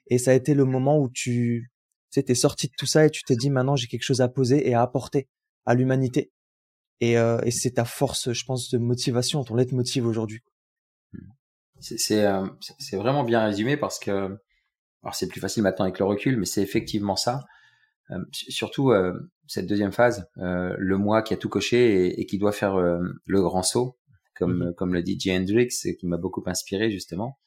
Et 0.07 0.18
ça 0.18 0.32
a 0.32 0.34
été 0.34 0.53
le 0.53 0.66
moment 0.66 0.99
où 0.99 1.09
tu, 1.09 1.72
tu 2.11 2.24
t'es 2.24 2.36
sorti 2.36 2.68
de 2.68 2.74
tout 2.78 2.86
ça 2.86 3.05
et 3.05 3.09
tu 3.09 3.24
t'es 3.24 3.36
dit, 3.36 3.49
maintenant, 3.49 3.76
j'ai 3.76 3.88
quelque 3.88 4.03
chose 4.03 4.22
à 4.22 4.28
poser 4.28 4.68
et 4.68 4.74
à 4.74 4.82
apporter 4.82 5.28
à 5.66 5.74
l'humanité. 5.76 6.32
Et, 6.99 7.18
euh, 7.18 7.39
et 7.43 7.51
c'est 7.51 7.72
ta 7.72 7.86
force, 7.86 8.32
je 8.32 8.45
pense, 8.45 8.70
de 8.70 8.78
motivation, 8.78 9.43
ton 9.43 9.55
leitmotiv 9.55 10.05
aujourd'hui. 10.05 10.41
Euh, 12.11 12.47
c'est 12.80 12.95
vraiment 12.95 13.24
bien 13.24 13.43
résumé 13.43 13.78
parce 13.78 13.99
que 13.99 14.38
alors 15.03 15.16
c'est 15.16 15.28
plus 15.28 15.41
facile 15.41 15.64
maintenant 15.64 15.86
avec 15.86 15.99
le 15.99 16.05
recul, 16.05 16.38
mais 16.38 16.45
c'est 16.45 16.61
effectivement 16.61 17.16
ça. 17.16 17.43
Euh, 18.11 18.24
surtout 18.32 18.91
euh, 18.91 19.14
cette 19.47 19.67
deuxième 19.67 19.91
phase, 19.91 20.27
euh, 20.37 20.75
le 20.77 20.97
moi 20.97 21.21
qui 21.21 21.33
a 21.33 21.37
tout 21.37 21.49
coché 21.49 22.07
et, 22.07 22.21
et 22.21 22.25
qui 22.25 22.37
doit 22.37 22.51
faire 22.51 22.75
euh, 22.75 22.99
le 23.25 23.41
grand 23.41 23.63
saut, 23.63 23.97
comme 24.35 24.69
mm-hmm. 24.69 24.75
comme 24.75 24.93
le 24.93 25.03
dit 25.03 25.19
J. 25.19 25.35
Hendrix, 25.35 25.69
qui 25.99 26.07
m'a 26.07 26.17
beaucoup 26.17 26.43
inspiré 26.45 26.89
justement. 26.89 27.39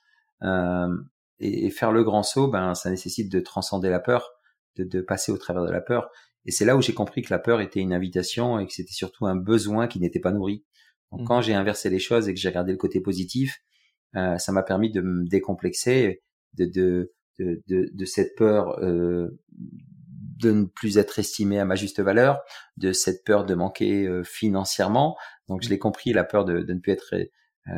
Et, 1.39 1.67
et, 1.67 1.71
faire 1.71 1.93
le 1.93 2.03
grand 2.03 2.23
saut, 2.23 2.49
ben 2.49 2.75
ça 2.75 2.91
nécessite 2.91 3.31
de 3.31 3.41
transcender 3.41 3.91
la 3.91 4.01
peur, 4.01 4.31
de, 4.77 4.85
de 4.85 5.01
passer 5.01 5.33
au 5.33 5.39
travers 5.39 5.65
de 5.65 5.71
la 5.71 5.81
peur. 5.81 6.09
Et 6.47 6.51
c'est 6.51 6.65
là 6.65 6.77
où 6.77 6.83
j'ai 6.83 6.95
compris 6.95 7.23
que 7.23 7.33
la 7.33 7.39
peur 7.39 7.61
était 7.61 7.81
une 7.81 7.93
invitation 7.93 8.59
et 8.59 8.67
que 8.67 8.73
c'était 8.73 8.93
surtout 8.93 9.27
un 9.27 9.37
besoin 9.37 9.89
qui 9.89 9.99
n'était 10.01 10.21
pas 10.21 10.33
nourri. 10.33 10.65
Donc 11.11 11.23
mm-hmm. 11.23 11.25
quand 11.25 11.41
j'ai 11.41 11.55
inversé 11.55 11.91
les 11.91 11.99
choses 11.99 12.29
et 12.29 12.35
que 12.35 12.41
j'ai 12.41 12.49
regardé 12.49 12.73
le 12.73 12.79
côté 12.79 13.01
positif, 13.01 13.63
euh, 14.17 14.39
ça 14.39 14.53
m'a 14.53 14.63
permis 14.63 14.91
de 14.91 15.01
me 15.01 15.27
décomplexer 15.29 16.23
de, 16.55 16.65
de, 16.65 17.13
de, 17.39 17.63
de, 17.69 17.91
de 17.93 18.05
cette 18.05 18.35
peur 18.37 18.79
euh, 18.83 19.29
de 20.37 20.51
ne 20.51 20.65
plus 20.65 20.99
être 20.99 21.19
estimé 21.19 21.59
à 21.59 21.65
ma 21.65 21.75
juste 21.75 22.01
valeur, 22.01 22.41
de 22.77 22.93
cette 22.93 23.25
peur 23.25 23.45
de 23.45 23.55
manquer 23.55 24.07
euh, 24.07 24.23
financièrement. 24.23 25.17
Donc 25.49 25.63
je 25.63 25.69
l'ai 25.69 25.79
compris, 25.79 26.13
la 26.13 26.25
peur 26.25 26.45
de, 26.45 26.61
de 26.61 26.73
ne 26.75 26.81
plus 26.81 26.93
être 26.93 27.15
euh, 27.15 27.73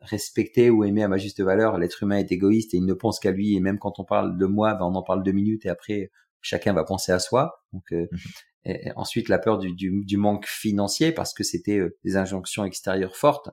respecté 0.00 0.70
ou 0.70 0.84
aimé 0.84 1.02
à 1.02 1.08
ma 1.08 1.18
juste 1.18 1.40
valeur. 1.40 1.78
L'être 1.78 2.02
humain 2.02 2.18
est 2.18 2.30
égoïste 2.30 2.74
et 2.74 2.76
il 2.76 2.84
ne 2.84 2.94
pense 2.94 3.18
qu'à 3.20 3.30
lui. 3.30 3.56
Et 3.56 3.60
même 3.60 3.78
quand 3.78 3.98
on 3.98 4.04
parle 4.04 4.38
de 4.38 4.46
moi, 4.46 4.74
ben 4.74 4.86
on 4.86 4.94
en 4.94 5.02
parle 5.02 5.22
deux 5.22 5.32
minutes 5.32 5.64
et 5.66 5.68
après 5.68 6.10
chacun 6.40 6.72
va 6.72 6.84
penser 6.84 7.12
à 7.12 7.18
soi. 7.18 7.62
Donc 7.72 7.92
euh, 7.92 8.06
mmh 8.10 8.16
et 8.64 8.92
ensuite 8.94 9.28
la 9.28 9.38
peur 9.38 9.58
du, 9.58 9.74
du, 9.74 10.04
du, 10.04 10.16
manque 10.16 10.46
financier 10.46 11.10
parce 11.10 11.34
que 11.34 11.42
c'était 11.42 11.80
des 12.04 12.16
injonctions 12.16 12.64
extérieures 12.64 13.16
fortes. 13.16 13.50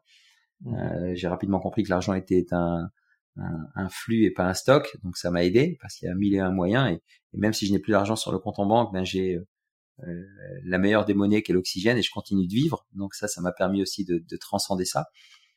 Mmh. 0.62 0.76
Euh, 0.76 1.16
j'ai 1.16 1.28
rapidement 1.28 1.60
compris 1.60 1.82
que 1.82 1.90
l'argent 1.90 2.14
était 2.14 2.46
un, 2.52 2.90
un, 3.38 3.68
un, 3.76 3.90
flux 3.90 4.26
et 4.26 4.32
pas 4.32 4.46
un 4.46 4.54
stock, 4.54 4.98
donc 5.04 5.18
ça 5.18 5.32
m'a 5.32 5.44
aidé 5.44 5.78
parce 5.82 5.96
qu'il 5.96 6.08
y 6.08 6.12
a 6.12 6.16
mille 6.16 6.36
et 6.36 6.40
un 6.40 6.52
moyens. 6.52 6.92
Et, 6.92 7.02
même 7.38 7.54
si 7.54 7.68
je 7.68 7.72
n'ai 7.72 7.80
plus 7.80 7.92
d'argent 7.92 8.16
sur 8.16 8.32
le 8.32 8.40
compte 8.40 8.60
en 8.60 8.66
banque, 8.66 8.92
ben 8.92 9.06
j'ai 9.06 9.40
euh, 10.08 10.24
la 10.64 10.78
meilleure 10.78 11.06
des 11.06 11.14
monnaies 11.14 11.44
qui 11.44 11.52
est 11.52 11.56
l'oxygène 11.56 11.98
et 11.98 12.02
je 12.02 12.12
continue 12.12 12.48
de 12.48 12.54
vivre. 12.54 12.86
Donc 12.94 13.14
ça, 13.14 13.28
ça 13.28 13.42
m'a 13.42 13.52
permis 13.52 13.82
aussi 13.82 14.04
de, 14.04 14.24
de, 14.28 14.38
transcender 14.38 14.86
ça. 14.86 15.06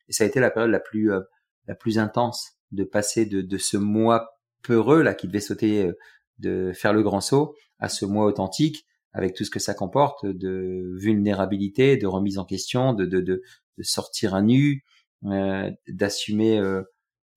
Et 0.08 0.12
ça 0.12 0.24
a 0.24 0.26
été 0.26 0.40
la 0.40 0.50
période 0.50 0.70
la 0.70 0.80
plus 0.80 1.12
euh, 1.12 1.20
la 1.66 1.74
plus 1.74 1.98
intense 1.98 2.52
de 2.72 2.84
passer 2.84 3.26
de, 3.26 3.40
de 3.40 3.58
ce 3.58 3.76
mois 3.76 4.28
peureux 4.62 5.02
là 5.02 5.14
qui 5.14 5.26
devait 5.26 5.40
sauter, 5.40 5.86
euh, 5.86 5.92
de 6.38 6.72
faire 6.74 6.92
le 6.92 7.02
grand 7.02 7.20
saut, 7.20 7.54
à 7.78 7.88
ce 7.88 8.04
mois 8.04 8.26
authentique 8.26 8.86
avec 9.12 9.34
tout 9.34 9.44
ce 9.44 9.50
que 9.50 9.60
ça 9.60 9.74
comporte 9.74 10.24
de 10.26 10.94
vulnérabilité, 10.96 11.96
de 11.96 12.06
remise 12.06 12.38
en 12.38 12.44
question, 12.44 12.94
de, 12.94 13.04
de, 13.04 13.20
de, 13.20 13.42
de 13.78 13.82
sortir 13.82 14.34
à 14.34 14.42
nu, 14.42 14.84
euh, 15.26 15.70
d'assumer 15.88 16.58
euh, 16.58 16.82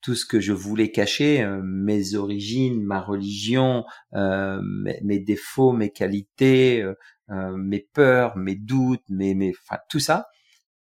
tout 0.05 0.13
ce 0.13 0.25
que 0.25 0.39
je 0.39 0.53
voulais 0.53 0.91
cacher, 0.91 1.41
euh, 1.41 1.61
mes 1.63 2.13
origines, 2.13 2.83
ma 2.83 3.01
religion, 3.01 3.85
mes, 4.13 4.99
mes, 5.03 5.19
défauts, 5.19 5.71
mes 5.71 5.89
qualités, 5.89 6.87
mes 7.27 7.79
peurs, 7.93 8.37
mes 8.37 8.55
doutes, 8.55 9.03
mes, 9.09 9.33
mes, 9.33 9.51
enfin 9.51 9.79
tout 9.89 9.99
ça 9.99 10.27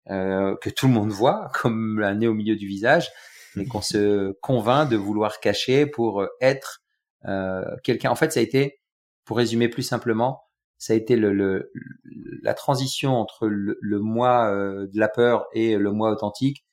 que 0.07 0.68
tout 0.68 0.87
le 0.87 0.93
monde 0.93 1.11
voit 1.11 1.51
comme 1.62 2.03
un 2.03 2.16
nez 2.16 2.27
au 2.27 2.35
milieu 2.35 2.57
du 2.57 2.66
visage, 2.66 3.11
mais 3.57 3.64
qu'on 3.64 3.81
se 3.81 4.33
convainc 4.43 4.91
de 4.91 4.97
vouloir 4.97 5.41
cacher 5.41 5.87
pour 5.87 6.27
être 6.43 6.83
quelqu'un. 7.83 8.11
En 8.11 8.16
fait, 8.16 8.31
ça 8.31 8.41
a 8.41 8.43
été, 8.43 8.81
pour 9.25 9.39
résumer 9.39 9.68
plus 9.70 9.83
simplement, 9.83 10.43
ça 10.77 10.93
a 10.93 10.97
été 10.97 11.16
le, 11.16 11.33
le 11.33 11.72
la 12.43 12.55
transition 12.55 13.16
entre 13.16 13.49
le, 13.49 13.79
le 13.81 13.99
moi 14.01 14.51
euh, 14.51 14.87
de 14.87 14.99
la 14.99 15.09
peur 15.09 15.47
et 15.53 15.77
le 15.77 15.93
moi 15.93 16.11
authentique. 16.11 16.63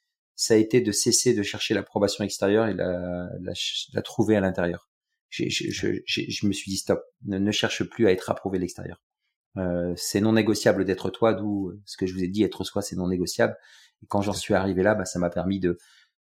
Ça 0.42 0.56
a 0.56 0.58
été 0.58 0.82
de 0.82 0.92
cesser 0.92 1.36
de 1.36 1.44
chercher 1.44 1.76
l'approbation 1.76 2.24
extérieure 2.24 2.66
et 2.66 2.74
la, 2.74 3.30
la, 3.42 3.54
la 3.94 4.02
trouver 4.02 4.36
à 4.36 4.40
l'intérieur. 4.40 4.90
Je, 5.30 5.44
je, 5.50 5.70
je, 5.72 6.22
je, 6.28 6.48
me 6.48 6.52
suis 6.52 6.72
dit 6.72 6.78
stop, 6.78 7.04
ne, 7.26 7.38
ne 7.38 7.52
cherche 7.52 7.84
plus 7.84 8.08
à 8.08 8.12
être 8.12 8.32
approuvé 8.32 8.58
à 8.58 8.62
l'extérieur. 8.62 9.00
Euh, 9.58 9.94
c'est 9.96 10.20
non 10.20 10.34
négociable 10.34 10.84
d'être 10.84 11.12
toi, 11.12 11.36
d'où 11.36 11.74
ce 11.86 11.96
que 11.96 12.08
je 12.08 12.16
vous 12.16 12.24
ai 12.24 12.28
dit, 12.28 12.42
être 12.42 12.64
soi, 12.64 12.82
c'est 12.82 12.96
non 12.96 13.08
négociable. 13.08 13.56
Et 14.02 14.08
quand 14.08 14.24
j'en 14.24 14.34
suis 14.34 14.56
arrivé 14.56 14.82
là, 14.82 14.96
bah, 14.96 15.06
ça 15.06 15.20
m'a 15.20 15.30
permis 15.30 15.60
de 15.60 15.78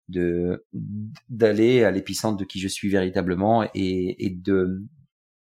de 0.10 0.66
d'aller 1.30 1.86
à 1.86 1.92
l'épicentre 1.92 2.36
de 2.36 2.44
qui 2.44 2.60
je 2.60 2.68
suis 2.68 2.90
véritablement 2.90 3.64
et, 3.74 4.26
et 4.26 4.32
de 4.32 4.84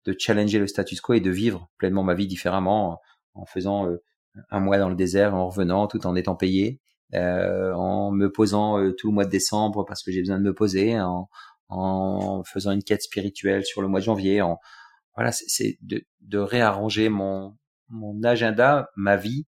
de 0.05 0.15
challenger 0.17 0.57
le 0.57 0.65
status 0.65 0.99
quo 0.99 1.13
et 1.13 1.21
de 1.21 1.30
vivre 1.30 1.69
pleinement 1.78 2.03
ma 2.03 2.15
vie 2.15 2.28
différemment 2.28 2.99
en 3.36 3.45
faisant 3.45 3.88
euh, 3.88 4.01
un 4.49 4.61
mois 4.61 4.80
dans 4.80 4.89
le 4.89 4.95
désert, 4.95 5.36
en 5.36 5.47
revenant 5.47 5.86
tout 5.86 6.07
en 6.07 6.15
étant 6.15 6.36
payé, 6.36 6.82
en 7.14 8.11
me 8.11 8.32
posant 8.32 8.80
euh, 8.80 8.91
tout 8.93 9.07
le 9.07 9.14
mois 9.14 9.26
de 9.26 9.30
décembre 9.30 9.86
parce 9.86 10.03
que 10.03 10.11
j'ai 10.11 10.20
besoin 10.20 10.38
de 10.38 10.43
me 10.43 10.53
poser, 10.53 10.99
en, 10.99 11.30
en 11.70 12.43
faisant 12.43 12.72
une 12.72 12.84
quête 12.84 13.01
spirituelle 13.01 13.66
sur 13.66 13.82
le 13.82 13.88
mois 13.88 13.99
de 13.99 14.05
janvier. 14.05 14.41
En, 14.41 14.59
voilà, 15.16 15.32
c'est 15.32 15.78
de, 15.82 16.05
de 16.22 16.38
réarranger 16.39 17.09
mon, 17.09 17.57
mon 17.89 18.24
agenda, 18.24 18.89
ma 18.95 19.18
vie, 19.18 19.45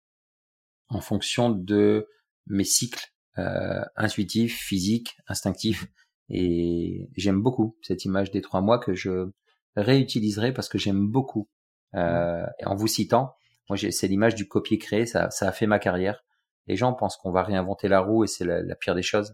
en 0.87 1.01
fonction 1.01 1.49
de 1.49 2.07
mes 2.47 2.63
cycles 2.63 3.05
euh, 3.37 3.83
intuitifs, 3.95 4.57
physiques, 4.57 5.15
instinctifs. 5.27 5.87
Et 6.29 7.09
j'aime 7.15 7.41
beaucoup 7.41 7.77
cette 7.81 8.05
image 8.05 8.31
des 8.31 8.41
trois 8.41 8.61
mois 8.61 8.79
que 8.79 8.93
je 8.93 9.31
réutiliserai 9.75 10.53
parce 10.53 10.69
que 10.69 10.77
j'aime 10.77 11.07
beaucoup. 11.07 11.49
Euh, 11.95 12.45
en 12.65 12.75
vous 12.75 12.87
citant, 12.87 13.33
moi 13.67 13.77
c'est 13.77 14.07
l'image 14.07 14.35
du 14.35 14.47
copier-créer, 14.47 15.07
ça, 15.07 15.31
ça 15.31 15.47
a 15.47 15.51
fait 15.51 15.65
ma 15.65 15.79
carrière. 15.79 16.23
Les 16.69 16.75
gens 16.75 16.93
pensent 16.93 17.17
qu'on 17.17 17.31
va 17.31 17.41
réinventer 17.41 17.87
la 17.87 17.99
roue 17.99 18.23
et 18.23 18.27
c'est 18.27 18.45
la, 18.45 18.75
pire 18.75 18.93
des 18.93 19.01
choses. 19.01 19.33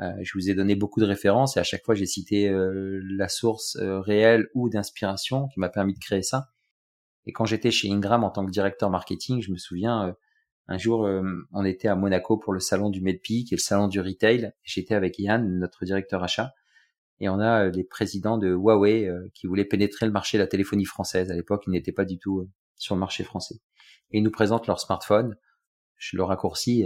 Euh, 0.00 0.10
je 0.20 0.32
vous 0.34 0.50
ai 0.50 0.54
donné 0.54 0.74
beaucoup 0.74 1.00
de 1.00 1.06
références 1.06 1.56
et 1.56 1.60
à 1.60 1.62
chaque 1.62 1.84
fois 1.84 1.94
j'ai 1.94 2.06
cité 2.06 2.48
euh, 2.48 3.00
la 3.16 3.28
source 3.28 3.76
euh, 3.76 4.00
réelle 4.00 4.48
ou 4.54 4.68
d'inspiration 4.68 5.46
qui 5.48 5.60
m'a 5.60 5.68
permis 5.68 5.94
de 5.94 6.00
créer 6.00 6.22
ça. 6.22 6.48
Et 7.24 7.32
quand 7.32 7.44
j'étais 7.44 7.70
chez 7.70 7.88
Ingram 7.88 8.24
en 8.24 8.30
tant 8.30 8.44
que 8.44 8.50
directeur 8.50 8.90
marketing, 8.90 9.42
je 9.42 9.52
me 9.52 9.58
souviens 9.58 10.16
un 10.66 10.78
jour 10.78 11.08
on 11.52 11.64
était 11.64 11.86
à 11.86 11.94
Monaco 11.94 12.36
pour 12.36 12.52
le 12.52 12.58
salon 12.58 12.90
du 12.90 13.00
MedPeak 13.00 13.52
et 13.52 13.56
le 13.56 13.60
salon 13.60 13.86
du 13.86 14.00
retail. 14.00 14.52
J'étais 14.64 14.96
avec 14.96 15.20
Yann, 15.20 15.60
notre 15.60 15.84
directeur 15.84 16.24
achat, 16.24 16.52
et 17.20 17.28
on 17.28 17.38
a 17.38 17.68
les 17.68 17.84
présidents 17.84 18.38
de 18.38 18.48
Huawei 18.48 19.08
qui 19.34 19.46
voulaient 19.46 19.64
pénétrer 19.64 20.04
le 20.04 20.10
marché 20.10 20.36
de 20.36 20.42
la 20.42 20.48
téléphonie 20.48 20.84
française. 20.84 21.30
À 21.30 21.34
l'époque, 21.34 21.62
ils 21.68 21.70
n'étaient 21.70 21.92
pas 21.92 22.04
du 22.04 22.18
tout 22.18 22.48
sur 22.74 22.96
le 22.96 22.98
marché 22.98 23.22
français. 23.22 23.60
Et 24.10 24.18
ils 24.18 24.24
nous 24.24 24.32
présentent 24.32 24.66
leur 24.66 24.80
smartphone. 24.80 25.36
Je 26.02 26.16
le 26.16 26.24
raccourcis. 26.24 26.84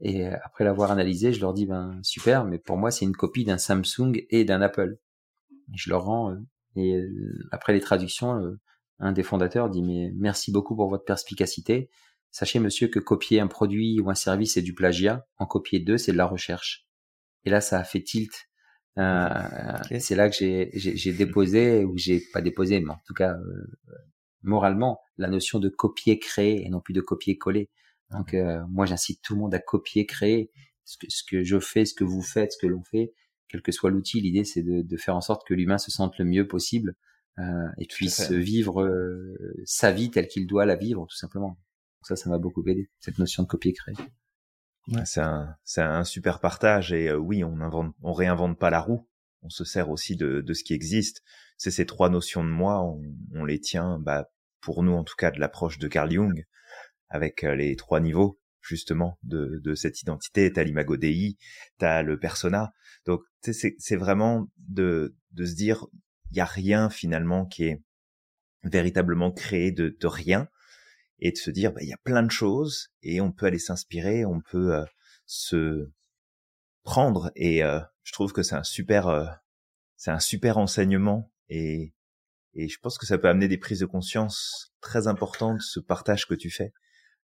Et 0.00 0.26
après 0.26 0.64
l'avoir 0.64 0.92
analysé, 0.92 1.32
je 1.32 1.40
leur 1.40 1.52
dis, 1.52 1.66
ben 1.66 1.98
super, 2.02 2.44
mais 2.44 2.58
pour 2.58 2.76
moi, 2.76 2.90
c'est 2.90 3.04
une 3.04 3.16
copie 3.16 3.44
d'un 3.44 3.58
Samsung 3.58 4.12
et 4.30 4.44
d'un 4.44 4.62
Apple. 4.62 4.98
je 5.74 5.90
leur 5.90 6.04
rends. 6.04 6.36
Et 6.76 6.96
après 7.50 7.72
les 7.72 7.80
traductions, 7.80 8.56
un 8.98 9.12
des 9.12 9.22
fondateurs 9.22 9.70
dit, 9.70 9.82
mais 9.82 10.12
merci 10.16 10.52
beaucoup 10.52 10.76
pour 10.76 10.88
votre 10.88 11.04
perspicacité. 11.04 11.90
Sachez, 12.30 12.60
monsieur, 12.60 12.88
que 12.88 12.98
copier 12.98 13.40
un 13.40 13.46
produit 13.46 13.98
ou 14.00 14.10
un 14.10 14.14
service, 14.14 14.54
c'est 14.54 14.62
du 14.62 14.74
plagiat. 14.74 15.26
En 15.38 15.46
copier 15.46 15.80
deux, 15.80 15.98
c'est 15.98 16.12
de 16.12 16.18
la 16.18 16.26
recherche. 16.26 16.86
Et 17.44 17.50
là, 17.50 17.60
ça 17.60 17.78
a 17.78 17.84
fait 17.84 18.02
tilt 18.02 18.32
euh, 18.98 19.28
C'est 20.00 20.14
là 20.14 20.28
que 20.28 20.36
j'ai 20.38 21.12
déposé, 21.12 21.84
ou 21.84 21.96
j'ai 21.96 22.20
pas 22.32 22.42
déposé, 22.42 22.80
mais 22.80 22.90
en 22.90 23.00
tout 23.06 23.14
cas 23.14 23.32
euh, 23.32 23.66
moralement, 24.42 25.00
la 25.16 25.28
notion 25.28 25.58
de 25.58 25.68
copier-créer 25.68 26.66
et 26.66 26.68
non 26.68 26.80
plus 26.80 26.94
de 26.94 27.00
copier-coller. 27.00 27.70
Donc 28.10 28.34
euh, 28.34 28.60
moi 28.68 28.86
j'incite 28.86 29.20
tout 29.22 29.34
le 29.34 29.40
monde 29.40 29.54
à 29.54 29.58
copier-créer 29.58 30.50
ce 30.84 30.96
que, 30.98 31.06
ce 31.08 31.22
que 31.24 31.42
je 31.42 31.58
fais, 31.58 31.84
ce 31.84 31.94
que 31.94 32.04
vous 32.04 32.22
faites, 32.22 32.52
ce 32.52 32.58
que 32.58 32.66
l'on 32.66 32.82
fait, 32.82 33.12
quel 33.48 33.62
que 33.62 33.72
soit 33.72 33.90
l'outil. 33.90 34.20
L'idée 34.20 34.44
c'est 34.44 34.62
de, 34.62 34.82
de, 34.82 34.96
faire 34.96 35.16
en 35.16 35.20
sorte 35.20 35.46
que 35.46 35.54
l'humain 35.54 35.78
se 35.78 35.90
sente 35.90 36.18
le 36.18 36.24
mieux 36.24 36.46
possible 36.46 36.94
euh, 37.38 37.68
et 37.78 37.86
puisse 37.86 38.30
vivre 38.30 38.82
euh, 38.82 39.36
sa 39.64 39.92
vie 39.92 40.10
telle 40.10 40.28
qu'il 40.28 40.46
doit 40.46 40.66
la 40.66 40.76
vivre 40.76 41.06
tout 41.06 41.16
simplement. 41.16 41.48
Donc 41.48 42.06
ça, 42.06 42.16
ça 42.16 42.30
m'a 42.30 42.38
beaucoup 42.38 42.66
aidé 42.66 42.88
cette 43.00 43.18
notion 43.18 43.42
de 43.42 43.48
copier-créer. 43.48 43.96
Ouais. 44.88 45.04
C'est 45.04 45.20
un, 45.20 45.56
c'est 45.64 45.82
un 45.82 46.04
super 46.04 46.40
partage 46.40 46.92
et 46.92 47.08
euh, 47.08 47.16
oui, 47.16 47.42
on 47.42 47.60
invente, 47.60 47.94
on 48.02 48.12
réinvente 48.12 48.58
pas 48.58 48.70
la 48.70 48.80
roue. 48.80 49.08
On 49.42 49.50
se 49.50 49.64
sert 49.64 49.90
aussi 49.90 50.16
de, 50.16 50.40
de 50.40 50.54
ce 50.54 50.64
qui 50.64 50.74
existe. 50.74 51.22
C'est 51.56 51.70
ces 51.70 51.86
trois 51.86 52.08
notions 52.08 52.44
de 52.44 52.50
moi, 52.50 52.82
on, 52.82 53.02
on, 53.34 53.44
les 53.44 53.60
tient, 53.60 53.98
bah, 53.98 54.30
pour 54.60 54.82
nous 54.82 54.92
en 54.92 55.04
tout 55.04 55.16
cas, 55.16 55.30
de 55.30 55.40
l'approche 55.40 55.78
de 55.78 55.88
Carl 55.88 56.10
Jung, 56.10 56.46
avec 57.08 57.44
euh, 57.44 57.54
les 57.54 57.76
trois 57.76 58.00
niveaux. 58.00 58.38
justement 58.66 59.18
de, 59.22 59.60
de 59.62 59.74
cette 59.74 60.02
identité. 60.02 60.52
T'as 60.52 60.64
l'imago 60.64 60.96
Dei, 60.96 61.36
t'as 61.78 62.02
le 62.02 62.18
persona. 62.18 62.72
Donc 63.04 63.20
c'est 63.42 63.96
vraiment 63.96 64.48
de, 64.58 65.14
de 65.30 65.44
se 65.44 65.54
dire, 65.54 65.86
il 66.30 66.36
y 66.36 66.40
a 66.40 66.44
rien 66.44 66.90
finalement 66.90 67.46
qui 67.46 67.64
est 67.64 67.82
véritablement 68.64 69.30
créé 69.30 69.70
de, 69.70 69.96
de 70.00 70.06
rien 70.08 70.48
et 71.20 71.30
de 71.30 71.36
se 71.36 71.50
dire, 71.50 71.72
bah, 71.72 71.82
il 71.82 71.88
y 71.88 71.92
a 71.92 71.98
plein 72.02 72.22
de 72.22 72.30
choses 72.30 72.88
et 73.02 73.20
on 73.20 73.30
peut 73.32 73.46
aller 73.46 73.60
s'inspirer, 73.60 74.24
on 74.24 74.40
peut 74.40 74.74
euh, 74.74 74.84
se 75.26 75.88
prendre 76.82 77.30
et 77.36 77.62
euh, 77.62 77.80
je 78.02 78.12
trouve 78.12 78.32
que 78.32 78.42
c'est 78.42 78.56
un 78.56 78.64
super, 78.64 79.06
euh, 79.06 79.26
c'est 79.96 80.10
un 80.10 80.20
super 80.20 80.58
enseignement 80.58 81.32
et 81.48 81.92
et 82.58 82.68
je 82.68 82.78
pense 82.80 82.96
que 82.96 83.04
ça 83.04 83.18
peut 83.18 83.28
amener 83.28 83.48
des 83.48 83.58
prises 83.58 83.80
de 83.80 83.86
conscience 83.86 84.72
très 84.80 85.08
importantes, 85.08 85.60
ce 85.60 85.78
partage 85.78 86.26
que 86.26 86.34
tu 86.34 86.50
fais 86.50 86.72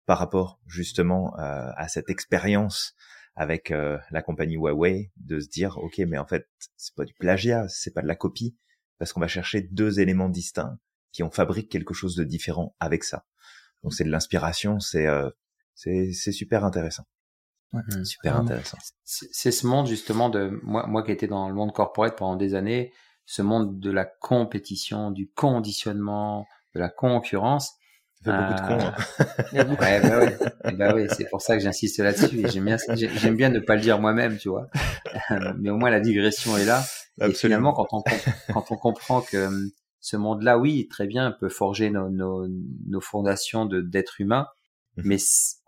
par 0.05 0.17
rapport 0.17 0.59
justement 0.67 1.37
euh, 1.39 1.69
à 1.75 1.87
cette 1.87 2.09
expérience 2.09 2.95
avec 3.35 3.71
euh, 3.71 3.97
la 4.11 4.21
compagnie 4.21 4.55
Huawei, 4.55 5.11
de 5.17 5.39
se 5.39 5.47
dire 5.47 5.77
ok, 5.77 5.99
mais 5.99 6.17
en 6.17 6.25
fait 6.25 6.47
c'est 6.75 6.93
pas 6.95 7.05
du 7.05 7.13
plagiat, 7.13 7.67
c'est 7.69 7.93
pas 7.93 8.01
de 8.01 8.07
la 8.07 8.15
copie, 8.15 8.57
parce 8.97 9.13
qu'on 9.13 9.21
va 9.21 9.27
chercher 9.27 9.61
deux 9.61 9.99
éléments 9.99 10.29
distincts 10.29 10.77
qui 11.11 11.23
ont 11.23 11.31
fabriqué 11.31 11.67
quelque 11.67 11.93
chose 11.93 12.15
de 12.15 12.23
différent 12.23 12.75
avec 12.79 13.03
ça. 13.03 13.25
Donc 13.83 13.93
c'est 13.93 14.03
de 14.03 14.11
l'inspiration, 14.11 14.79
c'est 14.79 15.07
euh, 15.07 15.29
c'est 15.75 16.11
super 16.13 16.65
intéressant. 16.65 17.03
Ouais, 17.73 17.81
super 18.03 18.35
intéressant. 18.35 18.77
C'est 19.05 19.51
ce 19.51 19.65
monde 19.65 19.87
justement 19.87 20.29
de 20.29 20.59
moi 20.61 20.85
moi 20.87 21.03
qui 21.03 21.11
étais 21.11 21.27
dans 21.27 21.47
le 21.47 21.55
monde 21.55 21.73
corporate 21.73 22.17
pendant 22.17 22.35
des 22.35 22.53
années 22.53 22.91
ce 23.25 23.41
monde 23.41 23.79
de 23.79 23.91
la 23.91 24.05
compétition, 24.05 25.09
du 25.09 25.29
conditionnement, 25.29 26.47
de 26.75 26.79
la 26.79 26.89
concurrence. 26.89 27.75
Ça 28.23 28.31
fait 28.31 28.37
beaucoup 28.37 28.61
de 28.61 28.67
cons. 28.67 28.87
Hein. 28.87 29.75
ouais, 29.79 30.01
bah 30.01 30.19
ouais, 30.19 30.73
bah 30.73 30.93
ouais 30.93 31.07
c'est 31.09 31.27
pour 31.29 31.41
ça 31.41 31.57
que 31.57 31.63
j'insiste 31.63 31.99
là-dessus. 31.99 32.47
J'aime 32.49 32.65
bien, 32.65 32.77
j'aime 32.93 33.35
bien 33.35 33.49
ne 33.49 33.59
pas 33.59 33.75
le 33.75 33.81
dire 33.81 33.99
moi-même, 33.99 34.37
tu 34.37 34.49
vois. 34.49 34.67
Mais 35.57 35.69
au 35.69 35.77
moins 35.77 35.89
la 35.89 35.99
digression 35.99 36.55
est 36.57 36.65
là. 36.65 36.83
Et 37.19 37.33
finalement, 37.33 37.73
quand 37.73 37.87
on 37.91 38.03
quand 38.53 38.71
on 38.71 38.75
comprend 38.75 39.21
que 39.21 39.47
hum, 39.47 39.71
ce 39.99 40.17
monde-là, 40.17 40.57
oui, 40.57 40.87
très 40.87 41.07
bien, 41.07 41.31
peut 41.31 41.49
forger 41.49 41.89
nos 41.89 42.09
nos, 42.09 42.47
nos 42.87 43.01
fondations 43.01 43.65
de 43.65 43.81
d'être 43.81 44.21
humain, 44.21 44.47
mmh 44.97 45.01
mais 45.05 45.17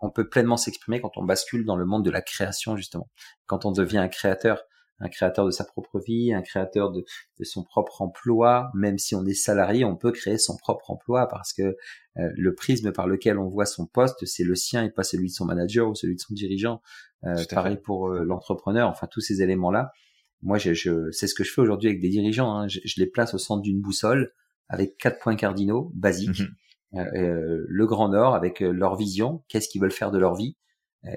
on 0.00 0.10
peut 0.10 0.28
pleinement 0.28 0.56
s'exprimer 0.56 1.00
quand 1.00 1.16
on 1.16 1.24
bascule 1.24 1.64
dans 1.64 1.76
le 1.76 1.86
monde 1.86 2.04
de 2.04 2.10
la 2.10 2.22
création 2.22 2.76
justement. 2.76 3.08
Quand 3.46 3.64
on 3.64 3.72
devient 3.72 3.98
un 3.98 4.08
créateur, 4.08 4.62
un 5.00 5.08
créateur 5.08 5.44
de 5.44 5.50
sa 5.50 5.64
propre 5.64 6.00
vie, 6.00 6.32
un 6.32 6.42
créateur 6.42 6.92
de, 6.92 7.04
son 7.42 7.64
propre 7.64 8.02
emploi. 8.02 8.70
Même 8.74 8.98
si 8.98 9.14
on 9.14 9.24
est 9.26 9.34
salarié, 9.34 9.84
on 9.84 9.96
peut 9.96 10.12
créer 10.12 10.38
son 10.38 10.56
propre 10.56 10.90
emploi 10.90 11.28
parce 11.28 11.52
que 11.52 11.62
euh, 11.62 12.30
le 12.36 12.54
prisme 12.54 12.92
par 12.92 13.06
lequel 13.06 13.38
on 13.38 13.48
voit 13.48 13.66
son 13.66 13.86
poste, 13.86 14.24
c'est 14.24 14.44
le 14.44 14.54
sien 14.54 14.84
et 14.84 14.90
pas 14.90 15.02
celui 15.02 15.28
de 15.28 15.32
son 15.32 15.44
manager 15.44 15.88
ou 15.88 15.94
celui 15.94 16.14
de 16.14 16.20
son 16.20 16.34
dirigeant. 16.34 16.80
Euh, 17.24 17.42
pareil 17.50 17.76
pour 17.76 18.08
euh, 18.08 18.24
l'entrepreneur. 18.24 18.88
Enfin, 18.88 19.08
tous 19.10 19.20
ces 19.20 19.42
éléments-là. 19.42 19.90
Moi, 20.42 20.58
je, 20.58 20.74
je 20.74 21.10
c'est 21.10 21.26
ce 21.26 21.34
que 21.34 21.42
je 21.42 21.52
fais 21.52 21.60
aujourd'hui 21.60 21.88
avec 21.88 22.00
des 22.00 22.10
dirigeants. 22.10 22.54
Hein. 22.54 22.68
Je, 22.68 22.80
les 22.96 23.06
place 23.06 23.34
au 23.34 23.38
centre 23.38 23.62
d'une 23.62 23.80
boussole 23.80 24.32
avec 24.68 24.96
quatre 24.98 25.18
points 25.18 25.36
cardinaux 25.36 25.90
basiques. 25.94 26.40
Mhm. 26.40 27.04
le 27.68 27.86
Grand 27.86 28.08
Nord 28.08 28.34
avec 28.34 28.60
leur 28.60 28.94
vision, 28.94 29.42
qu'est-ce 29.48 29.68
qu'ils 29.68 29.80
veulent 29.80 29.90
faire 29.90 30.12
de 30.12 30.18
leur 30.18 30.36
vie, 30.36 30.56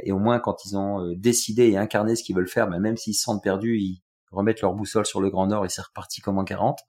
et 0.04 0.12
au 0.12 0.20
moins, 0.20 0.40
quand 0.40 0.66
ils 0.66 0.78
ont 0.78 1.02
euh, 1.02 1.16
décidé 1.16 1.70
et 1.70 1.78
incarné 1.78 2.16
ce 2.16 2.24
qu'ils 2.24 2.36
veulent 2.36 2.50
faire, 2.50 2.68
bah, 2.68 2.80
même 2.80 2.98
s'ils 2.98 3.16
se 3.16 3.24
sentent 3.24 3.44
perdus, 3.44 3.78
ils 3.78 4.02
remettent 4.32 4.62
leur 4.62 4.74
boussole 4.74 5.06
sur 5.06 5.22
le 5.22 5.30
Grand 5.30 5.48
Nord 5.48 5.66
et 5.66 5.70
c'est 5.70 5.82
reparti 5.82 6.22
comme 6.22 6.38
en 6.38 6.44
40. 6.44 6.80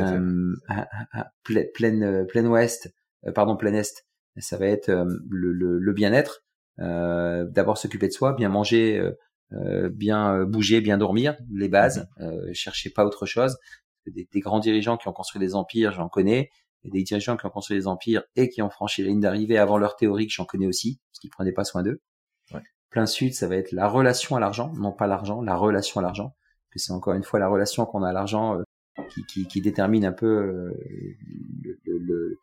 Euh, 0.00 0.54
plein, 1.44 2.02
euh, 2.02 2.24
plein 2.24 2.46
ouest, 2.46 2.92
euh, 3.26 3.32
pardon, 3.32 3.56
plein 3.56 3.72
est, 3.74 4.04
ça 4.38 4.56
va 4.56 4.66
être 4.66 4.90
le, 4.90 5.52
le, 5.52 5.78
le 5.78 5.92
bien-être. 5.92 6.44
Euh, 6.80 7.46
D'abord 7.48 7.78
s'occuper 7.78 8.08
de 8.08 8.12
soi, 8.12 8.32
bien 8.34 8.48
manger, 8.48 9.00
euh, 9.52 9.88
bien 9.88 10.44
bouger, 10.44 10.80
bien 10.80 10.98
dormir, 10.98 11.36
les 11.52 11.68
bases. 11.68 12.08
Mhm. 12.18 12.52
cherchez 12.52 12.90
pas 12.90 13.04
autre 13.04 13.26
chose. 13.26 13.56
Des, 14.06 14.28
des, 14.30 14.40
grands 14.40 14.60
dirigeants 14.60 14.96
qui 14.96 15.08
ont 15.08 15.12
construit 15.12 15.40
des 15.40 15.54
empires, 15.54 15.92
j'en 15.92 16.08
connais. 16.08 16.50
Et 16.84 16.90
des 16.90 17.02
dirigeants 17.02 17.36
qui 17.36 17.46
ont 17.46 17.50
construit 17.50 17.76
des 17.76 17.86
empires 17.86 18.22
et 18.36 18.48
qui 18.48 18.62
ont 18.62 18.70
franchi 18.70 19.02
la 19.02 19.08
ligne 19.08 19.20
d'arrivée 19.20 19.58
avant 19.58 19.78
leur 19.78 19.96
théorie, 19.96 20.26
que 20.26 20.32
j'en 20.32 20.44
connais 20.44 20.66
aussi, 20.66 21.00
parce 21.10 21.18
qu'ils 21.18 21.30
prenaient 21.30 21.52
pas 21.52 21.64
soin 21.64 21.82
d'eux. 21.82 22.00
Plein 22.90 23.06
sud, 23.06 23.34
ça 23.34 23.46
va 23.46 23.56
être 23.56 23.72
la 23.72 23.88
relation 23.88 24.36
à 24.36 24.40
l'argent, 24.40 24.72
non 24.74 24.92
pas 24.92 25.06
l'argent, 25.06 25.42
la 25.42 25.56
relation 25.56 26.00
à 26.00 26.02
l'argent. 26.02 26.34
Que 26.70 26.78
c'est 26.78 26.92
encore 26.92 27.14
une 27.14 27.24
fois 27.24 27.38
la 27.38 27.48
relation 27.48 27.84
qu'on 27.84 28.02
a 28.02 28.10
à 28.10 28.12
l'argent 28.12 28.58
euh, 28.58 29.02
qui, 29.10 29.24
qui, 29.26 29.46
qui, 29.46 29.60
détermine 29.60 30.04
un 30.04 30.12
peu 30.12 30.26
euh, 30.26 30.72
le, 31.84 32.38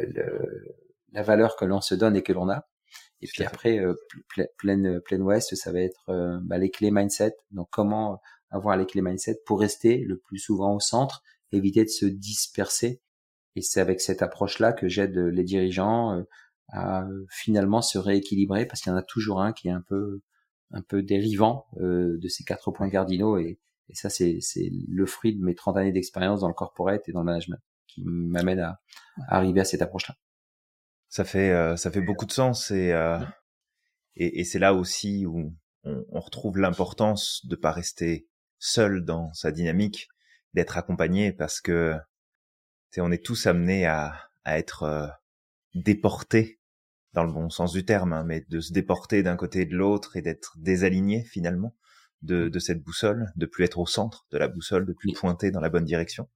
le, 0.00 0.76
la 1.12 1.22
valeur 1.22 1.56
que 1.56 1.64
l'on 1.64 1.80
se 1.80 1.94
donne 1.94 2.16
et 2.16 2.22
que 2.22 2.32
l'on 2.32 2.48
a. 2.48 2.66
Et 3.20 3.26
puis 3.26 3.44
après, 3.44 3.78
euh, 3.78 3.94
pleine, 4.58 5.00
pleine 5.00 5.22
ouest, 5.22 5.54
ça 5.54 5.72
va 5.72 5.80
être 5.80 6.40
bah, 6.42 6.58
les 6.58 6.70
clés 6.70 6.90
mindset. 6.90 7.36
Donc 7.52 7.68
comment 7.70 8.20
avoir 8.50 8.76
les 8.76 8.86
clés 8.86 9.02
mindset 9.02 9.40
pour 9.46 9.60
rester 9.60 9.98
le 9.98 10.18
plus 10.18 10.38
souvent 10.38 10.74
au 10.74 10.80
centre, 10.80 11.22
éviter 11.52 11.84
de 11.84 11.88
se 11.88 12.06
disperser. 12.06 13.00
Et 13.56 13.62
c'est 13.62 13.80
avec 13.80 14.00
cette 14.00 14.22
approche-là 14.22 14.72
que 14.72 14.88
j'aide 14.88 15.16
les 15.16 15.44
dirigeants 15.44 16.24
à 16.68 17.06
finalement 17.30 17.82
se 17.82 17.98
rééquilibrer 17.98 18.66
parce 18.66 18.80
qu'il 18.80 18.90
y 18.90 18.94
en 18.94 18.98
a 18.98 19.02
toujours 19.02 19.40
un 19.40 19.52
qui 19.52 19.68
est 19.68 19.72
un 19.72 19.82
peu 19.82 20.20
un 20.70 20.82
peu 20.82 21.02
dérivant 21.02 21.66
euh, 21.78 22.18
de 22.18 22.28
ces 22.28 22.44
quatre 22.44 22.70
points 22.70 22.90
cardinaux. 22.90 23.38
Et, 23.38 23.58
et 23.88 23.94
ça 23.94 24.10
c'est 24.10 24.38
c'est 24.40 24.70
le 24.88 25.06
fruit 25.06 25.36
de 25.36 25.44
mes 25.44 25.54
30 25.54 25.76
années 25.76 25.92
d'expérience 25.92 26.40
dans 26.40 26.48
le 26.48 26.54
corporate 26.54 27.08
et 27.08 27.12
dans 27.12 27.20
le 27.20 27.26
management 27.26 27.60
qui 27.86 28.02
m'amène 28.04 28.60
à, 28.60 28.80
arriver 29.28 29.60
à 29.60 29.64
cette 29.64 29.82
approche 29.82 30.08
là 30.08 30.16
ça 31.08 31.24
fait 31.24 31.50
euh, 31.50 31.76
ça 31.76 31.90
fait 31.90 32.00
beaucoup 32.00 32.24
de 32.26 32.32
sens 32.32 32.70
et 32.70 32.92
euh, 32.92 33.20
et, 34.16 34.40
et 34.40 34.44
c'est 34.44 34.58
là 34.58 34.74
aussi 34.74 35.26
où 35.26 35.54
on, 35.84 36.04
on 36.10 36.20
retrouve 36.20 36.58
l'importance 36.58 37.44
de 37.46 37.56
pas 37.56 37.72
rester 37.72 38.26
seul 38.58 39.04
dans 39.04 39.32
sa 39.34 39.52
dynamique 39.52 40.08
d'être 40.54 40.78
accompagné 40.78 41.32
parce 41.32 41.60
que 41.60 41.94
on 42.96 43.12
est 43.12 43.24
tous 43.24 43.46
amenés 43.46 43.86
à 43.86 44.14
à 44.44 44.58
être 44.58 45.12
déporté 45.74 46.60
dans 47.12 47.24
le 47.24 47.32
bon 47.32 47.48
sens 47.48 47.72
du 47.72 47.84
terme, 47.84 48.12
hein, 48.12 48.24
mais 48.24 48.44
de 48.48 48.60
se 48.60 48.72
déporter 48.72 49.22
d'un 49.22 49.36
côté 49.36 49.62
et 49.62 49.66
de 49.66 49.76
l'autre 49.76 50.16
et 50.16 50.22
d'être 50.22 50.54
désaligné 50.58 51.24
finalement 51.24 51.74
de, 52.22 52.48
de, 52.48 52.58
cette 52.58 52.82
boussole, 52.82 53.32
de 53.36 53.46
plus 53.46 53.64
être 53.64 53.78
au 53.78 53.86
centre 53.86 54.26
de 54.30 54.38
la 54.38 54.48
boussole, 54.48 54.86
de 54.86 54.92
plus 54.92 55.12
pointer 55.12 55.50
dans 55.50 55.60
la 55.60 55.68
bonne 55.68 55.84
direction. 55.84 56.28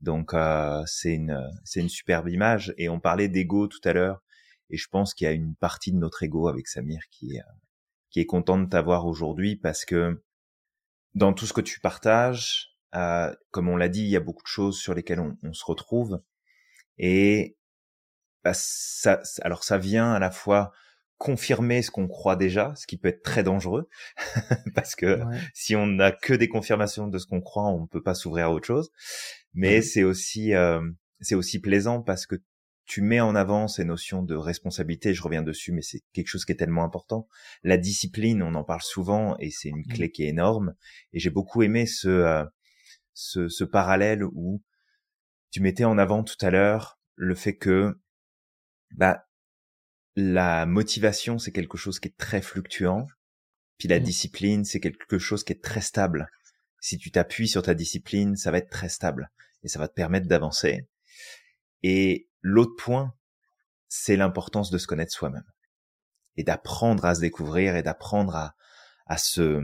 Donc 0.00 0.34
euh, 0.34 0.82
c'est 0.86 1.14
une 1.14 1.40
c'est 1.64 1.80
une 1.80 1.88
superbe 1.88 2.28
image. 2.28 2.74
Et 2.76 2.88
on 2.88 3.00
parlait 3.00 3.28
d'ego 3.28 3.68
tout 3.68 3.80
à 3.84 3.92
l'heure 3.92 4.22
et 4.68 4.76
je 4.76 4.88
pense 4.88 5.14
qu'il 5.14 5.26
y 5.26 5.28
a 5.28 5.32
une 5.32 5.54
partie 5.54 5.92
de 5.92 5.98
notre 5.98 6.22
ego 6.22 6.48
avec 6.48 6.66
Samir 6.66 7.00
qui 7.10 7.38
qui 8.10 8.20
est 8.20 8.26
content 8.26 8.58
de 8.58 8.68
t'avoir 8.68 9.06
aujourd'hui 9.06 9.56
parce 9.56 9.84
que 9.84 10.22
dans 11.14 11.32
tout 11.32 11.46
ce 11.46 11.52
que 11.52 11.60
tu 11.60 11.80
partages, 11.80 12.76
euh, 12.94 13.34
comme 13.50 13.68
on 13.68 13.76
l'a 13.76 13.88
dit, 13.88 14.02
il 14.02 14.08
y 14.08 14.16
a 14.16 14.20
beaucoup 14.20 14.42
de 14.42 14.48
choses 14.48 14.78
sur 14.78 14.94
lesquelles 14.94 15.20
on, 15.20 15.36
on 15.42 15.52
se 15.52 15.64
retrouve. 15.64 16.20
Et 16.98 17.56
bah, 18.46 18.52
ça, 18.54 19.20
alors 19.42 19.64
ça 19.64 19.76
vient 19.76 20.12
à 20.12 20.20
la 20.20 20.30
fois 20.30 20.70
confirmer 21.18 21.82
ce 21.82 21.90
qu'on 21.90 22.06
croit 22.06 22.36
déjà, 22.36 22.72
ce 22.76 22.86
qui 22.86 22.96
peut 22.96 23.08
être 23.08 23.24
très 23.24 23.42
dangereux, 23.42 23.88
parce 24.76 24.94
que 24.94 25.18
si 25.52 25.74
on 25.74 25.88
n'a 25.88 26.12
que 26.12 26.32
des 26.32 26.48
confirmations 26.48 27.08
de 27.08 27.18
ce 27.18 27.26
qu'on 27.26 27.40
croit, 27.40 27.64
on 27.64 27.80
ne 27.80 27.86
peut 27.88 28.04
pas 28.04 28.14
s'ouvrir 28.14 28.46
à 28.46 28.52
autre 28.52 28.68
chose. 28.68 28.92
Mais 29.52 29.82
c'est 29.82 30.04
aussi 30.04 30.54
euh, 30.54 30.80
c'est 31.20 31.34
aussi 31.34 31.58
plaisant 31.60 32.02
parce 32.02 32.24
que 32.24 32.36
tu 32.84 33.02
mets 33.02 33.18
en 33.18 33.34
avant 33.34 33.66
ces 33.66 33.84
notions 33.84 34.22
de 34.22 34.36
responsabilité. 34.36 35.12
Je 35.12 35.24
reviens 35.24 35.42
dessus, 35.42 35.72
mais 35.72 35.82
c'est 35.82 36.02
quelque 36.12 36.28
chose 36.28 36.44
qui 36.44 36.52
est 36.52 36.56
tellement 36.56 36.84
important. 36.84 37.26
La 37.64 37.78
discipline, 37.78 38.44
on 38.44 38.54
en 38.54 38.62
parle 38.62 38.82
souvent 38.82 39.36
et 39.40 39.50
c'est 39.50 39.70
une 39.70 39.80
mmh. 39.80 39.92
clé 39.92 40.12
qui 40.12 40.22
est 40.22 40.28
énorme. 40.28 40.76
Et 41.12 41.18
j'ai 41.18 41.30
beaucoup 41.30 41.64
aimé 41.64 41.86
ce, 41.86 42.06
euh, 42.06 42.44
ce 43.12 43.48
ce 43.48 43.64
parallèle 43.64 44.22
où 44.22 44.62
tu 45.50 45.60
mettais 45.60 45.82
en 45.82 45.98
avant 45.98 46.22
tout 46.22 46.36
à 46.42 46.50
l'heure 46.50 47.00
le 47.16 47.34
fait 47.34 47.56
que 47.56 47.98
bah, 48.92 49.26
la 50.14 50.66
motivation, 50.66 51.38
c'est 51.38 51.52
quelque 51.52 51.76
chose 51.76 52.00
qui 52.00 52.08
est 52.08 52.16
très 52.16 52.42
fluctuant. 52.42 53.06
Puis 53.78 53.88
la 53.88 54.00
mmh. 54.00 54.02
discipline, 54.02 54.64
c'est 54.64 54.80
quelque 54.80 55.18
chose 55.18 55.44
qui 55.44 55.52
est 55.52 55.62
très 55.62 55.82
stable. 55.82 56.28
Si 56.80 56.98
tu 56.98 57.10
t'appuies 57.10 57.48
sur 57.48 57.62
ta 57.62 57.74
discipline, 57.74 58.36
ça 58.36 58.50
va 58.50 58.58
être 58.58 58.70
très 58.70 58.88
stable 58.88 59.30
et 59.62 59.68
ça 59.68 59.78
va 59.78 59.88
te 59.88 59.94
permettre 59.94 60.28
d'avancer. 60.28 60.88
Et 61.82 62.28
l'autre 62.40 62.74
point, 62.78 63.14
c'est 63.88 64.16
l'importance 64.16 64.70
de 64.70 64.78
se 64.78 64.86
connaître 64.86 65.12
soi-même 65.12 65.44
et 66.36 66.44
d'apprendre 66.44 67.04
à 67.04 67.14
se 67.14 67.20
découvrir 67.20 67.76
et 67.76 67.82
d'apprendre 67.82 68.34
à, 68.36 68.54
à 69.06 69.18
se, 69.18 69.60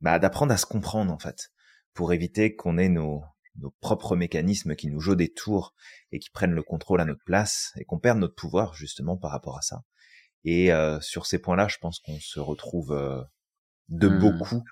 bah, 0.00 0.18
d'apprendre 0.18 0.52
à 0.52 0.56
se 0.56 0.66
comprendre 0.66 1.12
en 1.12 1.18
fait, 1.18 1.50
pour 1.94 2.12
éviter 2.12 2.54
qu'on 2.54 2.78
ait 2.78 2.88
nos, 2.88 3.22
nos 3.58 3.70
propres 3.80 4.16
mécanismes 4.16 4.74
qui 4.74 4.88
nous 4.88 5.00
jouent 5.00 5.14
des 5.14 5.32
tours 5.32 5.74
et 6.12 6.18
qui 6.18 6.30
prennent 6.30 6.54
le 6.54 6.62
contrôle 6.62 7.00
à 7.00 7.04
notre 7.04 7.24
place 7.24 7.72
et 7.76 7.84
qu'on 7.84 7.98
perde 7.98 8.18
notre 8.18 8.34
pouvoir 8.34 8.74
justement 8.74 9.16
par 9.16 9.30
rapport 9.30 9.58
à 9.58 9.62
ça. 9.62 9.84
Et 10.44 10.72
euh, 10.72 11.00
sur 11.00 11.26
ces 11.26 11.38
points-là, 11.38 11.68
je 11.68 11.78
pense 11.78 11.98
qu'on 12.00 12.18
se 12.20 12.40
retrouve 12.40 12.92
euh, 12.92 13.22
de 13.88 14.08
mmh. 14.08 14.18
beaucoup, 14.18 14.64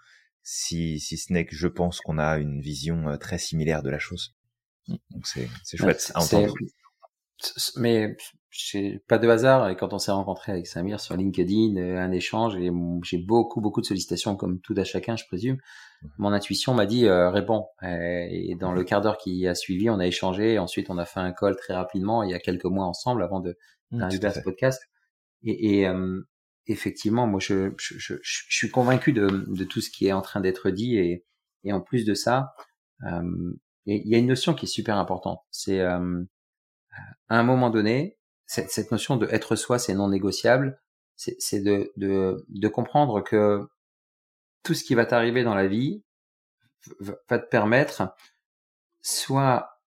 si, 0.43 1.01
si 1.01 1.19
ce 1.19 1.33
n'est 1.33 1.45
que 1.45 1.57
je 1.57 1.69
pense 1.69 2.01
qu'on 2.01 2.19
a 2.19 2.39
une 2.39 2.61
vision 2.61 3.09
euh, 3.09 3.17
très 3.17 3.39
similaire 3.39 3.83
de 3.83 3.91
la 3.91 3.99
chose. 3.99 4.35
Donc 5.11 5.27
c'est, 5.27 5.49
c'est 5.65 5.77
chouette 5.77 6.13
à 6.15 6.23
entendre. 6.23 6.55
Mais 7.77 8.17
j'ai 8.59 9.01
pas 9.09 9.19
de 9.19 9.29
hasard 9.29 9.69
et 9.69 9.77
quand 9.77 9.93
on 9.93 9.99
s'est 9.99 10.13
rencontré 10.13 10.53
avec 10.53 10.67
Samir 10.67 11.01
sur 11.01 11.17
LinkedIn, 11.17 11.77
euh, 11.77 11.99
un 11.99 12.11
échange 12.13 12.57
et 12.57 12.71
j'ai 13.05 13.19
beaucoup 13.19 13.61
beaucoup 13.61 13.81
de 13.81 13.87
sollicitations 13.87 14.37
comme 14.37 14.61
tout 14.61 14.75
à 14.77 14.85
chacun, 14.85 15.17
je 15.17 15.25
présume. 15.27 15.59
Mon 16.19 16.33
intuition 16.33 16.75
m'a 16.75 16.87
dit 16.87 17.07
euh, 17.07 17.31
réponds. 17.31 17.67
Et 17.83 18.55
dans 18.61 18.73
le 18.73 18.85
quart 18.85 19.01
d'heure 19.01 19.19
qui 19.19 19.47
a 19.47 19.55
suivi, 19.55 19.91
on 19.91 19.99
a 19.99 20.07
échangé. 20.07 20.55
Et 20.55 20.59
ensuite, 20.59 20.91
on 20.91 20.99
a 20.99 21.05
fait 21.07 21.21
un 21.21 21.33
call 21.33 21.57
très 21.57 21.75
rapidement 21.75 22.23
il 22.23 22.31
y 22.31 22.35
a 22.35 22.39
quelques 22.39 22.67
mois 22.67 22.85
ensemble 22.85 23.23
avant 23.23 23.41
de 23.41 23.57
mmh, 23.91 23.99
d'arriver 23.99 24.27
à 24.27 24.33
ce 24.33 24.41
podcast. 24.41 24.83
Et, 25.43 25.81
et 25.81 25.89
euh, 25.89 26.21
effectivement, 26.67 27.27
moi, 27.27 27.41
je, 27.41 27.73
je, 27.79 27.99
je, 27.99 28.15
je, 28.23 28.43
suis 28.51 28.71
convaincu 28.71 29.13
de, 29.13 29.45
de 29.47 29.65
tout 29.65 29.81
ce 29.81 29.91
qui 29.91 30.07
est 30.07 30.13
en 30.13 30.23
train 30.23 30.41
d'être 30.41 30.71
dit 30.71 30.97
et, 30.97 31.25
et 31.65 31.73
en 31.73 31.81
plus 31.81 32.05
de 32.05 32.15
ça, 32.15 32.55
euh, 33.05 33.53
il 33.87 34.09
y 34.09 34.15
a 34.15 34.19
une 34.19 34.27
notion 34.27 34.55
qui 34.55 34.67
est 34.67 34.69
super 34.69 34.97
importante. 34.97 35.41
C'est 35.51 35.81
euh, 35.81 36.25
à 37.29 37.39
un 37.39 37.43
moment 37.43 37.71
donné, 37.71 38.19
cette, 38.47 38.71
cette 38.71 38.91
notion 38.91 39.17
de 39.17 39.27
être 39.31 39.57
soi, 39.57 39.79
c'est 39.79 39.95
non 39.95 40.09
négociable. 40.09 40.81
C'est 41.17 41.61
de, 41.61 41.93
de, 41.97 42.45
de 42.49 42.69
comprendre 42.69 43.23
que 43.23 43.67
tout 44.63 44.75
ce 44.75 44.85
qui 44.85 44.95
va 44.95 45.07
t'arriver 45.07 45.45
dans 45.45 45.55
la 45.55 45.67
vie 45.67 46.05
va 47.01 47.39
te 47.39 47.49
permettre 47.49 48.15
soit 49.01 49.81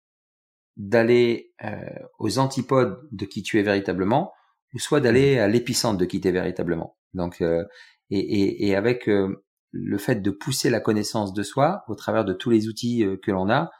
d'aller 0.77 1.53
euh, 1.63 1.99
aux 2.19 2.39
antipodes 2.39 3.07
de 3.11 3.25
qui 3.25 3.43
tu 3.43 3.59
es 3.59 3.63
véritablement, 3.63 4.33
ou 4.73 4.79
soit 4.79 5.01
d'aller 5.01 5.35
mmh. 5.35 5.39
à 5.39 5.47
l'épicentre 5.47 5.97
de 5.97 6.05
qui 6.05 6.21
tu 6.21 6.27
es 6.27 6.31
véritablement. 6.31 6.97
Donc, 7.13 7.41
euh, 7.41 7.65
et, 8.09 8.19
et, 8.19 8.67
et, 8.67 8.75
avec 8.75 9.09
euh, 9.09 9.43
le 9.71 9.97
fait 9.97 10.21
de 10.21 10.31
pousser 10.31 10.69
la 10.69 10.79
connaissance 10.79 11.33
de 11.33 11.43
soi 11.43 11.83
au 11.87 11.95
travers 11.95 12.25
de 12.25 12.33
tous 12.33 12.51
les 12.51 12.67
outils 12.67 13.03
euh, 13.03 13.17
que 13.17 13.31
l'on 13.31 13.49
a, 13.49 13.71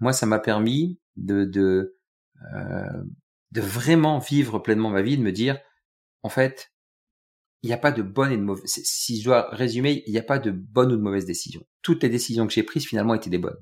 moi, 0.00 0.12
ça 0.12 0.26
m'a 0.26 0.40
permis 0.40 1.00
de, 1.16 1.44
de, 1.44 1.96
euh, 2.54 3.04
de 3.52 3.60
vraiment 3.60 4.18
vivre 4.18 4.58
pleinement 4.58 4.90
ma 4.90 5.02
vie, 5.02 5.16
de 5.16 5.22
me 5.22 5.30
dire, 5.30 5.58
en 6.22 6.28
fait, 6.28 6.72
il 7.62 7.68
n'y 7.68 7.74
a 7.74 7.78
pas 7.78 7.92
de 7.92 8.02
bonne 8.02 8.32
et 8.32 8.36
de 8.36 8.42
mauvaise. 8.42 8.64
Si 8.66 9.20
je 9.20 9.24
dois 9.24 9.48
résumer, 9.50 10.02
il 10.06 10.12
n'y 10.12 10.18
a 10.18 10.22
pas 10.22 10.38
de 10.38 10.50
bonne 10.50 10.90
ou 10.92 10.96
de 10.96 11.02
mauvaise 11.02 11.26
décision. 11.26 11.64
Toutes 11.82 12.02
les 12.02 12.08
décisions 12.08 12.46
que 12.46 12.52
j'ai 12.52 12.64
prises 12.64 12.86
finalement 12.86 13.14
étaient 13.14 13.30
des 13.30 13.38
bonnes. 13.38 13.58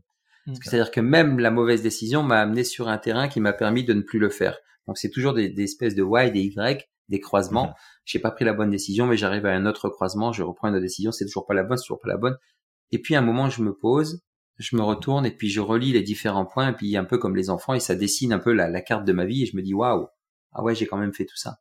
C'est-à-dire 0.46 0.90
que 0.90 1.00
même 1.00 1.38
la 1.38 1.50
mauvaise 1.50 1.82
décision 1.82 2.22
m'a 2.22 2.40
amené 2.40 2.64
sur 2.64 2.88
un 2.88 2.98
terrain 2.98 3.28
qui 3.28 3.40
m'a 3.40 3.52
permis 3.52 3.84
de 3.84 3.92
ne 3.92 4.00
plus 4.00 4.18
le 4.18 4.30
faire. 4.30 4.58
Donc 4.86 4.98
c'est 4.98 5.10
toujours 5.10 5.34
des, 5.34 5.48
des, 5.48 5.64
espèces 5.64 5.94
de 5.94 6.02
Y, 6.02 6.32
des 6.32 6.40
Y, 6.40 6.88
des 7.08 7.20
croisements. 7.20 7.66
Mhm. 7.66 7.74
J'ai 8.04 8.18
pas 8.18 8.30
pris 8.30 8.44
la 8.44 8.52
bonne 8.52 8.70
décision, 8.70 9.06
mais 9.06 9.16
j'arrive 9.16 9.46
à 9.46 9.52
un 9.52 9.66
autre 9.66 9.88
croisement, 9.90 10.32
je 10.32 10.42
reprends 10.42 10.68
une 10.68 10.74
autre 10.74 10.82
décision, 10.82 11.12
c'est 11.12 11.26
toujours 11.26 11.46
pas 11.46 11.54
la 11.54 11.62
bonne, 11.62 11.76
c'est 11.76 11.84
toujours 11.84 12.00
pas 12.00 12.08
la 12.08 12.16
bonne. 12.16 12.36
Et 12.90 12.98
puis 12.98 13.14
à 13.14 13.18
un 13.18 13.22
moment, 13.22 13.50
je 13.50 13.62
me 13.62 13.72
pose, 13.74 14.22
je 14.60 14.76
me 14.76 14.82
retourne 14.82 15.24
et 15.24 15.30
puis 15.30 15.48
je 15.48 15.60
relis 15.60 15.92
les 15.92 16.02
différents 16.02 16.44
points 16.44 16.68
et 16.68 16.72
puis 16.74 16.96
un 16.96 17.04
peu 17.04 17.16
comme 17.16 17.34
les 17.34 17.48
enfants 17.48 17.72
et 17.72 17.80
ça 17.80 17.94
dessine 17.94 18.32
un 18.32 18.38
peu 18.38 18.52
la, 18.52 18.68
la 18.68 18.82
carte 18.82 19.06
de 19.06 19.12
ma 19.12 19.24
vie 19.24 19.42
et 19.42 19.46
je 19.46 19.56
me 19.56 19.62
dis 19.62 19.72
waouh 19.72 20.06
ah 20.52 20.62
ouais 20.62 20.74
j'ai 20.74 20.86
quand 20.86 20.98
même 20.98 21.14
fait 21.14 21.24
tout 21.24 21.36
ça. 21.36 21.60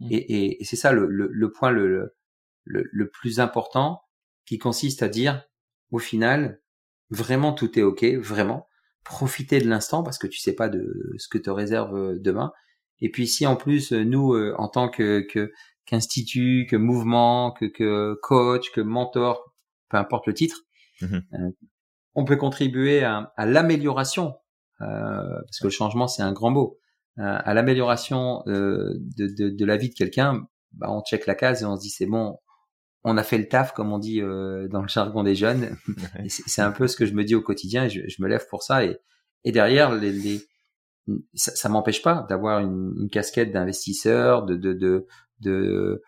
Mmh. 0.00 0.08
et, 0.10 0.16
et, 0.16 0.62
et 0.62 0.64
c'est 0.64 0.76
ça 0.76 0.92
le, 0.92 1.06
le, 1.06 1.28
le 1.30 1.52
point 1.52 1.70
le, 1.70 2.16
le, 2.64 2.84
le, 2.90 3.10
plus 3.10 3.38
important 3.38 4.02
qui 4.46 4.58
consiste 4.58 5.02
à 5.02 5.08
dire 5.08 5.44
au 5.92 5.98
final 5.98 6.60
vraiment 7.10 7.52
tout 7.52 7.78
est 7.78 7.82
ok 7.82 8.04
vraiment. 8.16 8.66
Profiter 9.04 9.60
de 9.60 9.68
l'instant 9.68 10.02
parce 10.02 10.18
que 10.18 10.26
tu 10.26 10.38
sais 10.38 10.54
pas 10.54 10.68
de 10.68 11.14
ce 11.18 11.28
que 11.28 11.38
te 11.38 11.50
réserve 11.50 11.96
euh, 11.96 12.18
demain. 12.18 12.52
Et 13.00 13.10
puis 13.10 13.28
si 13.28 13.46
en 13.46 13.56
plus 13.56 13.92
nous 13.92 14.34
euh, 14.34 14.54
en 14.58 14.68
tant 14.68 14.88
que 14.88 15.24
qu'institut 15.86 16.66
que 16.68 16.76
mouvement 16.76 17.52
que, 17.52 17.66
que 17.66 18.18
coach 18.22 18.72
que 18.72 18.80
mentor 18.80 19.54
peu 19.88 19.98
importe 19.98 20.26
le 20.26 20.34
titre 20.34 20.62
mmh 21.00 21.14
euh, 21.14 21.50
on 22.14 22.24
peut 22.24 22.36
contribuer 22.36 23.04
à, 23.04 23.32
à 23.36 23.46
l'amélioration, 23.46 24.34
euh, 24.80 25.40
parce 25.42 25.58
que 25.60 25.66
le 25.66 25.70
changement 25.70 26.08
c'est 26.08 26.22
un 26.22 26.32
grand 26.32 26.50
mot, 26.50 26.78
euh, 27.18 27.38
à 27.44 27.54
l'amélioration 27.54 28.42
euh, 28.46 28.94
de, 29.16 29.26
de, 29.26 29.50
de, 29.50 29.64
la 29.64 29.76
vie 29.76 29.90
de 29.90 29.94
quelqu'un, 29.94 30.46
bah, 30.72 30.86
on 30.90 31.02
check 31.02 31.26
la 31.26 31.34
case 31.34 31.62
et 31.62 31.64
on 31.64 31.76
se 31.76 31.82
dit 31.82 31.90
c'est 31.90 32.06
bon, 32.06 32.38
on 33.04 33.16
a 33.16 33.22
fait 33.22 33.38
le 33.38 33.48
taf 33.48 33.72
comme 33.72 33.92
on 33.92 33.98
dit 33.98 34.20
euh, 34.20 34.68
dans 34.68 34.82
le 34.82 34.88
jargon 34.88 35.22
des 35.22 35.34
jeunes. 35.34 35.76
c'est 36.28 36.62
un 36.62 36.72
peu 36.72 36.86
ce 36.86 36.96
que 36.96 37.06
je 37.06 37.14
me 37.14 37.24
dis 37.24 37.34
au 37.34 37.42
quotidien 37.42 37.84
et 37.84 37.90
je, 37.90 38.02
je 38.08 38.22
me 38.22 38.28
lève 38.28 38.46
pour 38.48 38.62
ça. 38.62 38.84
Et, 38.84 38.98
et 39.44 39.52
derrière, 39.52 39.94
les, 39.94 40.12
les 40.12 40.40
ça, 41.34 41.54
ça 41.56 41.68
m'empêche 41.68 42.02
pas 42.02 42.26
d'avoir 42.28 42.60
une, 42.60 42.94
une, 42.98 43.10
casquette 43.10 43.52
d'investisseur, 43.52 44.44
de, 44.44 44.54
de, 44.54 44.72
de, 44.72 45.06
de 45.40 46.02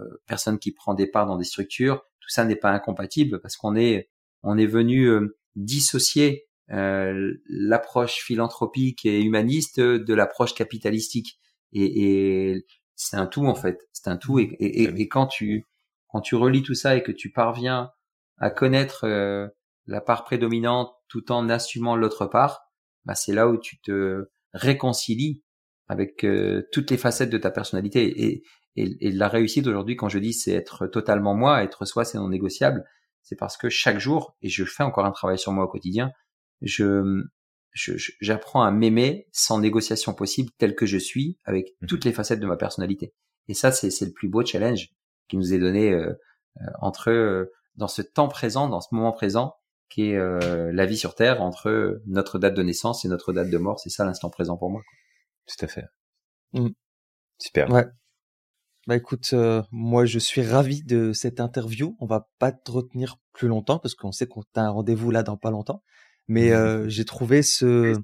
euh, 0.00 0.22
personne 0.26 0.58
qui 0.58 0.72
prend 0.72 0.94
des 0.94 1.06
parts 1.06 1.26
dans 1.26 1.36
des 1.36 1.44
structures. 1.44 2.02
Tout 2.20 2.30
ça 2.30 2.44
n'est 2.44 2.56
pas 2.56 2.70
incompatible 2.70 3.40
parce 3.40 3.56
qu'on 3.56 3.76
est 3.76 4.10
on 4.44 4.58
est 4.58 4.66
venu 4.66 5.06
euh, 5.06 5.36
dissocier 5.56 6.46
euh, 6.70 7.34
l'approche 7.48 8.22
philanthropique 8.22 9.04
et 9.04 9.20
humaniste 9.22 9.80
de 9.80 10.14
l'approche 10.14 10.54
capitalistique. 10.54 11.38
Et, 11.72 12.52
et 12.52 12.66
c'est 12.94 13.16
un 13.16 13.26
tout 13.26 13.46
en 13.46 13.54
fait, 13.54 13.80
c'est 13.92 14.08
un 14.08 14.16
tout. 14.16 14.38
Et, 14.38 14.44
et, 14.60 14.82
et, 14.84 15.08
quand 15.08 15.26
tu 15.26 15.66
quand 16.08 16.20
tu 16.20 16.36
relis 16.36 16.62
tout 16.62 16.74
ça 16.74 16.94
et 16.94 17.02
que 17.02 17.10
tu 17.10 17.32
parviens 17.32 17.90
à 18.38 18.50
connaître 18.50 19.04
euh, 19.04 19.48
la 19.86 20.00
part 20.00 20.24
prédominante 20.24 20.92
tout 21.08 21.32
en 21.32 21.48
assumant 21.48 21.96
l'autre 21.96 22.26
part, 22.26 22.70
bah 23.04 23.14
c'est 23.14 23.34
là 23.34 23.48
où 23.48 23.58
tu 23.58 23.80
te 23.80 24.28
réconcilies 24.52 25.42
avec 25.88 26.26
toutes 26.72 26.90
les 26.90 26.96
facettes 26.96 27.28
de 27.30 27.36
ta 27.36 27.50
personnalité. 27.50 28.24
Et, 28.24 28.42
et, 28.76 29.08
et 29.08 29.12
la 29.12 29.28
réussite 29.28 29.66
aujourd'hui, 29.66 29.96
quand 29.96 30.08
je 30.08 30.18
dis 30.18 30.32
c'est 30.32 30.52
être 30.52 30.86
totalement 30.86 31.34
moi, 31.34 31.62
être 31.62 31.84
soi, 31.84 32.04
c'est 32.04 32.16
non 32.18 32.28
négociable 32.28 32.84
c'est 33.24 33.36
parce 33.36 33.56
que 33.56 33.68
chaque 33.68 33.98
jour, 33.98 34.36
et 34.42 34.48
je 34.48 34.64
fais 34.64 34.82
encore 34.82 35.04
un 35.04 35.10
travail 35.10 35.38
sur 35.38 35.50
moi 35.50 35.64
au 35.64 35.68
quotidien, 35.68 36.12
je 36.62 37.24
j'apprends 38.20 38.62
à 38.62 38.70
m'aimer 38.70 39.26
sans 39.32 39.58
négociation 39.58 40.14
possible 40.14 40.50
tel 40.58 40.76
que 40.76 40.86
je 40.86 40.98
suis, 40.98 41.38
avec 41.44 41.74
mmh 41.80 41.86
toutes 41.86 42.04
les 42.04 42.12
facettes 42.12 42.38
de 42.38 42.46
ma 42.46 42.56
personnalité. 42.56 43.12
Et 43.48 43.54
ça, 43.54 43.72
c'est 43.72 43.88
le 44.04 44.12
plus 44.12 44.28
beau 44.28 44.44
challenge 44.44 44.90
qui 45.28 45.36
nous 45.36 45.52
est 45.52 45.58
donné 45.58 45.92
euh, 45.92 46.12
euh, 46.60 46.66
entre 46.80 47.10
euh, 47.10 47.52
dans 47.74 47.88
ce 47.88 48.02
temps 48.02 48.28
présent, 48.28 48.68
dans 48.68 48.80
ce 48.80 48.94
moment 48.94 49.12
présent, 49.12 49.56
qui 49.90 50.10
est 50.10 50.18
la 50.18 50.86
vie 50.86 50.96
sur 50.96 51.14
Terre, 51.14 51.40
entre 51.40 52.00
notre 52.06 52.38
date 52.38 52.54
de 52.54 52.62
naissance 52.62 53.04
et 53.04 53.08
notre 53.08 53.32
date 53.32 53.50
de 53.50 53.58
mort. 53.58 53.78
C'est 53.78 53.90
ça 53.90 54.04
l'instant 54.04 54.30
présent 54.30 54.56
pour 54.56 54.70
moi. 54.70 54.80
Tout 55.46 55.64
à 55.64 55.68
fait. 55.68 55.84
Mmh. 56.52 56.70
Super. 57.38 57.70
Ouais. 57.70 57.86
Bah 58.86 58.96
écoute, 58.96 59.30
euh, 59.32 59.62
moi 59.72 60.04
je 60.04 60.18
suis 60.18 60.42
ravi 60.42 60.82
de 60.82 61.14
cette 61.14 61.40
interview. 61.40 61.96
On 62.00 62.06
va 62.06 62.28
pas 62.38 62.52
te 62.52 62.70
retenir 62.70 63.16
plus 63.32 63.48
longtemps 63.48 63.78
parce 63.78 63.94
qu'on 63.94 64.12
sait 64.12 64.26
qu'on 64.26 64.42
a 64.56 64.60
un 64.60 64.68
rendez-vous 64.68 65.10
là 65.10 65.22
dans 65.22 65.38
pas 65.38 65.50
longtemps. 65.50 65.82
Mais 66.28 66.52
euh, 66.52 66.86
j'ai 66.88 67.06
trouvé 67.06 67.42
ce 67.42 67.96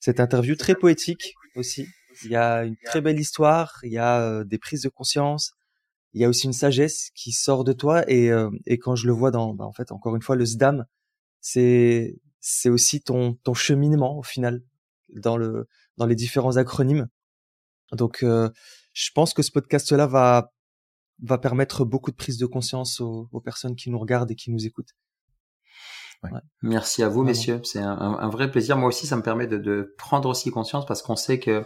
cette 0.00 0.18
interview 0.18 0.56
très 0.56 0.74
poétique 0.74 1.34
aussi. 1.54 1.86
Il 2.24 2.30
y 2.30 2.36
a 2.36 2.64
une 2.64 2.76
très 2.84 3.00
belle 3.00 3.20
histoire, 3.20 3.78
il 3.84 3.92
y 3.92 3.98
a 3.98 4.20
euh, 4.20 4.42
des 4.42 4.58
prises 4.58 4.82
de 4.82 4.88
conscience, 4.88 5.52
il 6.12 6.20
y 6.20 6.24
a 6.24 6.28
aussi 6.28 6.46
une 6.46 6.52
sagesse 6.52 7.10
qui 7.14 7.30
sort 7.30 7.62
de 7.62 7.72
toi 7.72 8.04
et 8.10 8.30
et 8.66 8.78
quand 8.78 8.96
je 8.96 9.06
le 9.06 9.12
vois 9.12 9.30
dans 9.30 9.54
bah, 9.54 9.64
en 9.64 9.72
fait 9.72 9.92
encore 9.92 10.16
une 10.16 10.22
fois 10.22 10.34
le 10.34 10.44
SDAM, 10.44 10.86
c'est 11.40 12.18
c'est 12.40 12.68
aussi 12.68 13.00
ton 13.00 13.34
ton 13.44 13.54
cheminement 13.54 14.18
au 14.18 14.24
final 14.24 14.62
dans 15.14 15.36
le 15.36 15.68
dans 15.98 16.06
les 16.06 16.16
différents 16.16 16.56
acronymes. 16.56 17.06
Donc 17.92 18.24
je 18.96 19.10
pense 19.14 19.34
que 19.34 19.42
ce 19.42 19.50
podcast-là 19.50 20.06
va 20.06 20.52
va 21.22 21.38
permettre 21.38 21.84
beaucoup 21.84 22.10
de 22.10 22.16
prise 22.16 22.38
de 22.38 22.46
conscience 22.46 23.00
aux, 23.00 23.40
personnes 23.44 23.74
qui 23.74 23.90
nous 23.90 23.98
regardent 23.98 24.30
et 24.30 24.34
qui 24.34 24.50
nous 24.50 24.66
écoutent. 24.66 24.94
Ouais. 26.22 26.30
Merci 26.62 27.02
à 27.02 27.08
vous, 27.08 27.22
messieurs. 27.22 27.60
C'est 27.64 27.78
un, 27.78 27.90
un, 27.90 28.28
vrai 28.28 28.50
plaisir. 28.50 28.76
Moi 28.76 28.88
aussi, 28.88 29.06
ça 29.06 29.16
me 29.16 29.22
permet 29.22 29.46
de, 29.46 29.56
de 29.56 29.94
prendre 29.96 30.28
aussi 30.28 30.50
conscience 30.50 30.84
parce 30.84 31.02
qu'on 31.02 31.16
sait 31.16 31.38
que 31.38 31.64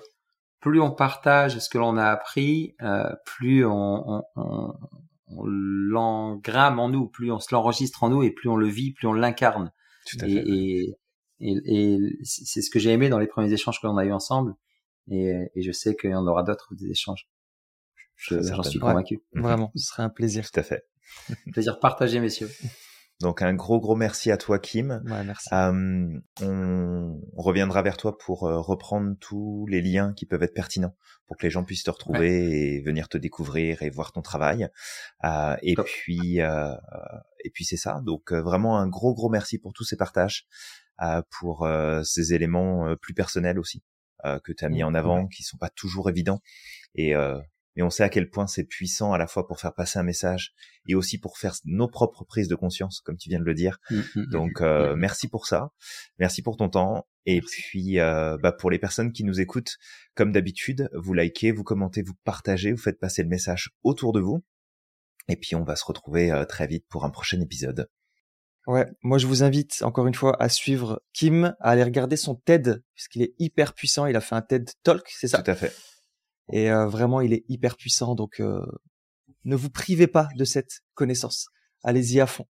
plus 0.61 0.81
on 0.81 0.93
partage 0.93 1.59
ce 1.59 1.69
que 1.69 1.79
l'on 1.79 1.97
a 1.97 2.07
appris, 2.07 2.75
euh, 2.83 3.13
plus 3.25 3.65
on, 3.65 4.23
on, 4.37 4.75
on, 5.29 5.45
l'engramme 5.45 6.79
en 6.79 6.89
nous, 6.89 7.09
plus 7.09 7.33
on 7.33 7.41
se 7.41 7.53
l'enregistre 7.53 8.05
en 8.05 8.11
nous 8.11 8.23
et 8.23 8.31
plus 8.31 8.49
on 8.49 8.57
le 8.57 8.69
vit, 8.69 8.93
plus 8.93 9.07
on 9.09 9.13
l'incarne. 9.13 9.73
Et, 10.23 10.33
et, 10.33 10.97
et, 11.41 11.57
et 11.65 11.99
c'est 12.25 12.63
ce 12.63 12.71
que 12.71 12.79
j'ai 12.79 12.91
aimé 12.91 13.09
dans 13.09 13.19
les 13.19 13.29
premiers 13.29 13.53
échanges 13.53 13.81
que 13.81 13.87
l'on 13.87 13.97
a 13.97 14.05
eu 14.05 14.13
ensemble. 14.13 14.55
Et, 15.11 15.51
et 15.55 15.63
je 15.63 15.73
sais 15.73 15.97
qu'il 15.97 16.11
y 16.11 16.15
en 16.15 16.27
aura 16.27 16.43
d'autres 16.43 16.75
des 16.75 16.91
échanges. 16.91 17.29
J'en 18.17 18.63
suis 18.63 18.79
convaincu. 18.79 19.21
vraiment, 19.33 19.73
ce 19.75 19.87
serait 19.87 20.03
un 20.03 20.11
plaisir. 20.11 20.49
Tout 20.51 20.61
à 20.61 20.63
fait. 20.63 20.87
plaisir 21.53 21.81
partagé, 21.81 22.21
messieurs. 22.21 22.51
Donc 23.21 23.43
un 23.43 23.53
gros 23.53 23.79
gros 23.81 23.97
merci 23.97 24.31
à 24.31 24.39
toi 24.39 24.59
Kim. 24.59 25.03
Ouais, 25.05 25.25
merci. 25.25 25.49
Euh, 25.53 26.21
on, 26.41 27.21
reviendra 27.37 27.83
vers 27.83 27.99
toi 27.99 28.17
pour 28.17 28.45
euh, 28.45 28.61
reprendre 28.61 29.15
tous 29.21 29.67
les 29.69 29.83
liens 29.83 30.15
qui 30.15 30.25
peuvent 30.25 30.43
être 30.43 30.55
pertinents 30.55 30.97
pour 31.27 31.37
que 31.37 31.45
les 31.45 31.51
gens 31.51 31.63
puissent 31.63 31.85
te 31.85 31.91
retrouver 31.91 32.77
et 32.77 32.81
venir 32.81 33.09
te 33.09 33.19
découvrir 33.19 33.83
et 33.83 33.91
voir 33.91 34.13
ton 34.13 34.23
travail. 34.23 34.69
Euh, 35.25 35.55
et, 35.63 35.75
puis, 35.75 36.41
euh, 36.41 36.75
et 37.45 37.51
puis 37.51 37.65
c'est 37.67 37.77
ça. 37.77 38.01
Donc 38.05 38.33
vraiment 38.33 38.79
un 38.79 38.89
gros 38.89 39.13
gros 39.13 39.29
merci 39.29 39.59
pour 39.59 39.75
tous 39.75 39.85
ces 39.85 39.97
partages, 39.97 40.47
pour 41.31 41.69
ces 42.03 42.33
éléments 42.33 42.97
plus 42.97 43.15
personnels 43.15 43.59
aussi. 43.59 43.83
Euh, 44.25 44.39
que 44.43 44.53
tu 44.53 44.65
as 44.65 44.69
mis 44.69 44.83
mmh, 44.83 44.87
en 44.87 44.95
avant, 44.95 45.27
qui 45.27 45.43
sont 45.43 45.59
pas 45.59 45.71
toujours 45.71 46.11
évidents. 46.11 46.41
Et 46.95 47.15
euh, 47.15 47.39
mais 47.77 47.83
on 47.83 47.91
sait 47.91 48.03
à 48.03 48.09
quel 48.09 48.29
point 48.29 48.47
c'est 48.47 48.65
puissant 48.65 49.13
à 49.13 49.19
la 49.19 49.27
fois 49.27 49.47
pour 49.47 49.61
faire 49.61 49.75
passer 49.75 49.99
un 49.99 50.03
message 50.03 50.53
et 50.87 50.95
aussi 50.95 51.19
pour 51.19 51.39
faire 51.39 51.55
nos 51.65 51.89
propres 51.89 52.25
prises 52.25 52.49
de 52.49 52.55
conscience, 52.55 53.01
comme 53.01 53.17
tu 53.17 53.29
viens 53.29 53.39
de 53.39 53.45
le 53.45 53.55
dire. 53.55 53.79
Mmh, 53.91 54.01
mmh, 54.17 54.27
Donc 54.27 54.61
euh, 54.61 54.97
merci 54.97 55.29
pour 55.29 55.47
ça, 55.47 55.73
merci 56.19 56.43
pour 56.43 56.57
ton 56.57 56.69
temps 56.69 57.07
Et 57.27 57.41
puis, 57.41 58.01
euh, 58.01 58.37
bah, 58.39 58.53
pour 58.53 58.71
les 58.71 58.79
personnes 58.79 59.13
qui 59.13 59.25
nous 59.25 59.41
écoutent, 59.41 59.77
comme 60.15 60.33
d'habitude, 60.33 60.89
vous 60.95 61.15
likez, 61.15 61.53
vous 61.53 61.65
commentez, 61.65 62.03
vous 62.03 62.15
partagez, 62.25 62.73
vous 62.73 62.79
faites 62.79 62.99
passer 62.99 63.23
le 63.23 63.29
message 63.29 63.71
autour 63.83 64.13
de 64.13 64.21
vous. 64.21 64.45
Et 65.29 65.37
puis, 65.37 65.55
on 65.55 65.65
va 65.65 65.77
se 65.77 65.85
retrouver 65.85 66.33
euh, 66.33 66.45
très 66.45 66.67
vite 66.67 66.87
pour 66.89 67.05
un 67.05 67.11
prochain 67.11 67.41
épisode. 67.41 67.89
Ouais, 68.67 68.87
moi 69.03 69.19
je 69.19 69.27
vous 69.27 69.43
invite 69.43 69.83
encore 69.83 70.07
une 70.07 70.15
fois 70.15 70.41
à 70.41 70.49
suivre 70.49 71.03
Kim, 71.13 71.57
à 71.61 71.71
aller 71.71 71.83
regarder 71.83 72.17
son 72.17 72.35
TED, 72.35 72.83
puisqu'il 72.95 73.23
est 73.23 73.35
hyper 73.39 73.75
puissant. 73.75 74.07
Il 74.07 74.17
a 74.17 74.21
fait 74.21 74.35
un 74.35 74.43
TED 74.43 74.71
Talk, 74.83 75.09
c'est 75.09 75.29
ça? 75.29 75.43
Tout 75.43 75.51
à 75.51 75.55
fait. 75.55 75.75
Et 76.53 76.71
euh, 76.71 76.87
vraiment, 76.87 77.21
il 77.21 77.33
est 77.33 77.45
hyper 77.49 77.77
puissant. 77.77 78.15
Donc, 78.15 78.41
ne 79.45 79.57
vous 79.57 79.71
privez 79.71 80.07
pas 80.07 80.29
de 80.37 80.45
cette 80.45 80.81
connaissance. 80.95 81.49
Allez-y 81.83 82.21
à 82.21 82.27
fond. 82.27 82.47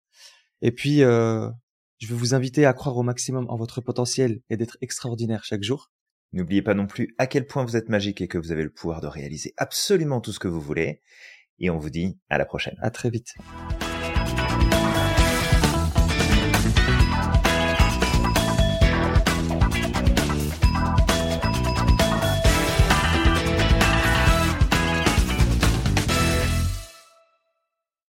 Et 0.62 0.72
puis, 0.72 0.98
je 1.00 2.06
veux 2.06 2.16
vous 2.16 2.34
inviter 2.34 2.66
à 2.66 2.72
croire 2.72 2.96
au 2.96 3.02
maximum 3.02 3.46
en 3.48 3.56
votre 3.56 3.80
potentiel 3.80 4.40
et 4.48 4.56
d'être 4.56 4.78
extraordinaire 4.80 5.44
chaque 5.44 5.62
jour. 5.62 5.90
N'oubliez 6.32 6.62
pas 6.62 6.74
non 6.74 6.86
plus 6.86 7.14
à 7.18 7.26
quel 7.26 7.46
point 7.46 7.64
vous 7.64 7.76
êtes 7.76 7.88
magique 7.88 8.20
et 8.20 8.28
que 8.28 8.38
vous 8.38 8.52
avez 8.52 8.62
le 8.62 8.70
pouvoir 8.70 9.00
de 9.00 9.06
réaliser 9.06 9.52
absolument 9.56 10.20
tout 10.20 10.32
ce 10.32 10.38
que 10.38 10.48
vous 10.48 10.60
voulez. 10.60 11.02
Et 11.58 11.70
on 11.70 11.78
vous 11.78 11.90
dit 11.90 12.18
à 12.30 12.38
la 12.38 12.46
prochaine. 12.46 12.76
À 12.80 12.90
très 12.90 13.10
vite. 13.10 13.34